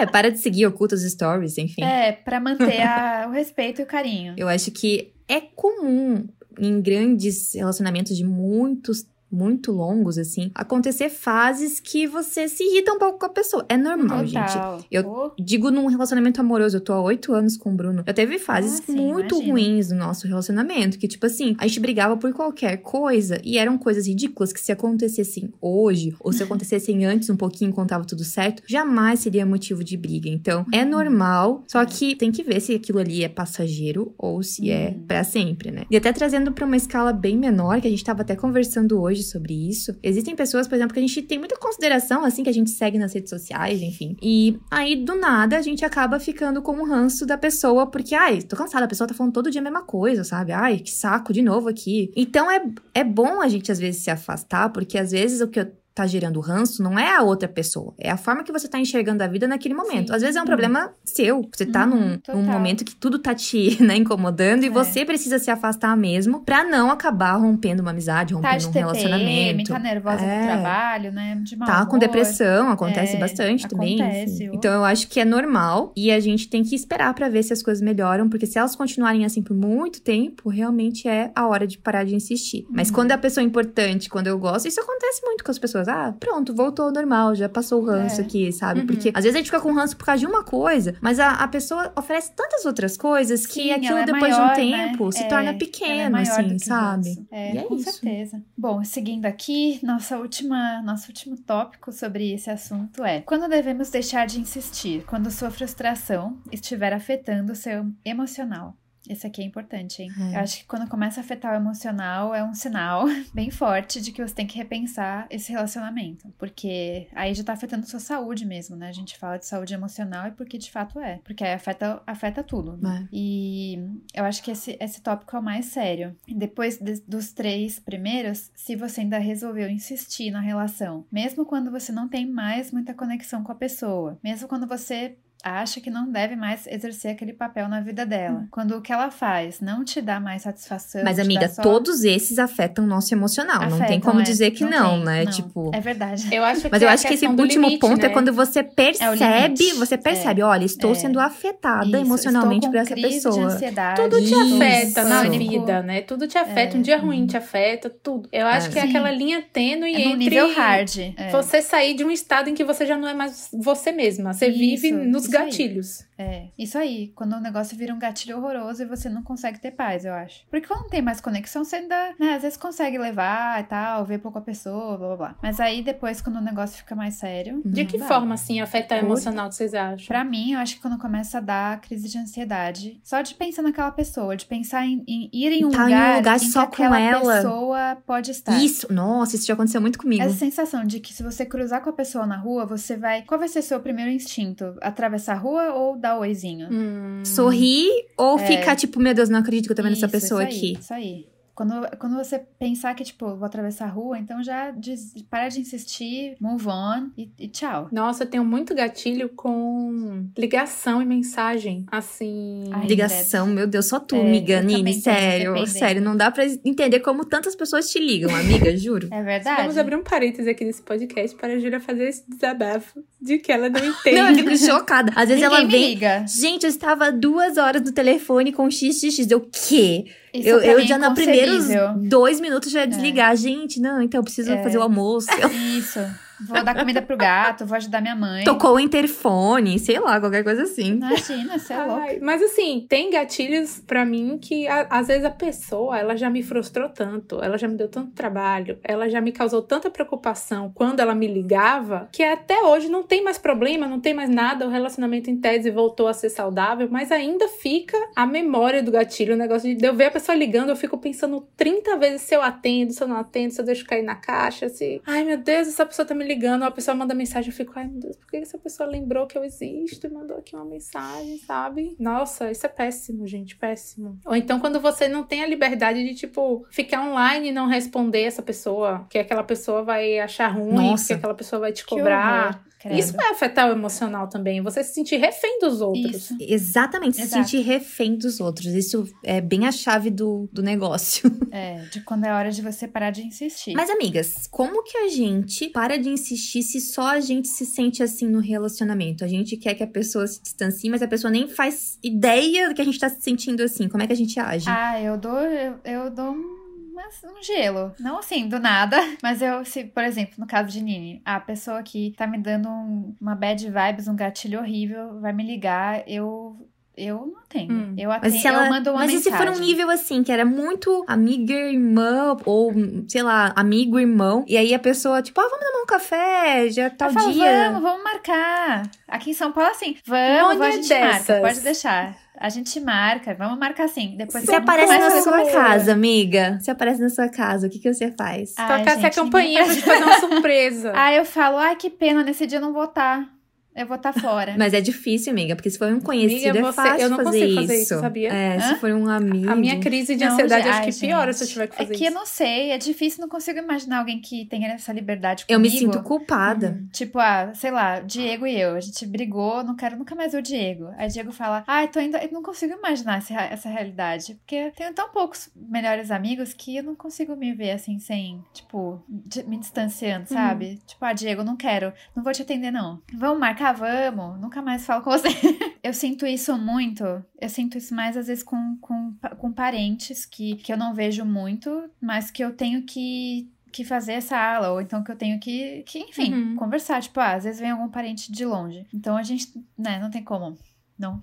É, 0.00 0.06
para 0.06 0.30
de 0.30 0.38
seguir, 0.38 0.66
oculta 0.66 0.94
os 0.94 1.02
stories, 1.02 1.58
enfim. 1.58 1.82
É, 1.84 2.12
pra 2.12 2.40
manter 2.40 2.80
a- 2.80 3.26
o 3.28 3.32
respeito 3.32 3.80
e 3.80 3.84
o 3.84 3.86
carinho. 3.86 4.34
Eu 4.38 4.48
acho 4.48 4.70
que 4.70 5.12
é 5.28 5.40
comum 5.40 6.26
em 6.58 6.80
grandes 6.80 7.54
relacionamentos 7.54 8.16
de 8.16 8.24
muitos 8.24 9.06
muito 9.30 9.72
longos, 9.72 10.18
assim, 10.18 10.50
acontecer 10.54 11.08
fases 11.08 11.80
que 11.80 12.06
você 12.06 12.48
se 12.48 12.62
irrita 12.64 12.92
um 12.92 12.98
pouco 12.98 13.18
com 13.20 13.26
a 13.26 13.30
pessoa. 13.30 13.64
É 13.68 13.76
normal, 13.76 14.26
gente. 14.26 14.52
Total. 14.52 14.80
Eu- 14.90 15.04
Pô, 15.04 15.32
Digo 15.38 15.70
num 15.70 15.86
relacionamento 15.86 16.40
amoroso, 16.40 16.76
eu 16.76 16.80
tô 16.80 16.92
há 16.92 17.00
oito 17.02 17.32
anos 17.32 17.56
com 17.56 17.72
o 17.72 17.74
Bruno. 17.76 18.02
Eu 18.06 18.14
teve 18.14 18.38
fases 18.38 18.80
Ah, 18.80 18.82
sim, 18.86 18.92
muito 18.96 19.34
imagino. 19.36 19.52
ruins 19.52 19.90
no 19.90 19.96
nosso 19.98 20.26
relacionamento, 20.26 20.98
que 20.98 21.08
tipo 21.08 21.26
assim, 21.26 21.54
a 21.58 21.66
gente 21.66 21.80
brigava 21.80 22.16
por 22.16 22.32
qualquer 22.32 22.76
coisa 22.78 23.40
e 23.44 23.58
eram 23.58 23.76
coisas 23.78 24.06
ridículas 24.06 24.52
que 24.52 24.60
se 24.60 24.72
acontecessem 24.72 25.52
hoje 25.60 26.14
ou 26.20 26.32
se 26.32 26.42
acontecessem 26.44 27.04
antes 27.06 27.28
um 27.30 27.36
pouquinho 27.36 27.72
quando 27.72 27.88
tava 27.88 28.04
tudo 28.04 28.24
certo, 28.24 28.62
jamais 28.66 29.20
seria 29.20 29.46
motivo 29.46 29.82
de 29.84 29.96
briga. 29.96 30.28
Então, 30.28 30.64
é 30.72 30.82
Uhum. 30.84 30.90
normal, 30.90 31.64
só 31.68 31.84
que 31.84 32.14
tem 32.16 32.30
que 32.32 32.42
ver 32.42 32.60
se 32.60 32.74
aquilo 32.74 32.98
ali 32.98 33.22
é 33.24 33.28
passageiro 33.28 34.14
ou 34.18 34.42
se 34.42 34.70
é 34.70 34.90
Uhum. 34.96 35.06
pra 35.06 35.24
sempre, 35.24 35.70
né? 35.70 35.84
E 35.90 35.96
até 35.96 36.12
trazendo 36.12 36.52
pra 36.52 36.64
uma 36.66 36.76
escala 36.76 37.12
bem 37.12 37.36
menor, 37.36 37.80
que 37.80 37.86
a 37.86 37.90
gente 37.90 38.04
tava 38.04 38.22
até 38.22 38.34
conversando 38.36 39.00
hoje 39.00 39.19
hoje 39.20 39.22
sobre 39.22 39.68
isso. 39.68 39.94
Existem 40.02 40.34
pessoas, 40.34 40.66
por 40.66 40.74
exemplo, 40.74 40.94
que 40.94 40.98
a 40.98 41.02
gente 41.02 41.22
tem 41.22 41.38
muita 41.38 41.56
consideração, 41.56 42.24
assim, 42.24 42.42
que 42.42 42.50
a 42.50 42.54
gente 42.54 42.70
segue 42.70 42.98
nas 42.98 43.12
redes 43.12 43.30
sociais, 43.30 43.80
enfim. 43.80 44.16
E 44.22 44.58
aí, 44.70 44.96
do 44.96 45.14
nada, 45.14 45.56
a 45.58 45.62
gente 45.62 45.84
acaba 45.84 46.18
ficando 46.18 46.62
com 46.62 46.72
o 46.80 46.84
ranço 46.84 47.26
da 47.26 47.36
pessoa, 47.36 47.86
porque, 47.86 48.14
ai, 48.14 48.42
tô 48.42 48.56
cansada, 48.56 48.86
a 48.86 48.88
pessoa 48.88 49.06
tá 49.06 49.14
falando 49.14 49.32
todo 49.32 49.50
dia 49.50 49.60
a 49.60 49.64
mesma 49.64 49.82
coisa, 49.82 50.24
sabe? 50.24 50.52
Ai, 50.52 50.78
que 50.78 50.90
saco, 50.90 51.32
de 51.32 51.42
novo 51.42 51.68
aqui. 51.68 52.10
Então 52.16 52.50
é, 52.50 52.62
é 52.94 53.04
bom 53.04 53.40
a 53.40 53.48
gente, 53.48 53.70
às 53.70 53.78
vezes, 53.78 54.02
se 54.02 54.10
afastar, 54.10 54.70
porque 54.70 54.98
às 54.98 55.10
vezes 55.10 55.40
o 55.40 55.48
que 55.48 55.60
eu 55.60 55.79
tá 56.00 56.06
gerando 56.06 56.40
ranço 56.40 56.82
não 56.82 56.98
é 56.98 57.14
a 57.14 57.22
outra 57.22 57.46
pessoa, 57.48 57.94
é 57.98 58.10
a 58.10 58.16
forma 58.16 58.42
que 58.42 58.50
você 58.50 58.66
tá 58.66 58.78
enxergando 58.78 59.22
a 59.22 59.26
vida 59.26 59.46
naquele 59.46 59.74
momento. 59.74 60.08
Sim. 60.08 60.14
Às 60.14 60.22
vezes 60.22 60.36
é 60.36 60.42
um 60.42 60.46
problema 60.46 60.92
seu, 61.04 61.48
você 61.54 61.66
tá 61.66 61.84
uhum, 61.84 62.18
num, 62.26 62.34
num, 62.34 62.42
momento 62.42 62.84
que 62.84 62.96
tudo 62.96 63.18
tá 63.18 63.34
te 63.34 63.80
né, 63.84 63.96
incomodando 63.96 64.64
e 64.64 64.68
é. 64.68 64.70
você 64.70 65.04
precisa 65.04 65.38
se 65.38 65.50
afastar 65.50 65.94
mesmo 65.96 66.42
pra 66.42 66.64
não 66.64 66.90
acabar 66.90 67.34
rompendo 67.34 67.82
uma 67.82 67.90
amizade, 67.90 68.32
rompendo 68.32 68.50
tá 68.50 68.68
um 68.68 68.72
TPM, 68.72 68.80
relacionamento. 68.80 69.72
Tá 69.72 69.78
nervosa 69.78 70.24
é. 70.24 70.40
no 70.40 70.46
trabalho, 70.46 71.12
né? 71.12 71.40
De 71.42 71.56
tá 71.56 71.84
com 71.84 71.98
depressão, 71.98 72.70
acontece 72.70 73.16
é, 73.16 73.20
bastante 73.20 73.68
também. 73.68 74.00
Acontece. 74.00 74.50
Então 74.52 74.72
eu 74.72 74.84
acho 74.84 75.06
que 75.08 75.20
é 75.20 75.24
normal 75.24 75.92
e 75.96 76.10
a 76.10 76.18
gente 76.18 76.48
tem 76.48 76.62
que 76.62 76.74
esperar 76.74 77.12
para 77.14 77.28
ver 77.28 77.42
se 77.42 77.52
as 77.52 77.62
coisas 77.62 77.82
melhoram, 77.82 78.28
porque 78.28 78.46
se 78.46 78.58
elas 78.58 78.74
continuarem 78.74 79.24
assim 79.24 79.42
por 79.42 79.54
muito 79.54 80.00
tempo, 80.00 80.48
realmente 80.48 81.06
é 81.06 81.30
a 81.34 81.46
hora 81.46 81.66
de 81.66 81.78
parar 81.78 82.04
de 82.04 82.14
insistir. 82.14 82.66
Mas 82.70 82.88
uhum. 82.88 82.94
quando 82.94 83.10
é 83.10 83.14
a 83.14 83.18
pessoa 83.18 83.44
importante, 83.44 84.08
quando 84.08 84.28
eu 84.28 84.38
gosto, 84.38 84.66
isso 84.66 84.80
acontece 84.80 85.22
muito 85.24 85.44
com 85.44 85.50
as 85.50 85.58
pessoas 85.58 85.88
ah, 85.90 86.14
pronto, 86.18 86.54
voltou 86.54 86.86
ao 86.86 86.92
normal, 86.92 87.34
já 87.34 87.48
passou 87.48 87.82
o 87.82 87.84
ranço 87.84 88.20
é. 88.20 88.24
aqui, 88.24 88.52
sabe? 88.52 88.80
Uhum. 88.80 88.86
Porque 88.86 89.10
às 89.14 89.24
vezes 89.24 89.34
a 89.34 89.38
gente 89.38 89.50
fica 89.50 89.60
com 89.60 89.72
ranço 89.72 89.96
por 89.96 90.04
causa 90.06 90.20
de 90.20 90.26
uma 90.26 90.44
coisa, 90.44 90.94
mas 91.00 91.18
a, 91.18 91.32
a 91.32 91.48
pessoa 91.48 91.92
oferece 91.96 92.32
tantas 92.34 92.64
outras 92.64 92.96
coisas 92.96 93.46
que 93.46 93.62
Sim, 93.62 93.72
aquilo 93.72 93.98
é 93.98 94.04
depois 94.04 94.36
maior, 94.36 94.54
de 94.54 94.60
um 94.60 94.70
né? 94.70 94.88
tempo 94.88 95.06
né? 95.06 95.12
se 95.12 95.22
é, 95.22 95.28
torna 95.28 95.50
é 95.50 95.52
pequeno, 95.54 96.16
assim, 96.16 96.58
sabe? 96.58 97.26
É, 97.30 97.56
é 97.56 97.62
com 97.62 97.74
isso. 97.74 97.92
certeza. 97.92 98.42
Bom, 98.56 98.82
seguindo 98.84 99.26
aqui, 99.26 99.80
nossa 99.82 100.18
última, 100.18 100.82
nosso 100.82 101.08
último 101.08 101.36
tópico 101.36 101.92
sobre 101.92 102.32
esse 102.32 102.50
assunto 102.50 103.04
é: 103.04 103.20
quando 103.20 103.48
devemos 103.48 103.90
deixar 103.90 104.26
de 104.26 104.40
insistir? 104.40 105.04
Quando 105.06 105.30
sua 105.30 105.50
frustração 105.50 106.38
estiver 106.50 106.92
afetando 106.92 107.52
o 107.52 107.56
seu 107.56 107.86
emocional. 108.04 108.76
Esse 109.08 109.26
aqui 109.26 109.42
é 109.42 109.44
importante, 109.44 110.02
hein? 110.02 110.10
É. 110.18 110.36
Eu 110.36 110.40
acho 110.40 110.58
que 110.58 110.64
quando 110.66 110.88
começa 110.88 111.20
a 111.20 111.24
afetar 111.24 111.52
o 111.52 111.56
emocional, 111.56 112.34
é 112.34 112.44
um 112.44 112.54
sinal 112.54 113.04
bem 113.32 113.50
forte 113.50 114.00
de 114.00 114.12
que 114.12 114.26
você 114.26 114.34
tem 114.34 114.46
que 114.46 114.56
repensar 114.56 115.26
esse 115.30 115.50
relacionamento. 115.50 116.28
Porque 116.38 117.08
aí 117.14 117.34
já 117.34 117.42
tá 117.42 117.52
afetando 117.52 117.86
sua 117.86 118.00
saúde 118.00 118.44
mesmo, 118.44 118.76
né? 118.76 118.88
A 118.88 118.92
gente 118.92 119.16
fala 119.18 119.38
de 119.38 119.46
saúde 119.46 119.74
emocional 119.74 120.28
e 120.28 120.32
porque 120.32 120.58
de 120.58 120.70
fato 120.70 121.00
é. 121.00 121.20
Porque 121.24 121.44
aí 121.44 121.54
afeta, 121.54 122.02
afeta 122.06 122.42
tudo. 122.42 122.76
Né? 122.76 123.04
É. 123.04 123.08
E 123.12 123.78
eu 124.14 124.24
acho 124.24 124.42
que 124.42 124.50
esse, 124.50 124.76
esse 124.80 125.00
tópico 125.00 125.36
é 125.36 125.38
o 125.38 125.42
mais 125.42 125.66
sério. 125.66 126.16
Depois 126.28 126.78
de, 126.78 127.00
dos 127.06 127.32
três 127.32 127.78
primeiros, 127.78 128.50
se 128.54 128.76
você 128.76 129.00
ainda 129.00 129.18
resolveu 129.18 129.68
insistir 129.68 130.30
na 130.30 130.40
relação, 130.40 131.04
mesmo 131.10 131.44
quando 131.44 131.70
você 131.70 131.92
não 131.92 132.08
tem 132.08 132.26
mais 132.26 132.70
muita 132.70 132.94
conexão 132.94 133.42
com 133.42 133.52
a 133.52 133.54
pessoa, 133.56 134.18
mesmo 134.22 134.48
quando 134.48 134.66
você 134.66 135.16
acha 135.42 135.80
que 135.80 135.90
não 135.90 136.10
deve 136.10 136.36
mais 136.36 136.66
exercer 136.66 137.12
aquele 137.12 137.32
papel 137.32 137.68
na 137.68 137.80
vida 137.80 138.04
dela. 138.04 138.40
Hum. 138.40 138.48
Quando 138.50 138.76
o 138.76 138.82
que 138.82 138.92
ela 138.92 139.10
faz 139.10 139.60
não 139.60 139.84
te 139.84 140.00
dá 140.00 140.20
mais 140.20 140.42
satisfação. 140.42 141.02
Mas, 141.04 141.18
amiga, 141.18 141.48
só... 141.48 141.62
todos 141.62 142.04
esses 142.04 142.38
afetam 142.38 142.84
o 142.84 142.86
nosso 142.86 143.14
emocional. 143.14 143.56
Afetam, 143.56 143.78
não 143.78 143.86
tem 143.86 144.00
como 144.00 144.20
é. 144.20 144.22
dizer 144.22 144.50
que 144.50 144.64
não, 144.64 144.70
não 144.70 144.96
tem, 144.96 145.04
né? 145.04 145.24
Não. 145.24 145.32
Tipo. 145.32 145.70
É 145.74 145.80
verdade. 145.80 146.28
Eu 146.32 146.44
acho 146.44 146.68
Mas 146.70 146.82
eu 146.82 146.88
é 146.88 146.92
acho 146.92 147.06
que 147.06 147.14
esse 147.14 147.26
último 147.26 147.66
limite, 147.66 147.78
ponto 147.78 148.00
é 148.00 148.02
né? 148.02 148.08
é 148.08 148.10
quando 148.10 148.32
você 148.32 148.62
percebe, 148.62 149.22
é 149.22 149.74
você 149.74 149.96
percebe, 149.96 150.42
olha, 150.42 150.64
estou 150.64 150.92
é. 150.92 150.94
sendo 150.94 151.20
afetada 151.20 151.86
Isso, 151.86 151.96
emocionalmente 151.96 152.68
por 152.68 152.76
essa 152.76 152.94
pessoa. 152.94 153.58
Tudo 153.96 154.22
te 154.24 154.34
afeta 154.34 155.04
na 155.04 155.22
vida, 155.24 155.82
né? 155.82 156.02
Tudo 156.02 156.26
te 156.26 156.38
afeta. 156.38 156.76
Um 156.76 156.82
dia 156.82 156.98
ruim 156.98 157.26
te 157.26 157.36
afeta, 157.36 157.90
tudo. 157.90 158.28
Eu 158.32 158.46
acho 158.46 158.70
que 158.70 158.78
é 158.78 158.82
aquela 158.82 159.10
linha 159.10 159.42
tênue 159.52 159.94
é 159.94 160.00
entre 160.00 160.16
nível 160.16 160.52
hard. 160.54 160.90
Você 161.32 161.62
sair 161.62 161.94
de 161.94 162.04
um 162.04 162.10
estado 162.10 162.48
em 162.50 162.54
que 162.54 162.64
você 162.64 162.86
já 162.86 162.96
não 162.96 163.08
é 163.08 163.14
mais 163.14 163.48
você 163.52 163.92
mesma. 163.92 164.32
Você 164.32 164.50
vive 164.50 164.90
nos 164.90 165.29
gatilhos. 165.30 166.04
É, 166.18 166.48
isso 166.58 166.76
aí. 166.76 167.12
Quando 167.14 167.34
o 167.34 167.40
negócio 167.40 167.76
vira 167.76 167.94
um 167.94 167.98
gatilho 167.98 168.36
horroroso 168.36 168.82
e 168.82 168.86
você 168.86 169.08
não 169.08 169.22
consegue 169.22 169.58
ter 169.58 169.70
paz, 169.70 170.04
eu 170.04 170.12
acho. 170.12 170.44
Porque 170.50 170.66
quando 170.66 170.82
não 170.82 170.88
tem 170.88 171.00
mais 171.00 171.20
conexão, 171.20 171.64
você 171.64 171.76
ainda, 171.76 172.14
né, 172.18 172.34
às 172.34 172.42
vezes 172.42 172.58
consegue 172.58 172.98
levar 172.98 173.60
e 173.60 173.64
tal, 173.64 174.04
ver 174.04 174.18
pouco 174.18 174.38
a 174.38 174.42
pessoa, 174.42 174.98
blá 174.98 175.08
blá 175.08 175.16
blá. 175.16 175.36
Mas 175.42 175.58
aí 175.58 175.82
depois, 175.82 176.20
quando 176.20 176.36
o 176.36 176.40
negócio 176.42 176.76
fica 176.76 176.94
mais 176.94 177.14
sério. 177.14 177.62
De 177.64 177.84
que 177.86 177.98
forma, 177.98 178.34
assim, 178.34 178.60
afeta 178.60 178.96
o 178.96 178.98
emocional, 178.98 179.50
vocês 179.50 179.72
acham? 179.72 180.06
Pra 180.06 180.24
mim, 180.24 180.52
eu 180.52 180.58
acho 180.58 180.76
que 180.76 180.82
quando 180.82 180.98
começa 180.98 181.38
a 181.38 181.40
dar 181.40 181.80
crise 181.80 182.08
de 182.08 182.18
ansiedade, 182.18 183.00
só 183.02 183.22
de 183.22 183.34
pensar 183.34 183.62
naquela 183.62 183.90
pessoa, 183.90 184.36
de 184.36 184.44
pensar 184.44 184.86
em, 184.86 185.02
em 185.08 185.30
ir 185.32 185.52
em 185.52 185.64
um 185.64 185.70
tá 185.70 185.84
lugar, 185.84 186.10
em 186.10 186.14
um 186.14 186.16
lugar 186.18 186.40
só 186.40 186.66
que 186.66 186.82
aquela 186.82 187.00
ela. 187.00 187.36
pessoa 187.36 187.98
pode 188.06 188.30
estar. 188.30 188.62
Isso, 188.62 188.92
nossa, 188.92 189.36
isso 189.36 189.46
já 189.46 189.54
aconteceu 189.54 189.80
muito 189.80 189.98
comigo. 189.98 190.22
Essa 190.22 190.36
sensação 190.36 190.84
de 190.84 191.00
que 191.00 191.12
se 191.12 191.22
você 191.22 191.46
cruzar 191.46 191.82
com 191.82 191.90
a 191.90 191.92
pessoa 191.92 192.26
na 192.26 192.36
rua, 192.36 192.66
você 192.66 192.96
vai. 192.96 193.22
Qual 193.22 193.38
vai 193.38 193.48
ser 193.48 193.62
seu 193.62 193.80
primeiro 193.80 194.10
instinto? 194.10 194.76
Atravessar 194.80 195.19
a 195.28 195.34
rua 195.34 195.74
ou 195.74 195.96
dar 195.96 196.18
oizinho. 196.18 196.68
Hum. 196.70 197.22
Sorrir 197.24 197.88
ou 198.16 198.38
é. 198.38 198.46
ficar 198.46 198.76
tipo, 198.76 199.00
meu 199.00 199.12
Deus, 199.14 199.28
não 199.28 199.40
acredito 199.40 199.66
que 199.66 199.72
eu 199.72 199.76
tô 199.76 199.82
vendo 199.82 199.94
isso, 199.94 200.04
essa 200.04 200.12
pessoa 200.12 200.44
isso 200.44 200.52
aí, 200.52 200.56
aqui. 200.56 200.78
Isso 200.80 200.94
aí. 200.94 201.26
Quando, 201.60 201.98
quando 201.98 202.16
você 202.16 202.40
pensar 202.58 202.94
que, 202.94 203.04
tipo, 203.04 203.36
vou 203.36 203.44
atravessar 203.44 203.84
a 203.84 203.88
rua, 203.90 204.18
então 204.18 204.42
já 204.42 204.70
diz, 204.70 205.12
para 205.28 205.50
de 205.50 205.60
insistir, 205.60 206.34
move 206.40 206.66
on 206.66 207.10
e, 207.18 207.30
e, 207.38 207.48
tchau. 207.48 207.86
Nossa, 207.92 208.22
eu 208.24 208.26
tenho 208.26 208.42
muito 208.42 208.74
gatilho 208.74 209.28
com 209.28 210.24
ligação 210.38 211.02
e 211.02 211.04
mensagem. 211.04 211.84
Assim. 211.92 212.64
Ai, 212.72 212.86
ligação, 212.86 213.46
meu 213.46 213.66
Deus, 213.66 213.88
só 213.88 214.00
tu, 214.00 214.16
é, 214.16 214.20
amiga, 214.22 214.62
Nini, 214.62 214.94
sério. 214.94 215.66
Sério, 215.66 216.00
não 216.00 216.16
dá 216.16 216.30
pra 216.30 216.46
entender 216.64 217.00
como 217.00 217.26
tantas 217.26 217.54
pessoas 217.54 217.90
te 217.90 217.98
ligam, 217.98 218.34
amiga, 218.34 218.74
juro. 218.74 219.08
É 219.10 219.22
verdade. 219.22 219.60
Vamos 219.60 219.76
abrir 219.76 219.96
um 219.96 220.02
parêntese 220.02 220.48
aqui 220.48 220.64
nesse 220.64 220.80
podcast 220.80 221.36
para 221.36 221.52
a 221.52 221.58
Júlia 221.58 221.78
fazer 221.78 222.08
esse 222.08 222.24
desabafo 222.26 223.04
de 223.20 223.36
que 223.36 223.52
ela 223.52 223.68
não 223.68 223.84
entende. 223.84 224.16
não, 224.16 224.30
eu 224.30 224.34
fico 224.34 224.56
chocada. 224.56 225.12
Às 225.14 225.28
vezes 225.28 225.44
Ninguém 225.44 225.58
ela 225.58 225.68
vem. 225.68 225.88
Liga. 225.90 226.24
Gente, 226.26 226.64
eu 226.64 226.70
estava 226.70 227.12
duas 227.12 227.58
horas 227.58 227.82
no 227.82 227.92
telefone 227.92 228.50
com 228.50 228.70
xxx. 228.70 229.30
Eu, 229.30 229.42
quê? 229.42 230.06
Isso 230.32 230.48
eu, 230.48 230.60
eu 230.60 230.86
já 230.86 230.98
nos 230.98 231.14
primeiros 231.14 231.66
dois 232.08 232.40
minutos 232.40 232.70
já 232.70 232.80
ia 232.80 232.86
desligar. 232.86 233.32
É. 233.32 233.36
Gente, 233.36 233.80
não, 233.80 234.00
então 234.00 234.20
eu 234.20 234.24
preciso 234.24 234.52
é. 234.52 234.62
fazer 234.62 234.78
o 234.78 234.82
almoço. 234.82 235.28
Isso. 235.76 236.00
Vou 236.46 236.64
dar 236.64 236.74
comida 236.74 237.02
pro 237.02 237.16
gato, 237.16 237.66
vou 237.66 237.76
ajudar 237.76 238.00
minha 238.00 238.16
mãe. 238.16 238.44
Tocou 238.44 238.74
o 238.74 238.80
interfone, 238.80 239.78
sei 239.78 239.98
lá, 239.98 240.20
qualquer 240.20 240.42
coisa 240.42 240.62
assim. 240.62 240.92
Imagina, 240.92 241.58
você 241.58 241.72
é 241.72 241.84
louco. 241.84 242.18
Mas 242.22 242.42
assim, 242.42 242.86
tem 242.88 243.10
gatilhos 243.10 243.80
para 243.86 244.04
mim 244.04 244.38
que 244.40 244.66
a, 244.66 244.86
às 244.90 245.08
vezes 245.08 245.24
a 245.24 245.30
pessoa, 245.30 245.98
ela 245.98 246.16
já 246.16 246.30
me 246.30 246.42
frustrou 246.42 246.88
tanto, 246.88 247.42
ela 247.42 247.58
já 247.58 247.68
me 247.68 247.76
deu 247.76 247.88
tanto 247.88 248.12
trabalho, 248.12 248.78
ela 248.82 249.08
já 249.08 249.20
me 249.20 249.32
causou 249.32 249.62
tanta 249.62 249.90
preocupação 249.90 250.70
quando 250.74 251.00
ela 251.00 251.14
me 251.14 251.26
ligava, 251.26 252.08
que 252.12 252.22
até 252.22 252.62
hoje 252.62 252.88
não 252.88 253.02
tem 253.02 253.22
mais 253.22 253.38
problema, 253.38 253.86
não 253.86 254.00
tem 254.00 254.14
mais 254.14 254.30
nada, 254.30 254.66
o 254.66 254.70
relacionamento 254.70 255.30
em 255.30 255.36
tese 255.36 255.70
voltou 255.70 256.08
a 256.08 256.12
ser 256.12 256.30
saudável, 256.30 256.88
mas 256.90 257.12
ainda 257.12 257.48
fica 257.48 257.96
a 258.16 258.26
memória 258.26 258.82
do 258.82 258.90
gatilho, 258.90 259.34
o 259.34 259.38
negócio 259.38 259.74
de 259.74 259.86
eu 259.86 259.94
ver 259.94 260.06
a 260.06 260.10
pessoa 260.10 260.36
ligando, 260.36 260.70
eu 260.70 260.76
fico 260.76 260.98
pensando 260.98 261.46
30 261.56 261.96
vezes 261.96 262.22
se 262.22 262.34
eu 262.34 262.42
atendo, 262.42 262.92
se 262.92 263.02
eu 263.02 263.08
não 263.08 263.16
atendo, 263.16 263.52
se 263.52 263.60
eu 263.60 263.64
deixo 263.64 263.84
cair 263.86 264.02
na 264.02 264.14
caixa, 264.14 264.68
se, 264.68 265.00
ai 265.06 265.24
meu 265.24 265.38
Deus, 265.38 265.68
essa 265.68 265.86
pessoa 265.86 266.06
tá 266.06 266.14
me 266.14 266.24
ligando, 266.30 266.62
a 266.62 266.70
pessoa 266.70 266.94
manda 266.94 267.12
mensagem, 267.14 267.50
eu 267.50 267.56
fico, 267.56 267.72
ai 267.74 267.88
meu 267.88 268.00
Deus, 268.00 268.16
por 268.16 268.28
que 268.28 268.36
essa 268.36 268.56
pessoa 268.56 268.88
lembrou 268.88 269.26
que 269.26 269.36
eu 269.36 269.42
existo 269.42 270.06
e 270.06 270.10
mandou 270.10 270.36
aqui 270.36 270.54
uma 270.54 270.64
mensagem, 270.64 271.38
sabe? 271.38 271.96
Nossa, 271.98 272.50
isso 272.50 272.64
é 272.64 272.68
péssimo, 272.68 273.26
gente, 273.26 273.56
péssimo. 273.56 274.18
Ou 274.24 274.36
então 274.36 274.60
quando 274.60 274.80
você 274.80 275.08
não 275.08 275.24
tem 275.24 275.42
a 275.42 275.46
liberdade 275.46 276.04
de, 276.04 276.14
tipo, 276.14 276.64
ficar 276.70 277.02
online 277.02 277.48
e 277.48 277.52
não 277.52 277.66
responder 277.66 278.22
essa 278.22 278.42
pessoa, 278.42 279.06
que 279.10 279.18
aquela 279.18 279.42
pessoa 279.42 279.82
vai 279.82 280.18
achar 280.20 280.48
ruim, 280.48 280.74
Nossa, 280.74 281.08
que 281.08 281.12
aquela 281.14 281.34
pessoa 281.34 281.60
vai 281.60 281.72
te 281.72 281.84
cobrar. 281.84 282.64
Credo. 282.80 282.98
Isso 282.98 283.12
vai 283.12 283.30
afetar 283.30 283.68
o 283.68 283.72
emocional 283.72 284.26
também, 284.26 284.62
você 284.62 284.82
se 284.82 284.94
sentir 284.94 285.18
refém 285.18 285.58
dos 285.58 285.82
outros. 285.82 286.16
Isso. 286.16 286.36
Exatamente, 286.40 287.16
se 287.16 287.22
Exato. 287.24 287.44
sentir 287.44 287.60
refém 287.60 288.16
dos 288.16 288.40
outros. 288.40 288.68
Isso 288.68 289.06
é 289.22 289.38
bem 289.38 289.66
a 289.66 289.72
chave 289.72 290.08
do, 290.08 290.48
do 290.50 290.62
negócio. 290.62 291.30
É, 291.52 291.80
de 291.90 292.00
quando 292.00 292.24
é 292.24 292.32
hora 292.32 292.50
de 292.50 292.62
você 292.62 292.88
parar 292.88 293.10
de 293.10 293.22
insistir. 293.22 293.74
Mas, 293.74 293.90
amigas, 293.90 294.46
como 294.46 294.82
que 294.82 294.96
a 294.96 295.08
gente 295.08 295.68
para 295.68 295.98
de 295.98 296.08
insistir 296.20 296.62
se 296.62 296.80
só 296.80 297.08
a 297.08 297.20
gente 297.20 297.48
se 297.48 297.66
sente 297.66 298.02
assim 298.02 298.28
no 298.28 298.40
relacionamento? 298.40 299.24
A 299.24 299.28
gente 299.28 299.56
quer 299.56 299.74
que 299.74 299.82
a 299.82 299.86
pessoa 299.86 300.26
se 300.26 300.42
distancie, 300.42 300.90
mas 300.90 301.02
a 301.02 301.08
pessoa 301.08 301.30
nem 301.30 301.48
faz 301.48 301.98
ideia 302.02 302.68
do 302.68 302.74
que 302.74 302.82
a 302.82 302.84
gente 302.84 302.98
tá 302.98 303.08
se 303.08 303.20
sentindo 303.20 303.62
assim. 303.62 303.88
Como 303.88 304.02
é 304.02 304.06
que 304.06 304.12
a 304.12 304.16
gente 304.16 304.38
age? 304.38 304.66
Ah, 304.68 305.00
eu 305.00 305.16
dou, 305.16 305.40
eu, 305.40 305.78
eu 305.84 306.10
dou 306.10 306.32
um 306.32 307.42
gelo. 307.42 307.92
Não 307.98 308.18
assim, 308.18 308.48
do 308.48 308.58
nada. 308.58 308.96
Mas 309.22 309.40
eu, 309.42 309.64
se, 309.64 309.84
por 309.84 310.04
exemplo, 310.04 310.34
no 310.38 310.46
caso 310.46 310.70
de 310.70 310.82
Nini, 310.82 311.22
a 311.24 311.40
pessoa 311.40 311.82
que 311.82 312.14
tá 312.16 312.26
me 312.26 312.38
dando 312.38 312.68
um, 312.68 313.14
uma 313.20 313.34
bad 313.34 313.64
vibes, 313.64 314.08
um 314.08 314.16
gatilho 314.16 314.60
horrível, 314.60 315.20
vai 315.20 315.32
me 315.32 315.44
ligar, 315.44 316.04
eu 316.06 316.68
Eu 316.96 317.32
não 317.34 317.42
tenho. 317.48 317.72
Hum. 317.72 317.94
Eu, 317.96 318.08
Mas, 318.10 318.18
atendo, 318.18 318.38
se 318.38 318.46
ela, 318.46 318.64
eu 318.66 318.70
mando 318.70 318.90
uma 318.90 318.98
mas 319.00 319.12
e 319.12 319.18
se 319.18 319.30
mensagem. 319.30 319.54
for 319.54 319.56
um 319.56 319.64
nível 319.64 319.90
assim, 319.90 320.22
que 320.22 320.30
era 320.30 320.44
muito 320.44 321.02
amiga, 321.06 321.54
irmã, 321.54 322.36
ou 322.44 322.72
sei 323.08 323.22
lá, 323.22 323.52
amigo, 323.56 323.98
irmão, 323.98 324.44
e 324.46 324.56
aí 324.58 324.74
a 324.74 324.78
pessoa, 324.78 325.22
tipo, 325.22 325.40
ah, 325.40 325.48
vamos 325.48 325.64
tomar 325.66 325.82
um 325.82 325.86
café, 325.86 326.68
já 326.68 326.90
tal 326.90 327.08
eu 327.08 327.14
falo, 327.14 327.32
dia. 327.32 327.64
vamos, 327.70 327.82
vamos 327.82 328.04
marcar. 328.04 328.82
Aqui 329.08 329.30
em 329.30 329.34
São 329.34 329.50
Paulo, 329.50 329.70
assim, 329.70 329.96
vamos, 330.04 330.58
Nome 330.58 330.66
a 330.66 330.70
gente 330.72 330.88
dessas. 330.88 331.28
marca, 331.28 331.40
pode 331.48 331.60
deixar. 331.60 332.16
A 332.38 332.48
gente 332.48 332.80
marca, 332.80 333.34
vamos 333.34 333.58
marcar 333.58 333.84
assim. 333.84 334.14
Depois 334.16 334.44
Se 334.44 334.50
nunca 334.50 334.62
aparece 334.62 334.98
na 334.98 335.10
sua 335.22 335.44
você. 335.44 335.52
casa, 335.52 335.92
amiga, 335.92 336.58
se 336.60 336.70
aparece 336.70 337.00
na 337.00 337.10
sua 337.10 337.28
casa, 337.28 337.66
o 337.66 337.70
que, 337.70 337.78
que 337.78 337.92
você 337.92 338.10
faz? 338.12 338.54
Ai, 338.58 338.78
Tocasse 338.78 338.98
a 338.98 339.00
gente, 339.02 339.14
campainha 339.14 339.64
pra 339.64 339.74
ninguém 339.74 339.82
te 339.82 339.88
fazer 339.88 340.04
uma 340.04 340.20
surpresa. 340.20 340.92
Aí 340.96 341.16
eu 341.16 341.24
falo, 341.24 341.58
ai, 341.58 341.76
que 341.76 341.90
pena, 341.90 342.22
nesse 342.24 342.46
dia 342.46 342.58
eu 342.58 342.62
não 342.62 342.72
vou 342.72 342.84
estar. 342.84 343.28
Eu 343.74 343.86
vou 343.86 343.96
estar 343.96 344.12
fora. 344.12 344.54
Mas 344.58 344.74
é 344.74 344.80
difícil, 344.80 345.32
amiga, 345.32 345.54
porque 345.54 345.70
se 345.70 345.78
for 345.78 345.92
um 345.92 346.00
conhecido, 346.00 346.50
Amiga, 346.50 346.58
é 346.58 346.62
você- 346.72 346.76
fácil 346.76 347.00
eu 347.02 347.08
não 347.10 347.16
fazer 347.18 347.28
consigo 347.30 347.46
isso. 347.46 347.60
fazer 347.60 347.82
isso, 347.82 348.00
sabia? 348.00 348.28
É, 348.32 348.56
Hã? 348.56 348.60
se 348.60 348.74
for 348.80 348.90
um 348.92 349.08
amigo. 349.08 349.50
A 349.50 349.54
minha 349.56 349.78
crise 349.78 350.16
de 350.16 350.24
Não, 350.24 350.32
ansiedade 350.32 350.68
acho 350.68 350.82
que 351.00 351.06
piora 351.06 351.32
se 351.32 351.44
eu 351.44 351.48
tiver 351.48 351.66
que 351.68 351.76
fazer 351.76 351.92
É 351.94 351.96
que 351.96 352.04
eu 352.04 352.08
isso. 352.08 352.14
não 352.18 352.26
sei, 352.26 352.70
é 352.72 352.78
difícil, 352.78 353.20
não 353.20 353.28
consigo 353.28 353.58
imaginar 353.60 353.98
alguém 354.00 354.20
que 354.20 354.44
tenha 354.46 354.68
essa 354.72 354.92
liberdade 354.92 355.44
Eu 355.48 355.58
comigo. 355.58 355.74
me 355.74 355.80
sinto 355.80 356.02
culpada. 356.02 356.70
Uhum. 356.80 356.88
Tipo, 356.92 357.18
ah, 357.20 357.52
sei 357.54 357.70
lá, 357.70 358.00
Diego 358.00 358.46
e 358.46 358.60
eu, 358.60 358.74
a 358.74 358.80
gente 358.80 359.06
brigou, 359.06 359.62
não 359.62 359.76
quero 359.76 359.96
nunca 359.96 360.14
mais 360.16 360.32
ver 360.32 360.38
o 360.38 360.42
Diego. 360.42 360.88
Aí 360.98 361.08
o 361.08 361.12
Diego 361.12 361.32
fala, 361.32 361.62
ai, 361.66 361.86
tô 361.88 361.98
ainda, 362.00 362.18
eu 362.22 362.32
não 362.32 362.42
consigo 362.42 362.74
imaginar 362.74 363.18
essa, 363.18 363.34
essa 363.40 363.68
realidade, 363.68 364.34
porque 364.34 364.56
eu 364.56 364.72
tenho 364.72 364.92
tão 364.92 365.08
poucos 365.10 365.48
melhores 365.54 366.10
amigos 366.10 366.52
que 366.52 366.76
eu 366.76 366.82
não 366.82 366.96
consigo 366.96 367.36
me 367.36 367.52
ver 367.54 367.70
assim, 367.70 367.98
sem, 368.00 368.42
tipo, 368.52 369.00
me 369.46 369.58
distanciando, 369.58 370.28
sabe? 370.28 370.80
Tipo, 370.86 371.04
ah, 371.04 371.12
Diego, 371.12 371.44
não 371.44 371.56
quero, 371.56 371.92
não 372.16 372.22
vou 372.24 372.32
te 372.32 372.42
atender 372.42 372.70
não. 372.72 373.00
Vamos 373.14 373.38
marcar? 373.38 373.59
Vamos, 373.72 374.40
nunca 374.40 374.62
mais 374.62 374.86
falo 374.86 375.02
com 375.02 375.10
você. 375.10 375.28
eu 375.82 375.92
sinto 375.92 376.26
isso 376.26 376.56
muito, 376.56 377.04
eu 377.40 377.48
sinto 377.48 377.76
isso 377.76 377.94
mais 377.94 378.16
às 378.16 378.26
vezes 378.26 378.42
com, 378.42 378.76
com, 378.80 379.14
com 379.38 379.52
parentes 379.52 380.24
que, 380.24 380.56
que 380.56 380.72
eu 380.72 380.76
não 380.76 380.94
vejo 380.94 381.24
muito, 381.24 381.90
mas 382.00 382.30
que 382.30 382.42
eu 382.42 382.52
tenho 382.54 382.82
que 382.82 383.50
que 383.72 383.84
fazer 383.84 384.14
essa 384.14 384.36
ala, 384.36 384.72
ou 384.72 384.80
então 384.80 385.02
que 385.04 385.12
eu 385.12 385.16
tenho 385.16 385.38
que, 385.38 385.84
que 385.84 386.00
enfim, 386.00 386.34
Uhum. 386.34 386.56
conversar. 386.56 387.00
Tipo, 387.00 387.20
ah, 387.20 387.34
às 387.34 387.44
vezes 387.44 387.60
vem 387.60 387.70
algum 387.70 387.88
parente 387.88 388.32
de 388.32 388.44
longe. 388.44 388.84
Então 388.92 389.16
a 389.16 389.22
gente, 389.22 389.52
né, 389.78 389.98
não 390.00 390.10
tem 390.10 390.24
como 390.24 390.58
não 390.98 391.22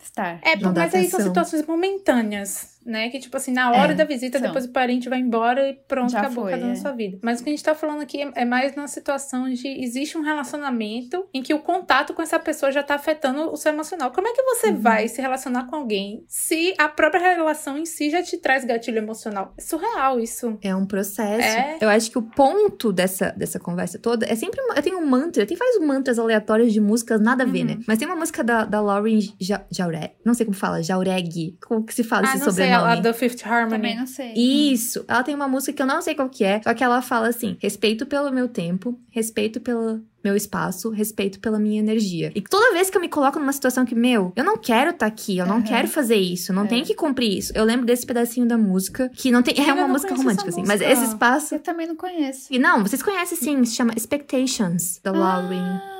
estar. 0.00 0.40
É, 0.42 0.56
mas 0.56 0.94
aí 0.94 1.10
são 1.10 1.20
situações 1.20 1.66
momentâneas, 1.66 2.78
né? 2.84 3.08
Que, 3.10 3.18
tipo 3.18 3.36
assim, 3.36 3.52
na 3.52 3.70
hora 3.72 3.92
É, 3.92 3.94
da 3.94 4.04
visita, 4.04 4.38
são. 4.38 4.46
depois 4.48 4.64
o 4.64 4.70
parente 4.72 5.08
vai 5.08 5.18
embora 5.20 5.68
e 5.68 5.74
pronto, 5.74 6.10
Já 6.12 6.20
acabou 6.20 6.44
foi, 6.44 6.52
cada 6.52 6.64
um 6.64 6.68
na 6.68 6.72
é. 6.72 6.76
sua 6.76 6.92
vida. 6.92 7.18
Mas 7.22 7.40
o 7.40 7.44
que 7.44 7.50
a 7.50 7.52
gente 7.52 7.62
tá 7.64 7.74
falando 7.74 8.00
aqui 8.02 8.22
é- 8.22 8.32
é 8.36 8.44
mais 8.44 8.74
numa 8.74 8.88
situação 8.88 9.48
de 9.50 9.68
existe 9.82 10.16
um 10.18 10.22
relacionamento 10.22 11.26
em 11.32 11.42
que 11.42 11.52
o 11.54 11.58
contato 11.60 12.12
com 12.14 12.22
essa 12.22 12.38
pessoa 12.38 12.70
já 12.72 12.82
tá 12.82 12.94
afetando 12.94 13.50
o 13.52 13.56
seu 13.56 13.72
emocional. 13.72 14.10
Como 14.10 14.28
é 14.28 14.32
que 14.32 14.42
você 14.42 14.68
Uhum. 14.68 14.80
vai 14.80 15.08
se 15.08 15.20
relacionar 15.20 15.66
com 15.66 15.76
alguém 15.76 16.24
se 16.28 16.74
a 16.78 16.88
própria 16.88 17.20
relação 17.34 17.78
em 17.78 17.84
si 17.86 18.10
já 18.10 18.22
te 18.22 18.36
traz 18.38 18.64
gatilho 18.64 18.98
emocional? 18.98 19.54
É 19.56 19.62
surreal 19.62 20.18
isso. 20.20 20.58
É 20.62 20.74
um 20.74 20.86
processo. 20.86 21.40
É. 21.46 21.78
Eu 21.80 21.88
acho 21.88 22.10
que 22.10 22.18
o 22.18 22.22
ponto 22.22 22.92
dessa, 22.92 23.30
dessa 23.36 23.58
conversa 23.58 23.98
toda 23.98 24.26
é 24.26 24.34
sempre. 24.34 24.60
Eu 24.76 24.82
tenho 24.82 24.98
um 24.98 25.06
mantra, 25.06 25.46
tem 25.46 25.56
vários 25.56 25.80
mantras 25.84 26.18
aleatórios 26.18 26.72
de 26.72 26.80
músicas, 26.80 27.20
nada 27.20 27.44
a 27.44 27.46
ver, 27.46 27.60
Uhum. 27.60 27.64
né? 27.66 27.78
Mas 27.86 27.98
tem 27.98 28.06
uma 28.08 28.16
música 28.16 28.42
da, 28.44 28.64
da 28.64 28.80
Lauren 28.80 29.18
ja, 29.40 29.64
Jaureg. 29.70 30.12
Não 30.24 30.34
sei 30.34 30.46
como 30.46 30.56
fala, 30.56 30.82
Jaureg. 30.82 31.56
Como 31.66 31.84
que 31.84 31.94
se 31.94 32.02
fala 32.04 32.22
ah, 32.28 32.34
esse 32.34 32.44
não 32.44 32.52
sei, 32.70 32.78
sobrenome? 32.80 33.08
a 33.08 33.10
do 33.12 33.18
Fifth 33.18 33.46
Harmony. 33.46 33.70
Também 33.76 33.96
não 33.96 34.06
sei. 34.06 34.32
Isso. 34.34 35.04
Ela 35.08 35.22
tem 35.22 35.34
uma 35.34 35.48
música 35.48 35.72
que 35.72 35.82
eu 35.82 35.86
não 35.86 36.00
sei 36.02 36.14
qual 36.14 36.28
que 36.28 36.44
é, 36.44 36.60
só 36.62 36.72
que 36.74 36.82
ela 36.84 37.02
fala 37.02 37.28
assim: 37.28 37.56
respeito 37.60 38.06
pelo 38.06 38.30
meu 38.30 38.48
tempo, 38.48 38.98
respeito 39.10 39.60
pelo 39.60 40.00
meu 40.22 40.36
espaço, 40.36 40.90
respeito 40.90 41.40
pela 41.40 41.58
minha 41.58 41.78
energia. 41.80 42.30
E 42.34 42.42
toda 42.42 42.74
vez 42.74 42.90
que 42.90 42.96
eu 42.96 43.00
me 43.00 43.08
coloco 43.08 43.38
numa 43.38 43.52
situação 43.54 43.86
que, 43.86 43.94
meu, 43.94 44.32
eu 44.36 44.44
não 44.44 44.58
quero 44.58 44.90
estar 44.90 45.06
aqui, 45.06 45.38
eu 45.38 45.46
não 45.46 45.56
Aham. 45.56 45.62
quero 45.64 45.88
fazer 45.88 46.16
isso, 46.16 46.52
eu 46.52 46.56
não 46.56 46.64
É. 46.64 46.68
tenho 46.68 46.84
que 46.84 46.94
cumprir 46.94 47.38
isso. 47.38 47.52
Eu 47.54 47.64
lembro 47.64 47.86
desse 47.86 48.04
pedacinho 48.04 48.46
da 48.46 48.58
música, 48.58 49.08
que 49.14 49.30
não 49.30 49.42
tem. 49.42 49.54
É 49.58 49.62
Eu 49.70 49.74
uma 49.74 49.82
não 49.82 49.88
música 49.88 50.14
romântica, 50.14 50.48
assim, 50.50 50.60
mas 50.66 50.80
música. 50.80 50.90
esse 50.92 51.04
espaço. 51.06 51.54
Eu 51.54 51.60
também 51.60 51.86
não 51.86 51.96
conheço. 51.96 52.48
E 52.52 52.58
não, 52.58 52.82
vocês 52.82 53.02
conhecem 53.02 53.38
sim, 53.38 53.64
se 53.64 53.74
chama 53.74 53.92
Expectations, 53.96 55.00
da. 55.02 55.10
Ah, 55.10 55.99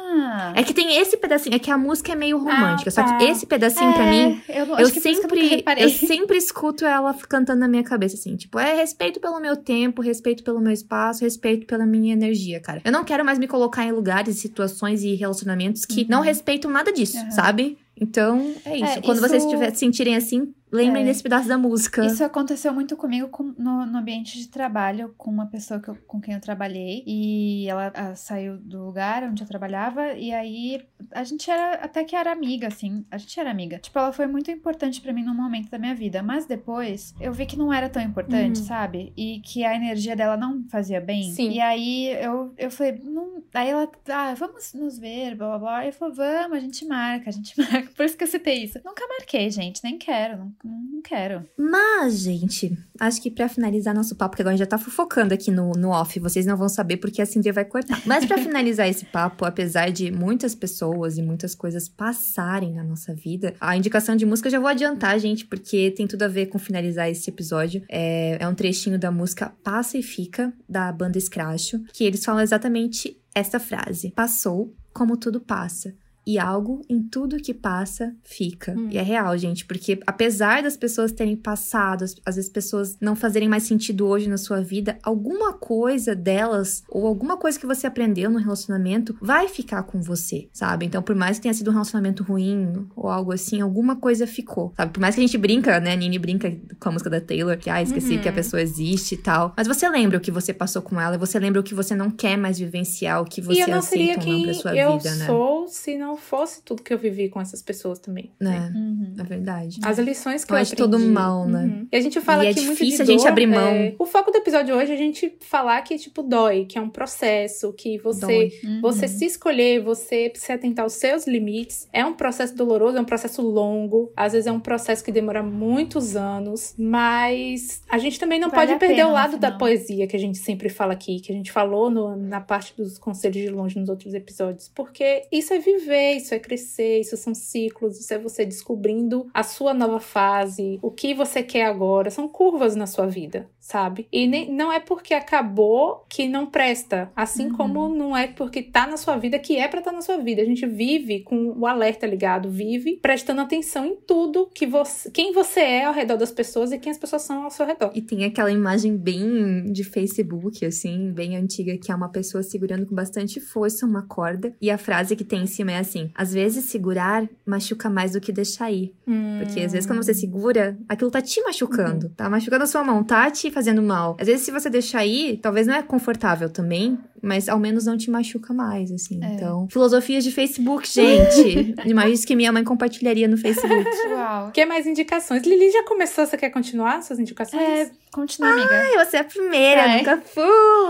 É 0.55 0.63
que 0.63 0.75
tem 0.75 0.97
esse 0.99 1.17
pedacinho, 1.17 1.55
é 1.55 1.59
que 1.59 1.71
a 1.71 1.79
música 1.79 2.13
é 2.13 2.15
meio 2.17 2.39
romântica, 2.39 2.91
só 2.91 3.03
que 3.03 3.11
tá. 3.11 3.25
esse 3.25 3.47
pedacinho 3.47 3.93
pra 3.93 4.07
mim 4.07 4.41
eu, 4.49 4.67
eu 4.67 4.79
eu 4.81 4.87
sempre, 4.89 5.47
reparei. 5.49 5.85
eu 5.85 5.89
sempre 5.89 6.37
escuto 6.37 6.85
ela 6.85 7.15
cantando 7.29 7.61
na 7.61 7.69
minha 7.69 7.83
cabeça, 7.85 8.17
assim, 8.17 8.37
tipo, 8.37 8.59
é 8.59 8.75
respeito 8.75 9.21
pelo 9.21 9.39
meu 9.41 9.57
tempo, 9.57 10.03
respeito 10.03 10.43
pelo 10.43 10.61
meu 10.61 10.73
espaço, 10.73 11.23
respeito 11.25 11.67
pela 11.67 11.87
minha 11.87 12.13
energia, 12.13 12.61
cara. 12.61 12.81
Eu 12.85 12.93
não 12.93 13.05
quero 13.05 13.25
mais 13.25 13.39
me 13.39 13.47
colocar 13.47 13.85
em 13.85 13.93
lugares, 13.93 14.37
situações 14.39 15.03
e 15.03 15.15
relacionamentos 15.15 15.85
que 15.85 16.01
Uhum. 16.03 16.07
não 16.09 16.21
respeitam 16.21 16.71
nada 16.71 16.93
disso, 16.93 17.17
Uhum. 17.19 17.31
sabe? 17.31 17.79
Então, 18.01 18.55
é 18.65 18.77
isso. 18.77 18.85
É, 18.99 19.03
Quando 19.03 19.19
isso- 19.19 19.29
vocês 19.29 19.45
tiver, 19.47 19.75
sentirem 19.75 20.17
assim, 20.17 20.53
lembrem 20.73 21.03
É. 21.03 21.07
desse 21.07 21.23
pedaço 21.23 21.49
da 21.49 21.59
música. 21.59 22.05
Isso 22.05 22.23
aconteceu 22.25 22.73
muito 22.73 22.97
comigo 22.97 23.29
com- 23.29 23.55
no, 23.59 23.85
no 23.87 23.99
ambiente 23.99 24.39
de 24.39 24.49
trabalho 24.49 25.15
com 25.17 25.31
uma 25.31 25.47
pessoa 25.47 25.81
que 25.81 25.89
eu- 25.89 25.97
com 26.07 26.21
quem 26.21 26.35
eu 26.35 26.41
trabalhei. 26.41 27.03
E 27.07 27.67
ela 27.69 27.93
ah, 27.95 28.15
saiu 28.15 28.57
do 28.59 28.85
lugar 28.85 29.23
onde 29.25 29.43
eu 29.43 29.47
trabalhava. 29.49 30.13
E 30.15 30.33
aí 30.33 30.83
a 31.13 31.25
gente 31.25 31.51
era 31.51 31.75
até 31.75 32.05
que 32.05 32.15
era 32.17 32.31
amiga, 32.33 32.69
assim. 32.69 33.05
A 33.11 33.19
gente 33.19 33.39
era 33.39 33.51
amiga. 33.51 33.79
Tipo, 33.79 33.99
ela 33.99 34.13
foi 34.13 34.27
muito 34.27 34.51
importante 34.51 35.01
pra 35.01 35.13
mim 35.13 35.23
num 35.25 35.35
momento 35.35 35.71
da 35.71 35.79
minha 35.79 35.95
vida. 35.95 36.23
Mas 36.23 36.47
depois 36.47 37.15
eu 37.21 37.33
vi 37.33 37.47
que 37.47 37.57
não 37.59 37.73
era 37.73 37.89
tão 37.89 38.03
importante, 38.03 38.61
Uhum. 38.61 38.67
sabe? 38.67 39.13
E 39.17 39.41
que 39.41 39.65
a 39.65 39.75
energia 39.75 40.15
dela 40.17 40.37
não 40.37 40.65
fazia 40.69 41.01
bem. 41.01 41.33
Sim. 41.33 41.51
E 41.51 41.61
aí 41.61 42.07
eu, 42.23 42.53
eu 42.57 42.71
falei, 42.71 43.01
não. 43.03 43.43
Aí 43.55 43.69
ela, 43.71 43.91
ah, 44.09 44.35
vamos 44.35 44.73
nos 44.75 44.99
ver, 44.99 45.35
blá 45.35 45.49
blá 45.51 45.59
blá. 45.59 45.85
E 45.85 45.89
eu 45.89 45.93
falei, 45.93 46.15
vamos, 46.15 46.57
a 46.59 46.61
gente 46.61 46.85
marca, 46.87 47.29
a 47.29 47.33
gente 47.33 47.55
marca. 47.59 47.91
Por 47.97 48.05
isso 48.07 48.17
que 48.17 48.25
eu 48.25 48.29
citei 48.29 48.65
isso. 48.65 48.79
Nunca 48.85 49.07
marquei, 49.09 49.51
gente, 49.51 49.83
nem 49.83 49.99
quero, 49.99 50.39
não, 50.39 50.53
não 50.65 51.01
quero. 51.03 51.45
Mas, 51.57 52.19
gente, 52.19 52.77
acho 52.99 53.23
que 53.23 53.31
pra 53.31 53.49
finalizar 53.49 53.95
nosso 53.95 54.15
papo, 54.15 54.33
porque 54.33 54.43
agora 54.43 54.55
a 54.55 54.57
gente 54.57 54.67
já 54.67 54.71
tá 54.71 54.79
fofocando 54.79 55.33
aqui 55.33 55.51
no, 55.51 55.73
no 55.73 55.91
off, 55.91 56.19
vocês 56.21 56.45
não 56.45 56.57
vão 56.57 56.69
saber 56.69 56.99
porque 56.99 57.23
a 57.23 57.27
Cindy 57.27 57.51
vai 57.51 57.65
cortar. 57.65 58.03
Mas 58.07 58.27
pra 58.27 58.37
finalizar 58.39 58.89
esse 58.89 59.07
papo, 59.07 59.45
apesar 59.45 59.91
de 59.91 60.11
muitas 60.11 60.55
pessoas 60.55 61.17
e 61.17 61.23
muitas 61.23 61.55
coisas 61.55 61.89
passarem 61.89 62.75
na 62.75 62.85
nossa 62.85 63.15
vida, 63.15 63.55
a 63.61 63.77
indicação 63.77 64.15
de 64.15 64.27
música 64.27 64.49
eu 64.49 64.53
já 64.53 64.61
vou 64.61 64.69
adiantar, 64.69 65.19
gente, 65.19 65.47
porque 65.47 65.91
tem 65.91 66.07
tudo 66.07 66.23
a 66.23 66.29
ver 66.29 66.47
com 66.47 66.59
finalizar 66.59 67.09
esse 67.11 67.31
episódio. 67.31 67.83
É, 67.89 68.37
é 68.39 68.49
um 68.49 68.55
trechinho 68.55 68.99
da 68.99 69.11
música 69.11 69.53
Passa 69.65 69.97
e 69.97 70.03
Fica, 70.03 70.53
da 70.69 70.93
banda 70.93 71.19
Scratcho, 71.19 71.83
que 71.93 72.05
eles 72.05 72.25
falam 72.25 72.43
exatamente 72.43 73.19
essa 73.35 73.59
frase: 73.59 74.11
Passou 74.11 74.75
como 74.93 75.17
tudo 75.17 75.41
passa. 75.41 75.95
E 76.31 76.39
algo 76.39 76.83
em 76.89 77.03
tudo 77.03 77.39
que 77.39 77.53
passa 77.53 78.15
fica. 78.23 78.73
Hum. 78.77 78.89
E 78.91 78.99
é 78.99 79.03
real, 79.03 79.37
gente, 79.37 79.65
porque 79.65 79.99
apesar 80.07 80.63
das 80.63 80.77
pessoas 80.77 81.11
terem 81.13 81.35
passado, 81.35 82.05
às 82.25 82.37
vezes 82.37 82.49
pessoas 82.49 82.97
não 83.01 83.17
fazerem 83.17 83.49
mais 83.49 83.65
sentido 83.65 84.07
hoje 84.07 84.29
na 84.29 84.37
sua 84.37 84.61
vida, 84.61 84.99
alguma 85.03 85.53
coisa 85.53 86.15
delas 86.15 86.83
ou 86.89 87.07
alguma 87.07 87.37
coisa 87.37 87.59
que 87.59 87.67
você 87.67 87.87
aprendeu 87.87 88.31
no 88.31 88.39
relacionamento 88.39 89.17
vai 89.21 89.49
ficar 89.49 89.83
com 89.83 90.01
você, 90.01 90.49
sabe? 90.53 90.87
Então, 90.87 91.03
por 91.03 91.17
mais 91.17 91.39
que 91.39 91.43
tenha 91.43 91.55
sido 91.55 91.71
um 91.71 91.73
relacionamento 91.73 92.23
ruim 92.23 92.87
ou 92.95 93.09
algo 93.09 93.33
assim, 93.33 93.61
alguma 93.61 93.97
coisa 93.97 94.27
ficou, 94.27 94.73
sabe? 94.77 94.93
Por 94.93 95.01
mais 95.01 95.15
que 95.15 95.21
a 95.21 95.25
gente 95.27 95.39
brinca, 95.39 95.81
né? 95.81 95.93
A 95.93 95.97
Nini 95.97 96.19
brinca 96.19 96.55
com 96.79 96.89
a 96.89 96.93
música 96.93 97.11
da 97.11 97.21
Taylor, 97.21 97.57
que 97.59 97.71
ah, 97.71 97.83
esqueci 97.83 98.11
Uhum. 98.15 98.23
que 98.23 98.29
a 98.29 98.33
pessoa 98.33 98.61
existe 98.63 99.15
e 99.15 99.19
tal. 99.19 99.53
Mas 99.57 99.67
você 99.67 99.89
lembra 99.89 100.19
o 100.19 100.21
que 100.21 100.31
você 100.31 100.53
passou 100.53 100.83
com 100.83 101.01
ela, 101.01 101.17
você 101.19 101.39
lembra 101.39 101.61
o 101.61 101.65
que 101.65 101.75
você 101.75 101.95
não 101.95 102.11
quer 102.11 102.37
mais 102.37 102.59
vivenciar, 102.59 103.21
o 103.21 103.25
que 103.25 103.41
você 103.41 103.63
aceita 103.63 104.25
ou 104.27 104.33
não 104.33 104.43
pra 104.43 104.55
sua 104.55 104.77
eu 104.77 104.99
vida, 104.99 105.15
né? 105.17 105.27
Se 105.73 105.97
não 105.97 106.17
fosse 106.17 106.63
tudo 106.63 106.83
que 106.83 106.93
eu 106.93 106.99
vivi 106.99 107.29
com 107.29 107.41
essas 107.41 107.63
pessoas 107.63 107.99
também. 107.99 108.33
Né? 108.41 108.73
Uhum. 108.75 109.15
É 109.19 109.23
verdade. 109.23 109.81
As 109.85 109.99
lições 109.99 110.45
que 110.45 110.51
Não 110.53 110.59
eu 110.59 110.63
é 110.63 110.65
de 110.65 110.73
aprendi. 110.75 110.91
todo 110.93 110.99
mal, 111.13 111.47
né? 111.47 111.65
Uhum. 111.65 111.89
E 111.91 111.97
a 111.97 112.01
gente 112.01 112.21
fala 112.21 112.45
E 112.45 112.49
é 112.49 112.53
muito 112.55 112.63
de 112.63 112.71
difícil 112.71 113.03
a 113.03 113.07
gente 113.07 113.21
dor, 113.21 113.29
abrir 113.29 113.47
mão. 113.47 113.69
é, 113.69 113.95
O 113.99 114.07
foco 114.07 114.31
do 114.31 114.37
episódio 114.39 114.75
hoje 114.77 114.93
é 114.93 114.95
a 114.95 114.99
gente 114.99 115.37
falar 115.41 115.81
que, 115.83 115.97
tipo, 115.99 116.23
dói, 116.23 116.65
que 116.65 116.79
é 116.79 116.81
um 116.81 116.91
processo, 116.91 117.73
que 117.73 117.99
você. 117.99 118.51
Uhum. 118.65 118.81
Você 118.83 119.07
se 119.09 119.25
escolher, 119.27 119.83
você 119.83 120.33
se 120.35 120.53
atentar 120.53 120.85
aos 120.85 120.95
seus 120.95 121.27
limites. 121.27 121.89
É 121.93 122.05
um 122.05 122.15
processo 122.15 122.55
doloroso, 122.57 122.97
é 122.97 123.01
um 123.01 123.05
processo 123.05 123.43
longo. 123.43 124.13
Às 124.17 124.33
vezes 124.33 124.47
é 124.47 124.53
um 124.53 124.61
processo 124.61 125.03
que 125.05 125.13
demora 125.13 125.43
muitos 125.43 126.17
anos. 126.17 126.75
Mas 126.79 127.83
a 127.89 127.99
gente 127.99 128.19
também 128.19 128.39
não 128.41 128.51
Vale 128.51 128.67
pode 128.69 128.79
perder 128.79 128.97
pena 128.97 129.09
o 129.09 129.13
lado 129.13 129.39
da 129.39 129.51
poesia 129.51 130.07
que 130.07 130.17
a 130.17 130.19
gente 130.19 130.39
sempre 130.39 130.69
fala 130.69 130.93
aqui, 130.93 131.21
que 131.21 131.33
a 131.33 131.35
gente 131.35 131.51
falou 131.53 131.91
no- 131.91 132.17
na 132.17 132.41
parte 132.41 132.75
dos 132.77 132.99
conselhos 132.99 133.37
de 133.43 133.49
longe 133.49 133.79
nos 133.79 133.89
outros 133.89 134.13
episódios. 134.15 134.69
Porque 134.75 135.25
isso 135.31 135.53
é 135.55 135.59
viver, 135.61 136.15
isso 136.17 136.35
é 136.35 136.39
crescer, 136.39 137.01
isso 137.01 137.17
são 137.17 137.35
ciclos, 137.35 137.99
isso 138.01 138.13
é 138.13 138.19
você 138.19 138.45
descobrindo 138.45 139.29
a 139.33 139.43
sua 139.43 139.73
nova 139.75 140.01
fase, 140.01 140.79
o 140.83 140.91
que 140.91 141.15
você 141.15 141.43
quer 141.43 141.65
agora. 141.67 142.11
São 142.11 142.29
curvas 142.29 142.75
na 142.77 142.87
sua 142.87 143.07
vida, 143.07 143.49
sabe? 143.61 144.07
E 144.13 144.27
nem, 144.27 144.51
não 144.53 144.73
é 144.73 144.81
porque 144.81 145.15
acabou 145.15 146.05
que 146.09 146.27
não 146.29 146.47
presta. 146.47 147.11
Assim 147.15 147.47
Uhum. 147.47 147.57
como 147.57 147.89
não 147.89 148.17
é 148.17 148.27
porque 148.27 148.63
tá 148.63 148.87
na 148.87 148.97
sua 148.97 149.17
vida 149.17 149.39
que 149.39 149.57
é 149.57 149.67
pra 149.69 149.79
estar 149.81 149.93
na 149.93 150.03
sua 150.03 150.17
vida. 150.19 150.43
A 150.43 150.45
gente 150.45 150.67
vive 150.67 151.21
com 151.21 151.53
o 151.59 151.67
alerta 151.67 152.07
ligado, 152.07 152.51
vive 152.51 152.99
prestando 153.01 153.41
atenção 153.41 153.85
em 153.87 153.97
tudo 153.97 154.49
que 154.55 154.67
você, 154.67 155.11
quem 155.11 155.33
você 155.33 155.61
é 155.61 155.85
ao 155.85 155.95
redor 155.95 156.17
das 156.17 156.31
pessoas 156.31 156.73
e 156.73 156.79
quem 156.79 156.91
as 156.93 156.99
pessoas 156.99 157.23
são 157.23 157.45
ao 157.45 157.51
seu 157.51 157.67
redor. 157.67 157.91
E 157.95 158.03
tem 158.03 158.25
aquela 158.25 158.51
imagem 158.51 158.97
bem 158.97 159.71
de 159.73 159.85
Facebook, 159.85 160.65
assim, 160.65 161.13
bem 161.13 161.37
antiga, 161.37 161.77
que 161.79 161.91
é 161.91 161.95
uma 161.95 162.09
pessoa 162.11 162.43
segurando 162.43 162.87
com 162.87 162.95
bastante 162.95 163.41
força 163.41 163.87
uma 163.87 164.07
corda. 164.07 164.55
E 164.61 164.71
a 164.71 164.79
frase 164.79 165.17
que 165.17 165.25
tem 165.25 165.40
em 165.41 165.47
cima 165.47 165.73
é 165.73 165.79
assim: 165.79 166.11
às 166.15 166.33
vezes 166.33 166.65
segurar 166.67 167.29
machuca 167.45 167.89
mais 167.91 168.13
do 168.13 168.21
que 168.21 168.33
deixar 168.33 168.71
ir. 168.71 168.95
Hum. 169.07 169.39
Porque 169.43 169.61
às 169.61 169.73
vezes 169.73 169.87
quando 169.87 170.03
você 170.03 170.15
segura, 170.15 170.77
aquilo 170.89 171.11
tá 171.11 171.21
te 171.21 171.43
machucando, 171.43 172.07
Uhum. 172.07 172.13
tá 172.17 172.29
machucando 172.29 172.65
a 172.65 172.67
sua 172.67 172.85
mão, 172.85 173.03
tá 173.03 173.31
te 173.31 173.51
fazendo 173.51 173.83
mal. 173.83 174.17
Às 174.21 174.27
vezes 174.27 174.43
se 174.45 174.51
você 174.51 174.69
deixar 174.71 175.05
ir, 175.05 175.39
talvez 175.39 175.67
não 175.67 175.75
é 175.75 175.83
confortável 175.83 176.49
também, 176.49 176.99
mas 177.23 177.49
ao 177.49 177.59
menos 177.59 177.87
não 177.87 177.97
te 177.97 178.11
machuca 178.11 178.53
mais, 178.53 178.91
assim. 178.91 179.21
É. 179.23 179.35
Então, 179.35 179.69
filosofias 179.71 180.25
de 180.25 180.33
Facebook, 180.33 180.89
gente. 180.89 181.75
Demais 181.85 182.25
que 182.25 182.35
minha 182.35 182.53
mãe 182.53 182.65
compartilharia 182.65 183.29
no 183.29 183.37
Facebook. 183.37 183.85
Uau. 184.11 184.51
Quer 184.53 184.67
mais 184.67 184.87
indicações? 184.87 185.43
Lili 185.43 185.71
já 185.71 185.85
começou, 185.85 186.27
você 186.27 186.37
quer 186.37 186.51
continuar 186.51 187.03
suas 187.03 187.19
indicações? 187.19 187.63
É, 187.63 187.91
continua, 188.13 188.51
amiga. 188.51 188.71
Ai, 188.71 189.05
você 189.05 189.17
é 189.17 189.21
a 189.21 189.25
primeira, 189.25 189.83
Ai. 189.83 189.99
nunca 189.99 190.23
fui. 190.25 190.43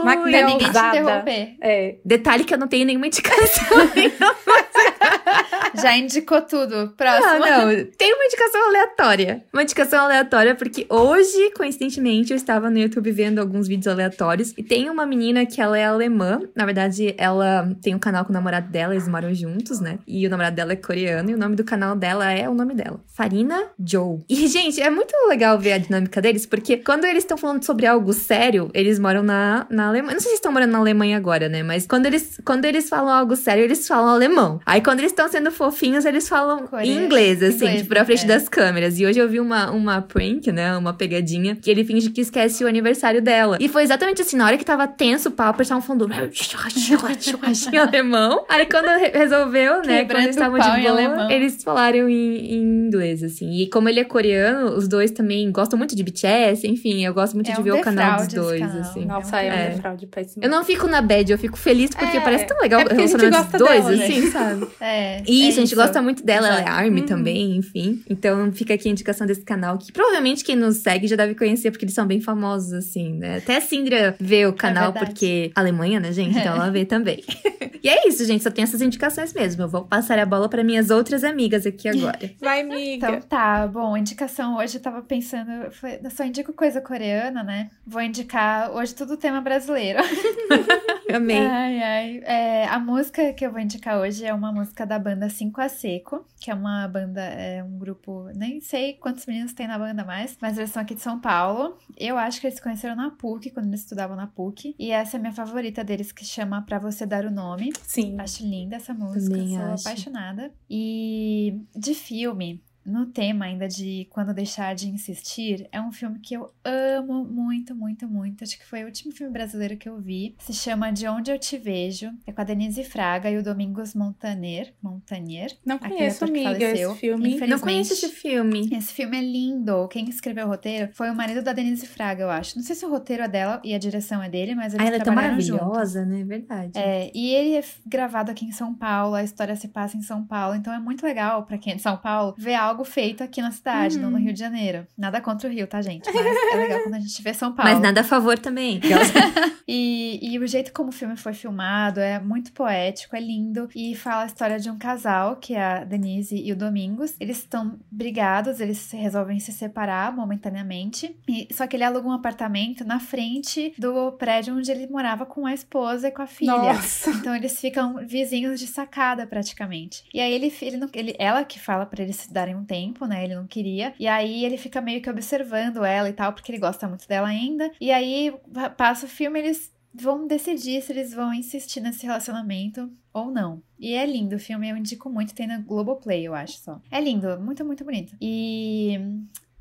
Pra 0.02 0.16
ninguém 0.16 0.58
te 0.58 0.64
interromper. 0.68 1.56
É. 1.60 1.96
Detalhe 2.04 2.44
que 2.44 2.54
eu 2.54 2.58
não 2.58 2.68
tenho 2.68 2.86
nenhuma 2.86 3.06
indicação. 3.06 3.66
Já 5.80 5.96
indicou 5.96 6.40
tudo. 6.42 6.76
Não, 6.76 6.88
Próximo. 6.88 7.38
não. 7.38 7.68
Tem 7.96 8.14
uma 8.14 8.24
indicação 8.24 8.68
aleatória. 8.68 9.44
Uma 9.52 9.62
indicação 9.62 10.04
aleatória, 10.04 10.54
porque 10.54 10.86
hoje, 10.88 11.50
coincidentemente, 11.56 12.32
eu 12.32 12.36
estava 12.36 12.70
no 12.70 12.78
YouTube 12.78 13.10
vendo 13.12 13.38
alguns 13.38 13.68
vídeos 13.68 13.86
aleatórios. 13.88 14.52
E 14.56 14.62
tem 14.62 14.88
uma 14.90 15.06
menina 15.06 15.46
que 15.46 15.60
ela 15.60 15.78
é 15.78 15.84
alemã. 15.84 16.40
Na 16.54 16.64
verdade, 16.64 17.14
ela 17.18 17.70
tem 17.82 17.94
um 17.94 17.98
canal 17.98 18.24
com 18.24 18.30
o 18.30 18.34
namorado 18.34 18.68
dela, 18.70 18.94
eles 18.94 19.08
moram 19.08 19.32
juntos, 19.34 19.80
né? 19.80 19.98
E 20.06 20.26
o 20.26 20.30
namorado 20.30 20.56
dela 20.56 20.72
é 20.72 20.76
coreano. 20.76 21.30
E 21.30 21.34
o 21.34 21.38
nome 21.38 21.56
do 21.56 21.64
canal 21.64 21.96
dela 21.96 22.30
é 22.30 22.48
o 22.48 22.54
nome 22.54 22.74
dela: 22.74 23.00
Farina 23.06 23.64
Joe. 23.78 24.20
E, 24.28 24.46
gente, 24.46 24.80
é 24.80 24.90
muito 24.90 25.14
legal 25.28 25.58
ver 25.58 25.72
a 25.72 25.78
dinâmica 25.78 26.20
deles, 26.20 26.46
porque 26.46 26.76
quando 26.76 27.04
eles 27.04 27.24
estão 27.24 27.36
falando 27.36 27.64
sobre 27.64 27.86
algo 27.86 28.12
sério, 28.12 28.70
eles 28.74 28.98
moram 28.98 29.22
na, 29.22 29.66
na 29.70 29.88
Alemanha. 29.88 30.14
Não 30.14 30.20
sei 30.20 30.30
se 30.30 30.36
estão 30.36 30.52
morando 30.52 30.72
na 30.72 30.78
Alemanha 30.78 31.16
agora, 31.16 31.48
né? 31.48 31.62
Mas 31.62 31.86
quando 31.86 32.06
eles, 32.06 32.40
quando 32.44 32.64
eles 32.64 32.88
falam 32.88 33.12
algo 33.12 33.36
sério, 33.36 33.64
eles 33.64 33.86
falam 33.86 34.08
alemão. 34.08 34.60
Aí 34.64 34.80
quando 34.80 35.00
eles 35.00 35.12
estão 35.12 35.28
sendo 35.28 35.50
fofinhos, 35.60 36.06
eles 36.06 36.26
falam 36.26 36.66
Coreano. 36.66 37.00
em 37.00 37.04
inglês, 37.04 37.42
assim, 37.42 37.56
Inglês, 37.56 37.76
tipo, 37.82 37.88
pra 37.90 38.02
frente 38.06 38.24
é. 38.24 38.26
das 38.26 38.48
câmeras. 38.48 38.98
E 38.98 39.04
hoje 39.04 39.18
eu 39.18 39.28
vi 39.28 39.38
uma, 39.38 39.70
uma 39.70 40.00
prank, 40.00 40.50
né? 40.50 40.74
Uma 40.76 40.94
pegadinha, 40.94 41.54
que 41.54 41.70
ele 41.70 41.84
finge 41.84 42.08
que 42.08 42.22
esquece 42.22 42.64
o 42.64 42.66
aniversário 42.66 43.20
dela. 43.20 43.58
E 43.60 43.68
foi 43.68 43.82
exatamente 43.82 44.22
assim, 44.22 44.36
na 44.38 44.46
hora 44.46 44.56
que 44.56 44.64
tava 44.64 44.88
tenso 44.88 45.28
o 45.28 45.32
papo, 45.32 45.58
eles 45.58 45.66
estavam 45.66 45.82
falando 45.82 46.08
em 47.72 47.78
alemão. 47.78 48.44
Aí 48.48 48.64
quando 48.66 48.86
re- 48.98 49.10
resolveu, 49.12 49.82
né? 49.82 49.98
Quebrando 50.00 50.06
Quando 50.08 50.22
eles 50.24 50.36
estavam 50.36 50.58
de 50.58 50.80
boa, 50.80 51.32
eles 51.32 51.62
falaram 51.62 52.08
em, 52.08 52.36
em 52.54 52.62
inglês, 52.86 53.22
assim. 53.22 53.52
E 53.60 53.68
como 53.68 53.88
ele 53.88 54.00
é 54.00 54.04
coreano, 54.04 54.74
os 54.76 54.88
dois 54.88 55.10
também 55.10 55.50
gostam 55.52 55.78
muito 55.78 55.94
de 55.94 56.02
BTS, 56.02 56.66
enfim, 56.66 57.04
eu 57.04 57.12
gosto 57.12 57.34
muito 57.34 57.50
É 57.50 57.54
de 57.54 57.60
um 57.60 57.64
ver 57.64 57.72
o 57.72 57.80
canal 57.80 58.16
dos 58.18 58.28
dois, 58.28 58.60
canal. 58.60 58.80
assim. 58.80 59.04
Nossa, 59.04 59.40
é, 59.42 59.46
É. 59.46 59.68
um 59.68 59.74
defraude 59.74 60.06
péssimo. 60.06 60.42
Eu 60.44 60.50
não 60.50 60.64
fico 60.64 60.86
na 60.86 61.02
bad, 61.02 61.30
eu 61.30 61.38
fico 61.38 61.58
feliz 61.58 61.90
porque 61.90 62.16
É, 62.16 62.20
parece 62.20 62.46
tão 62.46 62.58
legal 62.60 62.80
é 62.80 62.84
o 62.84 62.88
gente 62.88 62.96
relacionamento 62.96 63.50
dos 63.50 63.58
dois, 63.60 63.84
dela, 63.84 64.04
assim, 64.04 64.30
sabe? 64.30 64.66
É, 64.80 65.22
Isso, 65.50 65.60
é 65.60 65.62
a 65.62 65.66
gente 65.66 65.74
gosta 65.74 66.00
muito 66.02 66.24
dela, 66.24 66.48
ela 66.48 66.60
é. 66.60 66.68
Army 66.68 67.00
Uhum. 67.02 67.06
também, 67.06 67.56
enfim. 67.56 68.02
Então 68.08 68.50
fica 68.52 68.74
aqui 68.74 68.88
a 68.88 68.90
indicação 68.92 69.26
desse 69.26 69.42
canal, 69.42 69.76
que 69.78 69.92
provavelmente 69.92 70.42
quem 70.44 70.56
nos 70.56 70.78
segue 70.78 71.06
já 71.06 71.16
deve 71.16 71.34
conhecer, 71.34 71.70
porque 71.70 71.84
eles 71.84 71.94
são 71.94 72.06
bem 72.06 72.20
famosos, 72.20 72.72
assim, 72.72 73.14
né? 73.14 73.38
Até 73.38 73.56
a 73.56 73.60
Sindra 73.60 74.14
vê 74.18 74.46
o 74.46 74.52
canal, 74.52 74.92
verdade. 74.92 75.06
porque 75.06 75.50
Alemanha, 75.54 76.00
né, 76.00 76.12
gente? 76.12 76.38
Então 76.38 76.54
ela 76.54 76.70
vê 76.70 76.84
também. 76.84 77.22
e 77.82 77.88
é 77.88 78.08
isso, 78.08 78.24
gente, 78.24 78.42
só 78.42 78.50
tem 78.50 78.62
essas 78.64 78.80
indicações 78.80 79.32
mesmo. 79.32 79.62
Eu 79.62 79.68
vou 79.68 79.84
passar 79.84 80.18
a 80.18 80.26
bola 80.26 80.48
para 80.48 80.62
minhas 80.64 80.90
outras 80.90 81.24
amigas 81.24 81.66
aqui 81.66 81.88
agora. 81.88 82.18
Vai, 82.40 82.60
amiga. 82.62 83.08
Então 83.08 83.20
tá, 83.22 83.66
bom, 83.66 83.96
indicação 83.96 84.56
hoje 84.58 84.76
eu 84.76 84.82
tava 84.82 85.02
pensando, 85.02 85.70
falei, 85.72 86.00
eu 86.02 86.10
só 86.10 86.24
indico 86.24 86.52
coisa 86.52 86.80
coreana, 86.80 87.42
né? 87.42 87.70
Vou 87.86 88.00
indicar 88.02 88.70
hoje 88.72 88.94
tudo 88.94 89.16
tema 89.16 89.40
brasileiro. 89.40 89.98
Amei. 91.16 91.38
Ai, 91.38 91.82
ai. 91.82 92.20
É, 92.24 92.66
a 92.66 92.78
música 92.78 93.32
que 93.32 93.44
eu 93.44 93.50
vou 93.50 93.60
indicar 93.60 93.98
hoje 93.98 94.24
é 94.24 94.32
uma 94.32 94.52
música 94.52 94.84
da 94.86 94.98
banda 94.98 95.28
5 95.28 95.60
a 95.60 95.68
Seco, 95.68 96.24
que 96.40 96.50
é 96.50 96.54
uma 96.54 96.86
banda, 96.88 97.20
é 97.22 97.62
um 97.62 97.78
grupo, 97.78 98.28
nem 98.34 98.60
sei 98.60 98.94
quantos 98.94 99.26
meninos 99.26 99.52
tem 99.52 99.66
na 99.66 99.78
banda 99.78 100.04
mais, 100.04 100.36
mas 100.40 100.56
eles 100.58 100.70
são 100.70 100.82
aqui 100.82 100.94
de 100.94 101.00
São 101.02 101.20
Paulo. 101.20 101.76
Eu 101.96 102.16
acho 102.16 102.40
que 102.40 102.46
eles 102.46 102.56
se 102.56 102.62
conheceram 102.62 102.96
na 102.96 103.10
PUC, 103.10 103.50
quando 103.50 103.66
eles 103.66 103.80
estudavam 103.80 104.16
na 104.16 104.26
PUC. 104.26 104.74
E 104.78 104.90
essa 104.90 105.16
é 105.16 105.18
a 105.18 105.20
minha 105.20 105.32
favorita 105.32 105.82
deles, 105.84 106.12
que 106.12 106.24
chama 106.24 106.62
Pra 106.62 106.78
Você 106.78 107.04
Dar 107.06 107.24
o 107.24 107.30
Nome. 107.30 107.72
Sim. 107.82 108.16
Acho 108.18 108.42
linda 108.44 108.76
essa 108.76 108.94
música, 108.94 109.34
Também 109.34 109.48
sou 109.56 109.64
acho. 109.66 109.88
apaixonada. 109.88 110.52
E 110.68 111.60
de 111.76 111.94
filme, 111.94 112.62
no 112.84 113.06
tema 113.06 113.44
ainda 113.44 113.68
de 113.68 114.06
Quando 114.10 114.34
Deixar 114.34 114.74
de 114.74 114.88
Insistir, 114.88 115.68
é 115.70 115.80
um 115.80 115.92
filme 115.92 116.18
que 116.18 116.34
eu 116.34 116.52
amo 116.64 117.24
muito, 117.24 117.74
muito, 117.74 118.08
muito. 118.08 118.44
Acho 118.44 118.58
que 118.58 118.66
foi 118.66 118.82
o 118.82 118.86
último 118.86 119.12
filme 119.12 119.32
brasileiro 119.32 119.76
que 119.76 119.88
eu 119.88 119.98
vi. 120.00 120.34
Se 120.38 120.52
chama 120.52 120.90
De 120.90 121.06
Onde 121.06 121.30
Eu 121.30 121.38
Te 121.38 121.58
Vejo. 121.58 122.10
É 122.26 122.32
com 122.32 122.40
a 122.40 122.44
Denise 122.44 122.84
Fraga 122.84 123.30
e 123.30 123.36
o 123.36 123.42
Domingos 123.42 123.94
Montaner. 123.94 124.72
Montanier. 124.82 125.56
Não 125.64 125.78
conheço, 125.78 126.24
amiga, 126.24 126.50
faleceu. 126.50 126.90
esse 126.90 127.00
filme. 127.00 127.40
Não 127.46 127.58
conheço 127.58 127.92
esse 127.92 128.08
filme. 128.08 128.68
Esse 128.72 128.92
filme 128.92 129.18
é 129.18 129.22
lindo. 129.22 129.88
Quem 129.88 130.08
escreveu 130.08 130.46
o 130.46 130.48
roteiro 130.48 130.90
foi 130.94 131.10
o 131.10 131.14
marido 131.14 131.42
da 131.42 131.52
Denise 131.52 131.86
Fraga, 131.86 132.22
eu 132.22 132.30
acho. 132.30 132.56
Não 132.56 132.64
sei 132.64 132.74
se 132.74 132.84
o 132.84 132.90
roteiro 132.90 133.22
é 133.22 133.28
dela 133.28 133.60
e 133.64 133.74
a 133.74 133.78
direção 133.78 134.22
é 134.22 134.28
dele, 134.28 134.54
mas 134.54 134.74
eles 134.74 134.84
Ah, 134.84 134.88
ela 134.88 134.96
é 134.96 135.00
tão 135.00 135.14
maravilhosa, 135.14 136.04
né? 136.04 136.24
Verdade. 136.24 136.72
É, 136.78 137.10
e 137.14 137.34
ele 137.34 137.56
é 137.56 137.64
gravado 137.86 138.30
aqui 138.30 138.44
em 138.44 138.52
São 138.52 138.74
Paulo, 138.74 139.14
a 139.14 139.22
história 139.22 139.54
se 139.56 139.68
passa 139.68 139.96
em 139.96 140.02
São 140.02 140.24
Paulo, 140.24 140.54
então 140.54 140.72
é 140.72 140.78
muito 140.78 141.04
legal 141.04 141.44
pra 141.44 141.58
quem 141.58 141.72
é 141.72 141.76
de 141.76 141.82
São 141.82 141.96
Paulo 141.96 142.34
ver 142.38 142.54
algo 142.54 142.69
feito 142.84 143.22
aqui 143.22 143.40
na 143.42 143.50
cidade, 143.50 143.98
não 143.98 144.10
no 144.10 144.16
Uhum. 144.16 144.24
Rio 144.24 144.32
de 144.32 144.38
Janeiro. 144.40 144.86
Nada 144.96 145.20
contra 145.20 145.48
o 145.48 145.52
Rio, 145.52 145.66
tá, 145.66 145.80
gente? 145.80 146.10
Mas 146.12 146.26
é 146.52 146.56
legal 146.56 146.80
quando 146.82 146.94
a 146.94 147.00
gente 147.00 147.22
vê 147.22 147.32
São 147.32 147.52
Paulo. 147.52 147.70
Mas 147.70 147.80
nada 147.80 148.00
a 148.00 148.04
favor 148.04 148.38
também. 148.38 148.80
E, 149.72 150.18
e 150.20 150.36
o 150.40 150.46
jeito 150.48 150.72
como 150.72 150.88
o 150.88 150.92
filme 150.92 151.16
foi 151.16 151.32
filmado 151.32 152.00
é 152.00 152.18
muito 152.18 152.50
poético, 152.52 153.14
é 153.14 153.20
lindo. 153.20 153.68
E 153.72 153.94
fala 153.94 154.24
a 154.24 154.26
história 154.26 154.58
de 154.58 154.68
um 154.68 154.76
casal, 154.76 155.36
que 155.36 155.54
é 155.54 155.62
a 155.62 155.84
Denise 155.84 156.34
e 156.34 156.50
o 156.50 156.56
Domingos. 156.56 157.14
Eles 157.20 157.38
estão 157.38 157.78
brigados, 157.88 158.58
eles 158.58 158.90
resolvem 158.90 159.38
se 159.38 159.52
separar 159.52 160.12
momentaneamente. 160.12 161.16
E, 161.28 161.46
só 161.52 161.68
que 161.68 161.76
ele 161.76 161.84
aluga 161.84 162.08
um 162.08 162.12
apartamento 162.12 162.84
na 162.84 162.98
frente 162.98 163.72
do 163.78 164.10
prédio 164.12 164.56
onde 164.56 164.72
ele 164.72 164.88
morava 164.88 165.24
com 165.24 165.46
a 165.46 165.54
esposa 165.54 166.08
e 166.08 166.10
com 166.10 166.22
a 166.22 166.26
filha. 166.26 166.50
Nossa. 166.50 167.10
Então 167.10 167.36
eles 167.36 167.60
ficam 167.60 168.04
vizinhos 168.04 168.58
de 168.58 168.66
sacada 168.66 169.24
praticamente. 169.24 170.02
E 170.12 170.20
aí 170.20 170.32
ele, 170.32 170.52
ele, 170.62 170.80
ele 170.94 171.14
ela 171.16 171.44
que 171.44 171.60
fala 171.60 171.86
pra 171.86 172.02
eles 172.02 172.16
se 172.16 172.32
darem 172.32 172.56
um 172.60 172.64
tempo, 172.64 173.06
né? 173.06 173.24
Ele 173.24 173.34
não 173.34 173.46
queria. 173.46 173.94
E 173.98 174.06
aí 174.06 174.44
ele 174.44 174.56
fica 174.56 174.80
meio 174.80 175.00
que 175.02 175.10
observando 175.10 175.84
ela 175.84 176.08
e 176.08 176.12
tal, 176.12 176.32
porque 176.32 176.50
ele 176.52 176.58
gosta 176.58 176.86
muito 176.88 177.08
dela 177.08 177.28
ainda. 177.28 177.70
E 177.80 177.90
aí 177.90 178.32
pa- 178.52 178.70
passa 178.70 179.06
o 179.06 179.08
filme, 179.08 179.38
eles 179.38 179.72
vão 179.92 180.26
decidir 180.26 180.80
se 180.82 180.92
eles 180.92 181.12
vão 181.12 181.34
insistir 181.34 181.80
nesse 181.80 182.06
relacionamento 182.06 182.90
ou 183.12 183.30
não. 183.30 183.60
E 183.78 183.94
é 183.94 184.06
lindo 184.06 184.36
o 184.36 184.38
filme, 184.38 184.68
eu 184.68 184.76
indico 184.76 185.10
muito, 185.10 185.34
tem 185.34 185.46
na 185.48 185.58
Globoplay, 185.58 186.24
eu 186.26 186.34
acho 186.34 186.58
só. 186.58 186.80
É 186.90 187.00
lindo, 187.00 187.40
muito, 187.40 187.64
muito 187.64 187.84
bonito. 187.84 188.14
E 188.20 189.00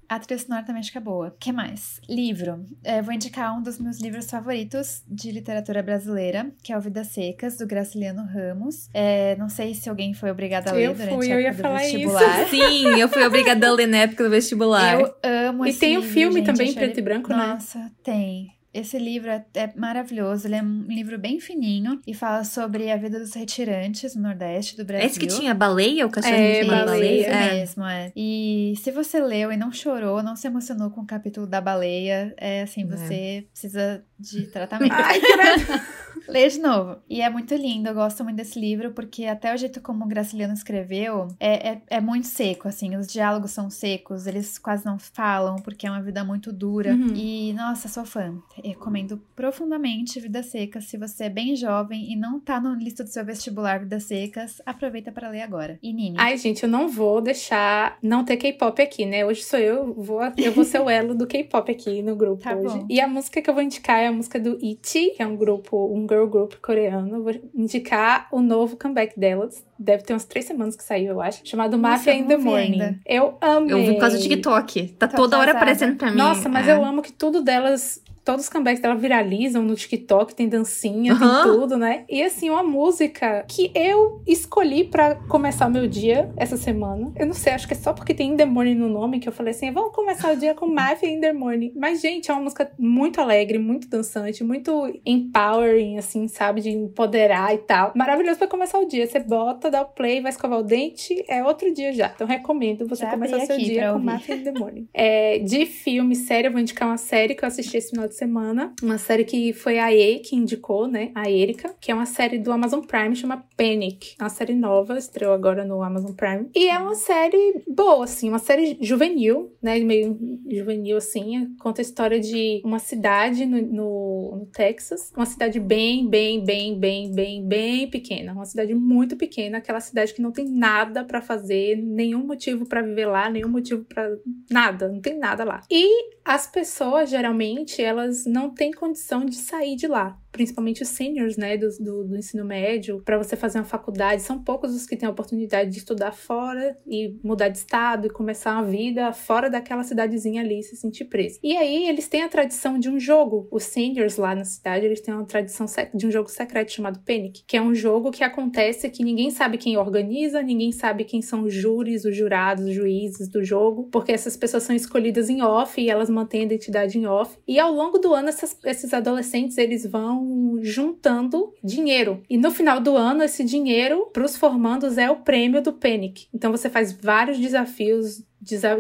a 0.10 0.20
trilha 0.20 0.40
sonora 0.40 0.66
também 0.66 0.80
acho 0.80 0.92
que 0.92 0.98
é 0.98 1.02
boa. 1.02 1.28
O 1.28 1.32
que 1.40 1.52
mais? 1.52 2.02
Livro. 2.10 2.66
É, 2.84 3.02
vou 3.02 3.14
indicar 3.14 3.58
um 3.58 3.62
dos 3.62 3.80
meus 3.80 4.00
livros 4.02 4.30
favoritos 4.30 5.04
de 5.08 5.32
literatura 5.32 5.82
brasileira, 5.84 6.52
que 6.64 6.74
é 6.74 6.78
o 6.78 6.82
Vidas 6.82 7.08
Secas, 7.08 7.58
do 7.58 7.68
Graciliano 7.68 8.24
Ramos. 8.26 8.90
É, 8.94 9.36
não 9.38 9.48
sei 9.50 9.74
se 9.76 9.90
alguém 9.90 10.14
foi 10.14 10.32
obrigado 10.32 10.68
a 10.70 10.72
ler 10.74 10.88
Eu 10.88 10.94
durante 10.94 11.16
fui, 11.16 11.32
a 11.32 11.36
eu 11.36 11.40
ia 11.42 11.48
época 11.50 11.58
do 11.64 11.68
falar 11.70 11.84
isso. 11.84 11.92
vestibular. 11.94 12.48
Sim, 12.50 12.86
eu 13.00 13.08
fui 13.10 13.24
obrigada 13.26 13.68
a 13.68 13.72
ler 13.72 13.88
na 13.88 13.98
época 14.00 14.24
do 14.24 14.30
vestibular. 14.30 15.00
Eu 15.00 15.16
amo 15.24 15.66
E 15.66 15.70
esse 15.70 15.80
tem 15.80 15.96
o 15.98 16.02
livro, 16.02 16.14
filme 16.14 16.36
gente, 16.38 16.46
também, 16.46 16.74
preto 16.74 16.92
ele- 16.94 17.00
e 17.00 17.04
branco, 17.04 17.30
né? 17.30 17.38
Nossa, 17.38 17.92
tem. 18.04 18.52
Esse 18.74 19.00
livro 19.00 19.30
é, 19.32 19.44
é 19.56 19.70
maravilhoso, 19.76 20.48
ele 20.48 20.56
é 20.56 20.62
um 20.62 20.84
livro 20.88 21.18
bem 21.18 21.40
fininho 21.40 22.00
e 22.06 22.14
fala 22.14 22.44
sobre 22.44 22.92
a 22.92 22.98
vida 22.98 23.20
dos 23.20 23.34
retirantes 23.34 24.16
no 24.16 24.22
Nordeste 24.22 24.78
do 24.78 24.86
Brasil. 24.86 25.08
Esse 25.08 25.20
que 25.20 25.26
tinha 25.26 25.54
baleia, 25.56 26.06
o 26.06 26.10
cachorro 26.12 26.36
É, 26.36 26.64
tinha 26.64 26.86
baleia. 26.86 27.22
Isso 27.22 27.30
É. 27.30 27.54
mesmo, 27.56 27.86
é. 27.86 28.12
E 28.16 28.74
se 28.78 28.92
você 28.92 29.20
leu 29.20 29.52
e 29.52 29.58
não 29.58 29.72
chorou, 29.72 30.22
não 30.22 30.36
se 30.36 30.46
emocionou 30.46 30.92
com 30.92 31.02
o 31.02 31.06
capítulo 31.08 31.48
da 31.48 31.60
baleia, 31.60 32.34
é 32.38 32.62
assim, 32.62 32.86
você 32.86 33.48
precisa 33.52 34.04
de 34.20 34.48
tratamento. 34.48 34.94
Ai. 34.94 35.20
Lê 36.28 36.48
de 36.48 36.60
novo. 36.60 36.98
E 37.10 37.22
é 37.22 37.30
muito 37.30 37.56
lindo, 37.56 37.90
eu 37.90 37.94
gosto 37.94 38.24
muito 38.24 38.38
desse 38.38 38.60
livro, 38.60 38.92
porque 38.92 39.26
até 39.26 39.54
o 39.54 39.58
jeito 39.58 39.82
como 39.82 40.06
o 40.06 40.08
Graciliano 40.08 40.54
escreveu 40.54 41.28
é, 41.40 41.70
é, 41.70 41.82
é 41.90 42.02
muito 42.02 42.28
seco, 42.28 42.68
assim, 42.68 42.96
os 42.96 43.08
diálogos 43.08 43.52
são 43.52 43.70
secos, 43.70 44.28
eles 44.28 44.58
quase 44.58 44.86
não 44.86 44.98
falam, 45.00 45.58
porque 45.58 45.88
é 45.88 45.92
uma 45.92 46.02
vida 46.02 46.24
muito 46.24 46.52
dura. 46.52 46.94
Uhum. 46.94 47.14
E, 47.16 47.54
nossa, 47.54 47.88
sou 47.88 48.06
fã. 48.06 48.36
Recomendo 48.64 49.22
profundamente 49.36 50.20
Vidas 50.20 50.48
Secas. 50.48 50.86
Se 50.86 50.98
você 50.98 51.26
é 51.26 51.30
bem 51.30 51.56
jovem 51.56 52.12
e 52.12 52.16
não 52.16 52.40
tá 52.40 52.60
na 52.60 52.76
lista 52.76 53.04
do 53.04 53.10
seu 53.10 53.26
vestibular 53.26 53.80
Vidas 53.80 54.04
Secas, 54.04 54.62
aproveita 54.66 55.12
para 55.12 55.30
ler 55.30 55.42
agora. 55.42 55.80
E 55.82 55.92
Nini? 55.94 56.16
Ai, 56.18 56.38
gente, 56.38 56.64
eu 56.64 56.70
não 56.70 56.88
vou 56.88 57.22
deixar 57.22 57.98
não 58.02 58.24
ter 58.24 58.38
K-pop 58.38 58.82
aqui, 58.82 59.06
né? 59.06 59.26
Hoje 59.26 59.44
sou 59.44 59.60
eu, 59.60 59.94
vou, 59.94 60.20
eu 60.38 60.52
vou 60.52 60.64
ser 60.64 60.80
o 60.80 60.90
elo 60.90 61.16
do 61.16 61.28
K-pop 61.28 61.72
aqui 61.72 62.02
no 62.02 62.16
grupo 62.16 62.44
Tá 62.44 62.56
hoje. 62.56 62.78
bom. 62.80 62.86
E 62.90 63.00
a 63.00 63.08
música 63.08 63.42
que 63.42 63.50
eu 63.50 63.54
vou 63.54 63.64
indicar 63.64 64.00
é 64.00 64.08
a 64.08 64.12
música 64.12 64.40
do 64.40 64.58
ITZY, 64.64 65.14
que 65.16 65.24
é 65.24 65.28
um 65.28 65.36
grupo, 65.36 65.78
um 66.00 66.08
girl 66.08 66.26
group 66.26 66.56
coreano. 66.62 67.22
Vou 67.24 67.34
indicar 67.54 68.28
o 68.32 68.42
novo 68.42 68.78
comeback 68.78 69.20
delas, 69.20 69.64
deve 69.80 70.04
ter 70.04 70.14
umas 70.14 70.26
três 70.26 70.46
semanas 70.46 70.76
que 70.76 70.84
saiu, 70.84 71.14
eu 71.14 71.22
acho. 71.22 71.42
Chamado 71.46 71.78
Mafia 71.78 72.14
in 72.14 72.28
the 72.28 72.38
Morning. 72.38 72.82
Ainda. 72.82 73.00
Eu 73.06 73.38
amei. 73.40 73.74
Eu 73.74 73.78
vi 73.86 73.94
por 73.94 74.00
causa 74.02 74.18
do 74.18 74.22
TikTok. 74.22 74.88
Tá 75.00 75.08
Tô 75.08 75.16
toda 75.16 75.40
hora 75.40 75.52
aparecendo 75.52 75.96
pra 75.96 76.12
mim. 76.12 76.18
Nossa, 76.18 76.50
mas 76.50 76.68
é. 76.68 76.74
eu 76.74 76.84
amo 76.84 77.02
que 77.02 77.14
tudo 77.14 77.42
delas 77.42 78.04
todos 78.30 78.46
os 78.46 78.50
comebacks 78.50 78.80
dela 78.80 78.94
viralizam 78.94 79.64
no 79.64 79.74
TikTok, 79.74 80.36
tem 80.36 80.48
dancinha, 80.48 81.14
Aham. 81.14 81.44
tem 81.44 81.52
tudo, 81.52 81.78
né? 81.78 82.06
E 82.08 82.22
assim, 82.22 82.48
uma 82.48 82.62
música 82.62 83.44
que 83.48 83.72
eu 83.74 84.22
escolhi 84.28 84.84
pra 84.84 85.16
começar 85.16 85.66
o 85.66 85.72
meu 85.72 85.88
dia 85.88 86.32
essa 86.38 86.56
semana. 86.56 87.12
Eu 87.16 87.26
não 87.26 87.34
sei, 87.34 87.54
acho 87.54 87.68
que 87.68 87.74
é 87.74 87.78
só 87.78 87.92
porque 87.92 88.14
tem 88.14 88.34
In 88.34 88.38
The 88.38 88.46
Morning 88.46 88.76
no 88.76 88.88
nome 88.88 89.20
que 89.20 89.28
eu 89.28 89.34
falei 89.34 89.52
assim, 89.52 89.72
vamos 89.72 89.96
começar 89.96 90.32
o 90.32 90.36
dia 90.36 90.54
com 90.54 90.68
Mafia 90.68 91.10
In 91.10 91.20
The 91.20 91.34
Morning. 91.34 91.74
Mas, 91.76 92.02
gente, 92.02 92.30
é 92.30 92.34
uma 92.36 92.44
música 92.44 92.72
muito 92.78 93.20
alegre, 93.20 93.58
muito 93.58 93.90
dançante, 93.90 94.44
muito 94.44 94.94
empowering, 95.04 95.98
assim, 95.98 96.28
sabe? 96.28 96.62
De 96.62 96.70
empoderar 96.70 97.56
e 97.56 97.58
tal. 97.58 97.94
Maravilhoso 97.96 98.38
pra 98.38 98.48
começar 98.48 98.78
o 98.78 98.86
dia. 98.86 99.08
Você 99.08 99.20
bota, 99.20 99.69
dá 99.72 99.82
o 99.82 99.86
play, 99.86 100.22
vai 100.22 100.32
escovar 100.32 100.60
o 100.60 100.64
dente, 100.64 101.24
é 101.28 101.44
outro 101.44 101.74
dia 101.74 101.94
já. 101.94 102.12
Então, 102.14 102.28
recomendo 102.28 102.88
você 102.88 103.04
Já 103.04 103.12
começar 103.12 103.40
seu 103.42 103.58
dia 103.58 103.94
com. 103.94 104.00
Mafia 104.00 104.36
in 104.36 104.44
the 104.44 104.52
Morning. 104.52 104.88
É, 104.94 105.40
de 105.40 105.66
filme, 105.66 106.16
série, 106.16 106.48
eu 106.48 106.52
vou 106.52 106.62
indicar 106.62 106.88
uma 106.88 106.98
série 106.98 107.36
que 107.36 107.44
eu 107.44 107.48
assisti 107.48 107.78
esse 107.78 107.92
final 107.92 108.08
de 108.08 108.16
semana. 108.16 108.74
Uma 108.82 108.98
série 108.98 109.24
que 109.24 109.54
foi 109.54 109.80
a 109.80 109.94
E 109.94 110.20
que 110.20 110.36
indicou, 110.36 110.88
né? 110.88 111.12
A 111.16 111.30
Erika, 111.30 111.76
que 111.80 111.92
é 111.92 111.96
uma 111.96 112.06
série 112.06 112.38
do 112.38 112.52
Amazon 112.52 112.82
Prime, 112.82 113.16
chama 113.16 113.46
Panic. 113.56 114.16
É 114.20 114.24
uma 114.24 114.30
série 114.30 114.54
nova, 114.54 114.98
estreou 114.98 115.34
agora 115.34 115.66
no 115.66 115.82
Amazon 115.82 116.14
Prime. 116.14 116.50
E 116.56 116.68
é 116.68 116.78
uma 116.78 116.96
série 116.96 117.64
boa, 117.68 118.06
assim, 118.06 118.30
uma 118.30 118.40
série 118.40 118.78
juvenil, 118.82 119.54
né? 119.62 119.80
Meio 119.80 120.18
juvenil, 120.50 120.98
assim. 120.98 121.56
Conta 121.60 121.82
a 121.82 121.84
história 121.84 122.20
de 122.20 122.62
uma 122.64 122.80
cidade 122.80 123.46
no, 123.46 123.62
no, 123.62 124.36
no 124.40 124.46
Texas. 124.48 125.12
Uma 125.16 125.26
cidade 125.26 125.60
bem, 125.60 126.08
bem, 126.08 126.44
bem, 126.44 126.78
bem, 126.78 127.12
bem, 127.12 127.46
bem 127.46 127.90
pequena. 127.90 128.34
Uma 128.34 128.46
cidade 128.46 128.74
muito 128.74 129.16
pequena, 129.16 129.59
aquela 129.60 129.80
cidade 129.80 130.14
que 130.14 130.22
não 130.22 130.32
tem 130.32 130.50
nada 130.50 131.04
pra 131.04 131.22
fazer, 131.22 131.76
nenhum 131.76 132.26
motivo 132.26 132.66
pra 132.66 132.82
viver 132.82 133.06
lá, 133.06 133.30
nenhum 133.30 133.50
motivo 133.50 133.84
pra 133.86 134.10
nada, 134.50 134.90
não 134.90 135.02
tem 135.02 135.18
nada 135.18 135.44
lá. 135.44 135.62
E 135.70 136.16
as 136.26 136.48
pessoas, 136.48 137.10
geralmente, 137.10 137.82
elas 137.82 138.26
não 138.26 138.50
têm 138.50 138.72
condição 138.72 139.26
de 139.26 139.36
sair 139.36 139.76
de 139.76 139.88
lá. 139.88 140.18
Principalmente 140.32 140.84
os 140.84 140.90
seniors, 140.90 141.38
né, 141.38 141.58
do, 141.58 141.68
do, 141.80 142.04
do 142.06 142.18
ensino 142.18 142.46
médio, 142.46 143.02
para 143.04 143.18
você 143.18 143.36
fazer 143.36 143.60
uma 143.60 143.66
faculdade. 143.66 144.22
São 144.22 144.42
poucos 144.44 144.74
os 144.76 144.86
que 144.86 144.96
têm 144.96 145.08
a 145.08 145.12
oportunidade 145.12 145.70
de 145.72 145.78
estudar 145.80 146.12
fora 146.12 146.78
e 146.88 147.18
mudar 147.24 147.50
de 147.50 147.58
estado 147.58 148.08
e 148.08 148.10
começar 148.10 148.54
uma 148.54 148.64
vida 148.64 149.12
fora 149.14 149.50
daquela 149.50 149.84
cidadezinha 149.84 150.42
ali 150.42 150.60
e 150.60 150.64
se 150.64 150.76
sentir 150.76 151.06
preso. 151.06 151.40
E 151.44 151.56
aí, 151.58 151.88
eles 151.88 152.08
têm 152.08 152.24
a 152.24 152.30
tradição 152.30 152.78
de 152.80 152.90
um 152.90 153.00
jogo. 153.00 153.48
Os 153.52 153.64
seniors 153.64 154.18
lá 154.18 154.36
na 154.36 154.46
cidade, 154.46 154.86
eles 154.86 155.02
têm 155.02 155.14
uma 155.14 155.26
tradição 155.26 155.66
de 155.94 156.08
um 156.08 156.12
jogo 156.12 156.30
secreto 156.30 156.72
chamado 156.72 157.00
Panic, 157.06 157.44
que 157.48 157.58
é 157.58 157.62
um 157.62 157.74
jogo 157.74 158.12
que 158.12 158.24
acontece 158.24 158.90
que 158.90 159.04
ninguém 159.04 159.32
sabe 159.32 159.58
quem 159.58 159.78
organiza, 159.78 160.42
ninguém 160.42 160.72
sabe 160.72 161.04
quem 161.04 161.22
são 161.22 161.44
os 161.44 161.54
júris, 161.54 162.06
os 162.06 162.16
jurados, 162.16 162.66
os 162.66 162.74
juízes 162.74 163.28
do 163.28 163.44
jogo, 163.44 163.90
porque 163.92 164.12
essas 164.12 164.38
pessoas 164.38 164.64
são 164.64 164.76
escolhidas 164.76 165.30
em 165.30 165.42
off 165.42 165.80
e 165.82 165.90
elas 165.90 166.10
mantêm 166.10 166.42
a 166.42 166.46
identidade 166.46 166.98
em 166.98 167.06
off. 167.06 167.38
E 167.48 167.60
ao 167.60 167.74
longo 167.74 167.98
do 167.98 168.14
ano, 168.14 168.30
essas- 168.30 168.58
esses 168.66 168.94
adolescentes 168.94 169.58
eles 169.58 169.86
vão 169.86 170.19
juntando 170.62 171.54
dinheiro. 171.64 172.22
E 172.30 172.38
no 172.38 172.52
final 172.52 172.80
do 172.80 172.96
ano, 172.96 173.24
esse 173.24 173.44
dinheiro 173.44 174.08
para 174.14 174.26
os 174.26 174.36
formandos 174.38 174.98
é 174.98 175.10
o 175.10 175.18
prêmio 175.18 175.62
do 175.62 175.74
Panic. 175.74 176.28
Então 176.34 176.52
você 176.52 176.70
faz 176.70 176.92
vários 176.92 177.38
desafios 177.40 178.24
desa- 178.29 178.29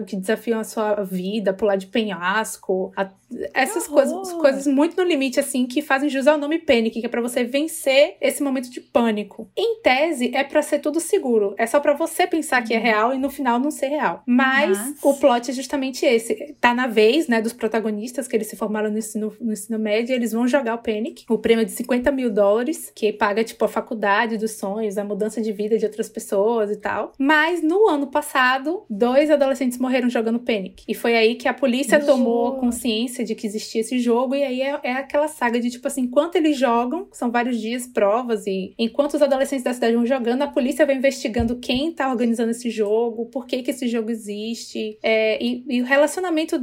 que 0.05 0.15
desafiam 0.15 0.59
a 0.59 0.63
sua 0.63 1.03
vida, 1.03 1.53
pular 1.53 1.75
de 1.75 1.87
penhasco, 1.87 2.91
a- 2.95 3.09
essas 3.53 3.87
coisas, 3.87 4.31
coisas 4.33 4.65
muito 4.65 4.97
no 4.97 5.03
limite, 5.03 5.39
assim, 5.39 5.67
que 5.67 5.81
fazem 5.83 6.09
jus 6.09 6.25
ao 6.25 6.37
nome 6.37 6.57
Panic, 6.59 6.99
que 6.99 7.05
é 7.05 7.09
pra 7.09 7.21
você 7.21 7.43
vencer 7.43 8.17
esse 8.19 8.41
momento 8.41 8.71
de 8.71 8.81
pânico. 8.81 9.47
Em 9.55 9.81
tese, 9.81 10.31
é 10.35 10.43
pra 10.43 10.61
ser 10.63 10.79
tudo 10.79 10.99
seguro. 10.99 11.53
É 11.57 11.67
só 11.67 11.79
pra 11.79 11.93
você 11.93 12.25
pensar 12.25 12.63
que 12.63 12.73
é 12.73 12.77
real 12.79 13.13
e 13.13 13.19
no 13.19 13.29
final 13.29 13.59
não 13.59 13.69
ser 13.69 13.87
real. 13.87 14.23
Mas, 14.25 14.77
Mas- 14.77 14.95
o 15.03 15.13
plot 15.13 15.51
é 15.51 15.53
justamente 15.53 16.05
esse. 16.05 16.55
Tá 16.59 16.73
na 16.73 16.87
vez, 16.87 17.27
né, 17.27 17.39
dos 17.41 17.53
protagonistas, 17.53 18.27
que 18.27 18.35
eles 18.35 18.47
se 18.47 18.55
formaram 18.55 18.89
no 18.89 18.97
ensino, 18.97 19.31
no 19.39 19.53
ensino 19.53 19.77
médio, 19.77 20.13
e 20.13 20.15
eles 20.15 20.31
vão 20.31 20.47
jogar 20.47 20.73
o 20.75 20.79
Panic. 20.79 21.25
O 21.29 21.37
prêmio 21.37 21.61
é 21.61 21.65
de 21.65 21.71
50 21.71 22.11
mil 22.11 22.31
dólares, 22.31 22.91
que 22.95 23.13
paga, 23.13 23.43
tipo, 23.43 23.63
a 23.63 23.67
faculdade 23.67 24.37
dos 24.37 24.53
sonhos, 24.53 24.97
a 24.97 25.03
mudança 25.03 25.39
de 25.41 25.51
vida 25.51 25.77
de 25.77 25.85
outras 25.85 26.09
pessoas 26.09 26.71
e 26.71 26.77
tal. 26.77 27.11
Mas, 27.19 27.61
no 27.61 27.87
ano 27.87 28.07
passado, 28.07 28.83
dois 28.89 29.29
adolescentes 29.29 29.48
morreram 29.79 30.09
jogando 30.09 30.39
Panic. 30.39 30.83
E 30.87 30.93
foi 30.93 31.15
aí 31.15 31.35
que 31.35 31.47
a 31.47 31.53
polícia 31.53 31.97
Nossa. 31.97 32.11
tomou 32.11 32.55
consciência 32.57 33.23
de 33.23 33.35
que 33.35 33.47
existia 33.47 33.81
esse 33.81 33.99
jogo, 33.99 34.35
e 34.35 34.43
aí 34.43 34.61
é, 34.61 34.79
é 34.83 34.93
aquela 34.93 35.27
saga 35.27 35.59
de, 35.59 35.69
tipo 35.69 35.87
assim, 35.87 36.01
enquanto 36.01 36.35
eles 36.35 36.57
jogam, 36.57 37.07
são 37.11 37.31
vários 37.31 37.59
dias, 37.59 37.87
provas, 37.87 38.45
e 38.47 38.73
enquanto 38.77 39.15
os 39.15 39.21
adolescentes 39.21 39.63
da 39.63 39.73
cidade 39.73 39.95
vão 39.95 40.05
jogando, 40.05 40.41
a 40.41 40.47
polícia 40.47 40.85
vai 40.85 40.95
investigando 40.95 41.57
quem 41.57 41.91
tá 41.91 42.09
organizando 42.09 42.51
esse 42.51 42.69
jogo, 42.69 43.25
por 43.27 43.45
que 43.45 43.61
que 43.61 43.71
esse 43.71 43.87
jogo 43.87 44.09
existe, 44.09 44.97
é, 45.01 45.43
e, 45.43 45.63
e 45.67 45.81
o 45.81 45.85
relacionamento 45.85 46.59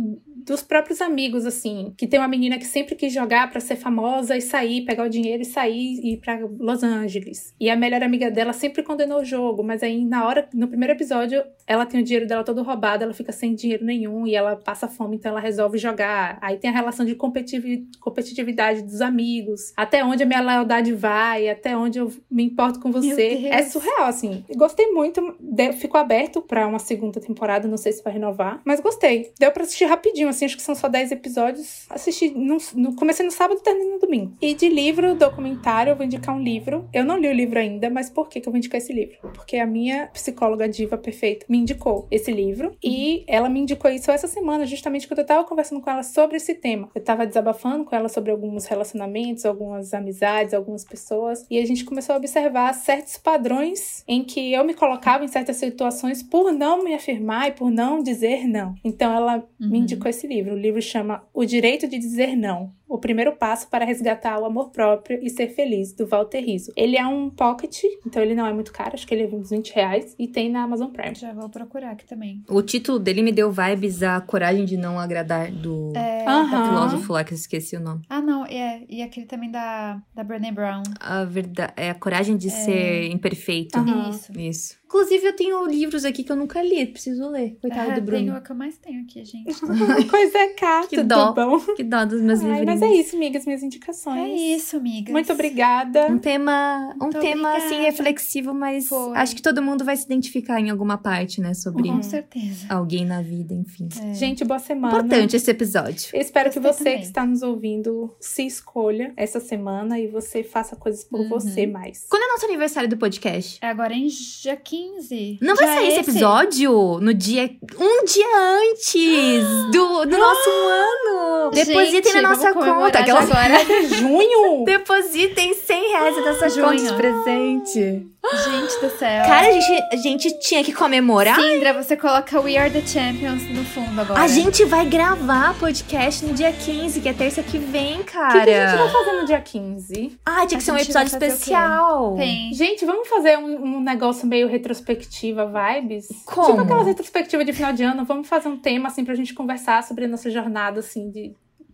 dos 0.47 0.63
próprios 0.63 1.01
amigos, 1.01 1.45
assim, 1.45 1.93
que 1.99 2.07
tem 2.07 2.21
uma 2.21 2.29
menina 2.29 2.57
que 2.59 2.65
sempre 2.67 2.95
quis 2.95 3.13
jogar 3.13 3.51
pra 3.51 3.61
ser 3.61 3.77
famosa 3.77 4.37
e 4.37 4.41
sair, 4.41 4.85
pegar 4.85 5.05
o 5.05 5.09
dinheiro 5.09 5.43
e 5.43 5.45
sair 5.45 6.01
e 6.03 6.13
ir 6.15 6.17
pra 6.19 6.39
Los 6.59 6.83
Angeles. 6.83 7.55
E 7.61 7.69
a 7.69 7.77
melhor 7.77 8.03
amiga 8.03 8.31
dela 8.31 8.53
sempre 8.53 8.83
condenou 8.83 9.21
o 9.21 9.25
jogo, 9.25 9.63
mas 9.63 9.83
aí 9.83 10.05
na 10.05 10.25
hora, 10.27 10.49
no 10.55 10.69
primeiro 10.69 10.93
episódio, 10.95 11.43
ela 11.67 11.85
tem 11.85 12.01
o 12.01 12.03
dinheiro 12.03 12.27
dela 12.27 12.45
todo 12.45 12.63
roubado, 12.63 13.03
ela 13.03 13.13
fica 13.13 13.33
sem 13.33 13.55
dinheiro 13.55 13.85
nenhum 13.85 14.27
e 14.27 14.35
ela 14.35 14.57
passa 14.57 14.87
fome, 14.87 15.17
então 15.17 15.33
ela 15.33 15.41
resolve 15.41 15.79
jogar. 15.79 16.39
Aí 16.41 16.57
tem 16.59 16.71
a 16.71 16.73
relação 16.73 17.05
de 17.05 17.15
competitivi- 17.15 17.87
competitividade 18.01 18.83
dos 18.83 19.01
amigos, 19.01 19.73
até 19.77 20.05
onde 20.05 20.23
a 20.23 20.27
minha 20.27 20.41
lealdade 20.41 20.93
vai, 20.93 21.49
até 21.49 21.77
onde 21.77 21.99
eu 21.99 22.13
me 22.31 22.45
importo 22.45 22.79
com 22.81 22.93
você. 22.93 23.07
É 23.49 23.63
surreal, 23.63 24.05
assim. 24.05 24.45
Gostei 24.57 24.87
muito, 24.93 25.37
ficou 25.79 26.01
aberto 26.01 26.41
pra 26.41 26.67
uma 26.67 26.79
segunda 26.79 27.21
temporada, 27.21 27.67
não 27.67 27.77
sei 27.77 27.93
se 27.93 28.03
vai 28.03 28.13
renovar, 28.13 28.61
mas 28.65 28.81
gostei. 28.81 29.33
Deu 29.39 29.51
pra 29.51 29.65
assistir 29.65 29.85
rapidinho, 29.87 30.29
assim, 30.37 30.45
acho 30.45 30.57
que 30.57 30.63
são 30.63 30.75
só 30.75 30.89
10 30.89 31.13
episódios. 31.13 31.87
Assisti, 31.91 32.31
no, 32.31 32.59
no- 32.75 32.95
comecei 32.95 33.25
no 33.25 33.33
sábado 33.33 33.59
e 33.61 33.63
terminei 33.63 33.93
no 33.93 33.99
domingo. 33.99 34.37
E 34.41 34.55
de 34.55 34.69
livro, 34.69 35.15
documentário, 35.15 35.91
eu 35.91 35.97
vou 35.97 36.05
indicar 36.07 36.35
um 36.35 36.41
livro. 36.43 36.89
Eu 36.93 37.05
não 37.05 37.17
li 37.19 37.29
o 37.29 37.33
livro 37.33 37.59
ainda, 37.59 37.91
mas 37.91 38.11
por 38.11 38.29
que, 38.29 38.41
que 38.41 38.49
eu 38.49 38.53
vou 38.53 38.59
indicar 38.59 38.79
esse 38.79 38.93
livro? 38.93 39.17
Porque 39.35 39.57
a 39.57 39.67
minha 39.67 40.07
psicóloga 40.09 40.69
diva 40.69 40.97
perfeita 40.99 41.47
me 41.49 41.59
indicou 41.59 42.07
esse 42.11 42.31
livro 42.31 42.77
e 42.83 43.25
ela 43.27 43.49
me 43.49 43.61
indicou 43.61 43.91
isso 43.91 44.11
essa 44.11 44.27
semana, 44.27 44.67
justamente 44.67 45.09
quando 45.09 45.21
eu 45.21 45.27
tava 45.27 45.45
conversando 45.45 45.81
com 45.81 45.91
ela 45.91 46.03
sobre 46.03 46.37
esse 46.37 46.55
tema. 46.55 46.89
Eu 46.95 47.03
tava 47.03 47.27
desabafando 47.27 47.85
com 47.85 47.95
ela 47.97 48.09
sobre 48.09 48.31
alguns 48.31 48.67
relacionamentos, 48.67 49.45
algumas 49.45 49.93
amizades, 49.95 50.55
algumas 50.55 50.85
pessoas, 50.85 51.47
e 51.51 51.59
a 51.59 51.67
gente 51.67 51.85
começou 51.85 52.15
a 52.15 52.19
observar 52.19 52.73
certos 52.75 53.17
padrões 53.17 54.05
em 54.07 54.23
que 54.25 54.53
eu 54.53 54.65
me 54.65 54.75
colocava 54.75 55.25
em 55.25 55.29
certas 55.29 55.57
situações 55.57 56.23
por 56.23 56.53
não 56.53 56.83
me 56.85 56.95
afirmar 56.95 57.49
e 57.49 57.53
por 57.53 57.71
não 57.71 58.03
dizer 58.03 58.47
não. 58.47 58.75
Então 58.85 59.13
ela 59.15 59.45
me 59.59 59.67
Uhum. 59.69 59.75
indicou 59.77 60.09
esse 60.09 60.26
livro. 60.27 60.55
O 60.55 60.59
livro 60.59 60.81
chama 60.83 61.23
O 61.33 61.45
Direito 61.45 61.89
de 61.89 61.99
Dizer 61.99 62.37
Não. 62.37 62.73
O 62.89 62.99
primeiro 62.99 63.35
passo 63.37 63.69
para 63.69 63.85
resgatar 63.85 64.39
o 64.39 64.45
amor 64.45 64.71
próprio 64.71 65.19
e 65.21 65.29
ser 65.29 65.49
feliz, 65.49 65.93
do 65.93 66.07
Walter 66.07 66.39
Rizzo. 66.39 66.73
Ele 66.77 66.97
é 66.97 67.05
um 67.05 67.29
pocket, 67.29 67.83
então 68.07 68.23
ele 68.23 68.33
não 68.35 68.47
é 68.47 68.53
muito 68.53 68.73
caro, 68.73 68.93
acho 68.95 69.05
que 69.05 69.13
ele 69.13 69.25
é 69.25 69.27
uns 69.37 69.51
20 69.51 69.71
reais, 69.75 70.15
e 70.17 70.29
tem 70.29 70.49
na 70.49 70.63
Amazon 70.63 70.91
Prime. 70.91 71.15
Já 71.17 71.33
vou 71.33 71.49
procurar 71.49 71.91
aqui 71.91 72.07
também. 72.07 72.45
O 72.49 72.63
título 72.63 73.01
dele 73.01 73.23
me 73.23 73.33
deu 73.33 73.51
vibes 73.51 74.05
a 74.05 74.21
coragem 74.21 74.65
de 74.65 74.77
não 74.77 75.01
agradar 75.01 75.51
do 75.51 75.93
É, 75.97 76.25
Aham. 76.29 76.65
filósofo 76.65 77.13
lá 77.13 77.25
que 77.25 77.33
eu 77.33 77.37
esqueci 77.37 77.77
o 77.77 77.81
nome. 77.81 78.03
Ah, 78.09 78.21
não, 78.23 78.47
é. 78.47 78.83
E 78.89 79.03
aquele 79.03 79.27
também 79.27 79.51
da, 79.51 80.01
da 80.15 80.23
Brené 80.23 80.53
Brown. 80.53 80.85
A 81.01 81.25
verdade 81.25 81.73
é 81.77 81.91
a 81.91 81.95
coragem 81.95 82.37
de 82.37 82.51
ser 82.51 83.11
imperfeito. 83.11 83.77
Aham. 83.79 84.11
Isso. 84.11 84.39
Isso. 84.39 84.77
Inclusive, 84.87 85.27
eu 85.27 85.33
tenho 85.35 85.67
livros 85.67 86.05
aqui 86.05 86.23
que 86.23 86.31
eu 86.31 86.37
nunca 86.37 86.63
li, 86.63 86.87
preciso 86.87 87.29
ler. 87.29 87.59
Coitado 87.61 87.91
Ah, 87.91 87.95
do 87.95 88.01
Bruno. 88.03 88.19
Tenho 88.25 88.37
o 88.37 88.41
que 88.41 88.53
eu 88.53 88.57
mais 88.57 88.79
tenho 88.79 89.03
aqui, 89.03 89.25
gente. 89.25 89.47
Coisa 90.09 90.39
é 90.39 90.49
cá, 90.55 90.87
Que 90.87 90.97
tudo 90.97 91.09
dó. 91.09 91.33
bom? 91.33 91.59
Que 91.75 91.83
dó 91.83 92.05
dos 92.05 92.21
meus 92.23 92.41
Ai, 92.41 92.61
livrinhos. 92.61 92.81
mas 92.81 92.83
é 92.91 92.95
isso, 92.95 93.17
amigas, 93.17 93.45
minhas 93.45 93.63
indicações. 93.63 94.19
É 94.31 94.33
isso, 94.55 94.77
amigas. 94.77 95.13
Muito 95.13 95.33
obrigada. 95.33 96.07
Um 96.07 96.19
tema, 96.19 96.95
um 96.97 97.05
Muito 97.05 97.19
tema 97.21 97.57
assim 97.57 97.81
reflexivo, 97.81 98.55
mas 98.55 98.87
Foi. 98.89 99.17
acho 99.17 99.35
que 99.35 99.43
todo 99.43 99.61
mundo 99.61 99.85
vai 99.85 99.97
se 99.97 100.05
identificar 100.05 100.61
em 100.61 100.71
alguma 100.71 100.97
parte, 100.97 101.41
né, 101.41 101.53
sobre 101.53 101.89
Com 101.89 102.03
certeza. 102.03 102.67
alguém 102.73 103.05
na 103.05 103.21
vida, 103.23 103.55
enfim. 103.55 103.89
É. 104.01 104.15
Gente, 104.15 104.45
boa 104.45 104.59
semana. 104.61 104.99
Importante 104.99 105.35
esse 105.37 105.51
episódio. 105.51 106.11
Eu 106.13 106.21
espero 106.21 106.49
que 106.51 106.61
Gostei 106.61 106.73
você 106.73 106.85
também. 106.85 106.99
que 107.01 107.07
está 107.07 107.27
nos 107.27 107.43
ouvindo 107.43 108.15
se 108.21 108.47
escolha 108.47 109.13
essa 109.17 109.41
semana 109.41 109.99
e 109.99 110.07
você 110.07 110.45
faça 110.45 110.77
coisas 110.77 111.03
por 111.05 111.21
Uhum. 111.21 111.29
você 111.29 111.67
mais. 111.67 112.07
Quando 112.09 112.23
é 112.23 112.29
nosso 112.29 112.47
aniversário 112.47 112.89
do 112.89 112.97
podcast? 112.97 113.59
É 113.61 113.67
agora 113.69 113.93
em 113.93 114.07
dia 114.07 114.53
15. 114.77 115.39
Não 115.41 115.55
vai 115.55 115.67
sair 115.67 115.85
é 115.85 115.89
esse 115.89 116.11
episódio 116.11 116.99
no 117.01 117.15
dia. 117.15 117.51
Um 117.79 118.05
dia 118.05 118.27
antes 118.37 119.71
do, 119.73 120.05
do 120.05 120.19
nosso 120.19 120.51
ano! 120.51 121.51
Depositem 121.51 122.13
na 122.21 122.23
nossa 122.23 122.53
conta. 122.53 122.99
já 122.99 123.01
Aquelas... 123.01 123.31
agora. 123.31 123.55
Junho! 123.89 124.65
Depositem 124.65 125.55
100 125.55 125.89
reais 125.91 126.25
da 126.25 126.51
sua 126.51 126.63
conta 126.63 126.83
de 126.83 126.95
presente. 126.95 128.07
Gente 128.45 128.81
do 128.81 128.91
céu. 128.99 129.25
Cara, 129.25 129.49
a 129.49 129.53
gente, 129.53 129.83
a 129.93 129.97
gente 129.97 130.39
tinha 130.41 130.63
que 130.65 130.73
comemorar. 130.73 131.41
Sindra, 131.41 131.73
você 131.73 131.97
coloca 131.97 132.41
We 132.41 132.57
Are 132.57 132.71
the 132.71 132.81
Champions 132.87 133.43
no 133.51 133.65
fundo 133.65 134.01
agora. 134.01 134.21
A 134.21 134.29
gente 134.29 134.65
vai 134.65 134.85
gravar 134.87 135.55
podcast 135.59 136.25
no 136.25 136.35
dia 136.35 136.53
15, 136.53 137.01
que 137.01 137.09
é 137.09 137.13
terça 137.13 137.43
que 137.43 137.59
vem, 137.59 138.01
O 138.01 138.05
cara. 138.05 138.33
que, 138.41 138.45
que 138.45 138.51
a 138.51 138.69
gente 138.71 138.79
vai 138.79 138.89
fazer 138.91 139.21
no 139.21 139.27
dia 139.27 139.41
15? 139.41 140.19
Ah, 140.25 140.35
tinha 140.47 140.49
que 140.49 140.57
A 140.57 140.61
ser 140.61 140.73
um 140.73 140.77
episódio 140.79 141.13
o 141.13 141.25
especial. 141.25 142.15
Tem. 142.17 142.53
Gente, 142.53 142.85
vamos 142.85 143.09
fazer 143.09 143.39
um, 143.39 143.77
um 143.77 143.81
negócio 143.81 144.27
meio 144.27 144.49
retrospectiva 144.49 145.47
vibes? 145.47 146.09
Como? 146.25 146.47
Tipo 146.49 146.61
aquelas 146.63 146.87
retrospectivas 146.87 147.47
de 147.47 147.53
final 147.53 147.73
de 147.73 147.83
ano. 147.83 148.05
Vamos 148.05 148.29
fazer 148.29 148.49
um 148.49 148.57
tema, 148.57 148.89
assim, 148.89 149.05
pra 149.05 149.15
gente 149.15 149.35
conversar 149.35 149.83
sobre 149.85 150.05
a 150.05 150.09
nossa 150.09 150.31
jornada, 150.31 150.81
assim, 150.81 151.11
de 151.11 151.33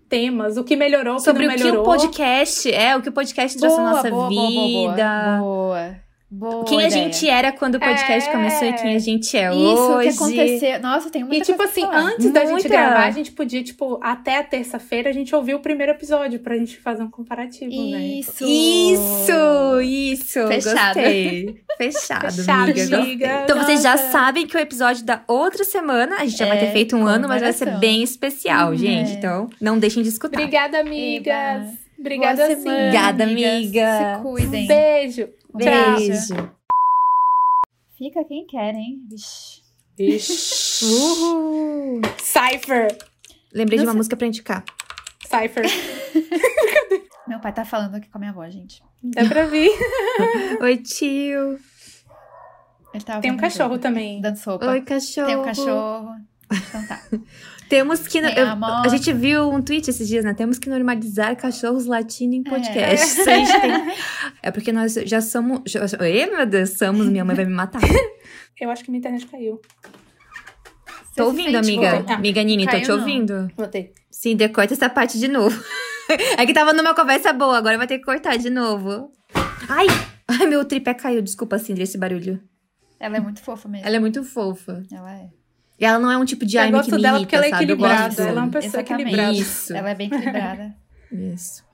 temas. 0.08 0.56
O 0.58 0.64
que 0.64 0.76
melhorou, 0.76 1.14
o 1.14 1.16
que 1.16 1.22
Sobre 1.22 1.46
não 1.46 1.54
o 1.54 1.56
que 1.56 1.62
melhorou. 1.64 1.82
o 1.82 1.86
podcast 1.86 2.70
é, 2.72 2.94
o 2.96 3.00
que 3.00 3.08
o 3.08 3.12
podcast 3.12 3.58
trouxe 3.58 3.76
na 3.78 3.90
nossa 3.92 4.10
boa, 4.10 4.28
boa, 4.28 4.50
boa, 4.50 4.90
vida. 4.92 5.38
boa. 5.38 5.40
Boa. 5.40 6.01
Boa 6.34 6.64
Quem 6.64 6.78
a 6.82 6.86
ideia. 6.88 7.04
gente 7.12 7.28
era 7.28 7.52
quando 7.52 7.74
o 7.74 7.78
podcast 7.78 8.26
É. 8.26 8.32
começou 8.32 8.66
e 8.66 8.72
quem 8.72 8.96
a 8.96 8.98
gente 8.98 9.36
é 9.36 9.50
Isso, 9.50 9.58
hoje. 9.92 10.08
que 10.08 10.14
aconteceu. 10.14 10.80
Nossa, 10.80 11.10
tem 11.10 11.22
muita 11.24 11.36
E, 11.36 11.40
tipo 11.42 11.58
coisa 11.58 11.70
assim, 11.70 11.84
antes 11.92 12.30
da 12.30 12.40
gente 12.40 12.52
Muita. 12.52 12.68
gravar, 12.70 13.04
a 13.04 13.10
gente 13.10 13.32
podia, 13.32 13.62
tipo, 13.62 13.98
até 14.02 14.38
a 14.38 14.42
terça-feira, 14.42 15.10
a 15.10 15.12
gente 15.12 15.34
ouvir 15.36 15.54
o 15.54 15.60
primeiro 15.60 15.92
episódio 15.92 16.40
pra 16.40 16.56
gente 16.56 16.78
fazer 16.78 17.02
um 17.02 17.10
comparativo, 17.10 17.70
né? 17.70 18.00
Isso. 18.02 18.44
Isso, 18.46 19.80
isso. 19.82 20.46
Fechado. 20.48 20.94
Gostei. 20.94 21.62
Fechado, 21.76 22.32
Fechado, 22.32 22.70
amiga. 22.70 22.96
amiga. 22.98 23.40
Então 23.44 23.58
vocês 23.62 23.82
já 23.82 23.96
sabem 23.98 24.46
que 24.46 24.56
o 24.56 24.60
episódio 24.60 25.04
da 25.04 25.22
outra 25.28 25.64
semana, 25.64 26.16
a 26.16 26.24
gente 26.24 26.38
já 26.38 26.46
vai 26.46 26.58
ter 26.58 26.66
É, 26.66 26.72
feito 26.72 26.96
um 26.96 27.06
ano, 27.06 27.28
mas 27.28 27.42
vai 27.42 27.52
ser 27.52 27.76
bem 27.78 28.02
especial, 28.02 28.74
gente. 28.74 29.10
É. 29.10 29.14
Então, 29.16 29.50
não 29.60 29.78
deixem 29.78 30.02
de 30.02 30.08
escutar. 30.08 30.38
Obrigada, 30.40 30.78
amigas. 30.80 31.62
Eba. 31.64 31.82
Obrigada, 32.02 32.44
Boa 32.46 32.56
sim. 32.56 32.62
semana, 32.62 32.78
Obrigada, 32.84 33.24
amiga. 33.24 34.16
Se 34.16 34.22
cuidem. 34.22 34.64
Um 34.64 34.66
beijo. 34.66 35.28
Um 35.54 35.58
Tchau. 35.58 35.96
Beijo. 35.96 36.50
Fica 37.96 38.24
quem 38.24 38.46
quer, 38.46 38.74
hein? 38.74 39.00
Vixe. 39.96 40.84
Uhul. 40.84 42.00
Cypher. 42.18 42.96
Lembrei 43.54 43.78
de 43.78 43.84
Não 43.84 43.90
uma 43.90 43.92
sei- 43.92 43.98
música 43.98 44.16
pra 44.16 44.26
indicar. 44.26 44.64
Cypher. 45.22 45.64
Meu 47.28 47.38
pai 47.38 47.52
tá 47.52 47.64
falando 47.64 47.94
aqui 47.94 48.08
com 48.08 48.18
a 48.18 48.20
minha 48.20 48.32
avó, 48.32 48.48
gente. 48.50 48.82
Dá 49.02 49.24
pra 49.24 49.46
vir. 49.46 49.70
Oi, 50.60 50.76
tio. 50.78 51.58
Ele 52.92 53.04
tava 53.04 53.20
Tem 53.20 53.30
um 53.30 53.36
cachorro 53.36 53.70
jogo, 53.70 53.78
também. 53.82 54.20
Dando 54.20 54.36
sopa. 54.36 54.66
Oi, 54.66 54.80
cachorro. 54.82 55.26
Tem 55.28 55.36
um 55.36 55.42
cachorro. 55.44 56.10
Então 56.52 56.86
tá. 56.86 57.00
Temos 57.72 58.06
que. 58.06 58.18
Eu- 58.18 58.64
a 58.84 58.88
gente 58.88 59.10
viu 59.14 59.48
um 59.48 59.62
tweet 59.62 59.88
esses 59.88 60.06
dias, 60.06 60.22
né? 60.26 60.34
Temos 60.34 60.58
que 60.58 60.68
normalizar 60.68 61.34
cachorros 61.36 61.86
latindo 61.86 62.34
em 62.34 62.42
É. 62.46 62.50
podcast. 62.50 63.20
A 63.26 63.34
gente 63.34 63.60
tem- 63.62 63.96
É 64.42 64.50
porque 64.50 64.70
nós 64.70 64.92
já 64.92 65.22
somos. 65.22 65.62
Já, 65.66 65.80
Ê, 66.06 66.26
meu 66.26 66.44
Deus, 66.44 66.76
somos. 66.76 67.06
Minha 67.08 67.24
mãe 67.24 67.34
vai 67.34 67.46
me 67.46 67.54
matar. 67.54 67.80
Eu 68.60 68.68
acho 68.70 68.84
que 68.84 68.90
minha 68.90 68.98
internet 68.98 69.24
caiu. 69.26 69.58
Você 71.02 71.14
Tô 71.16 71.24
ouvindo, 71.28 71.56
amiga. 71.56 71.94
louca? 71.94 72.12
Amiga 72.14 72.42
Nini, 72.42 72.66
tô 72.68 72.78
te 72.78 72.88
não. 72.88 72.98
ouvindo. 72.98 73.50
Voltei. 73.56 73.92
Sim, 74.10 74.36
decorta 74.36 74.74
essa 74.74 74.90
parte 74.90 75.18
de 75.18 75.26
novo. 75.28 75.58
é 76.36 76.44
que 76.44 76.52
tava 76.52 76.74
numa 76.74 76.94
conversa 76.94 77.32
boa, 77.32 77.56
agora 77.56 77.78
vai 77.78 77.86
ter 77.86 77.98
que 78.00 78.04
cortar 78.04 78.36
de 78.36 78.50
novo. 78.50 79.10
Ai! 79.66 79.86
Ai, 80.28 80.46
meu 80.46 80.62
tripé 80.66 80.92
caiu. 80.92 81.22
Desculpa, 81.22 81.58
Cindy, 81.58 81.80
esse 81.84 81.96
barulho. 81.96 82.38
Ela 83.00 83.16
é 83.16 83.20
muito 83.20 83.40
fofa 83.42 83.66
mesmo. 83.66 83.86
Ela 83.86 83.96
é 83.96 83.98
muito 83.98 84.22
fofa. 84.22 84.82
Ela 84.92 85.10
é. 85.14 85.28
E 85.82 85.84
ela 85.84 85.98
não 85.98 86.12
é 86.12 86.16
um 86.16 86.24
tipo 86.24 86.46
de 86.46 86.56
Eu 86.56 86.62
anime 86.62 86.78
gosto 86.78 86.90
que 86.90 86.96
me 86.96 87.02
dela 87.02 87.18
porque 87.18 87.34
ela 87.34 87.44
é 87.44 87.50
sabe? 87.50 87.64
Equilibrada. 87.64 88.22
Ela 88.22 88.30
é 88.30 88.42
uma 88.44 88.52
pessoa 88.52 88.68
Exatamente. 88.68 89.02
equilibrada. 89.02 89.32
Isso. 89.32 89.74
Ela 89.74 89.90
é 89.90 89.94
bem 89.96 90.06
equilibrada. 90.06 90.76
Isso. 91.10 91.64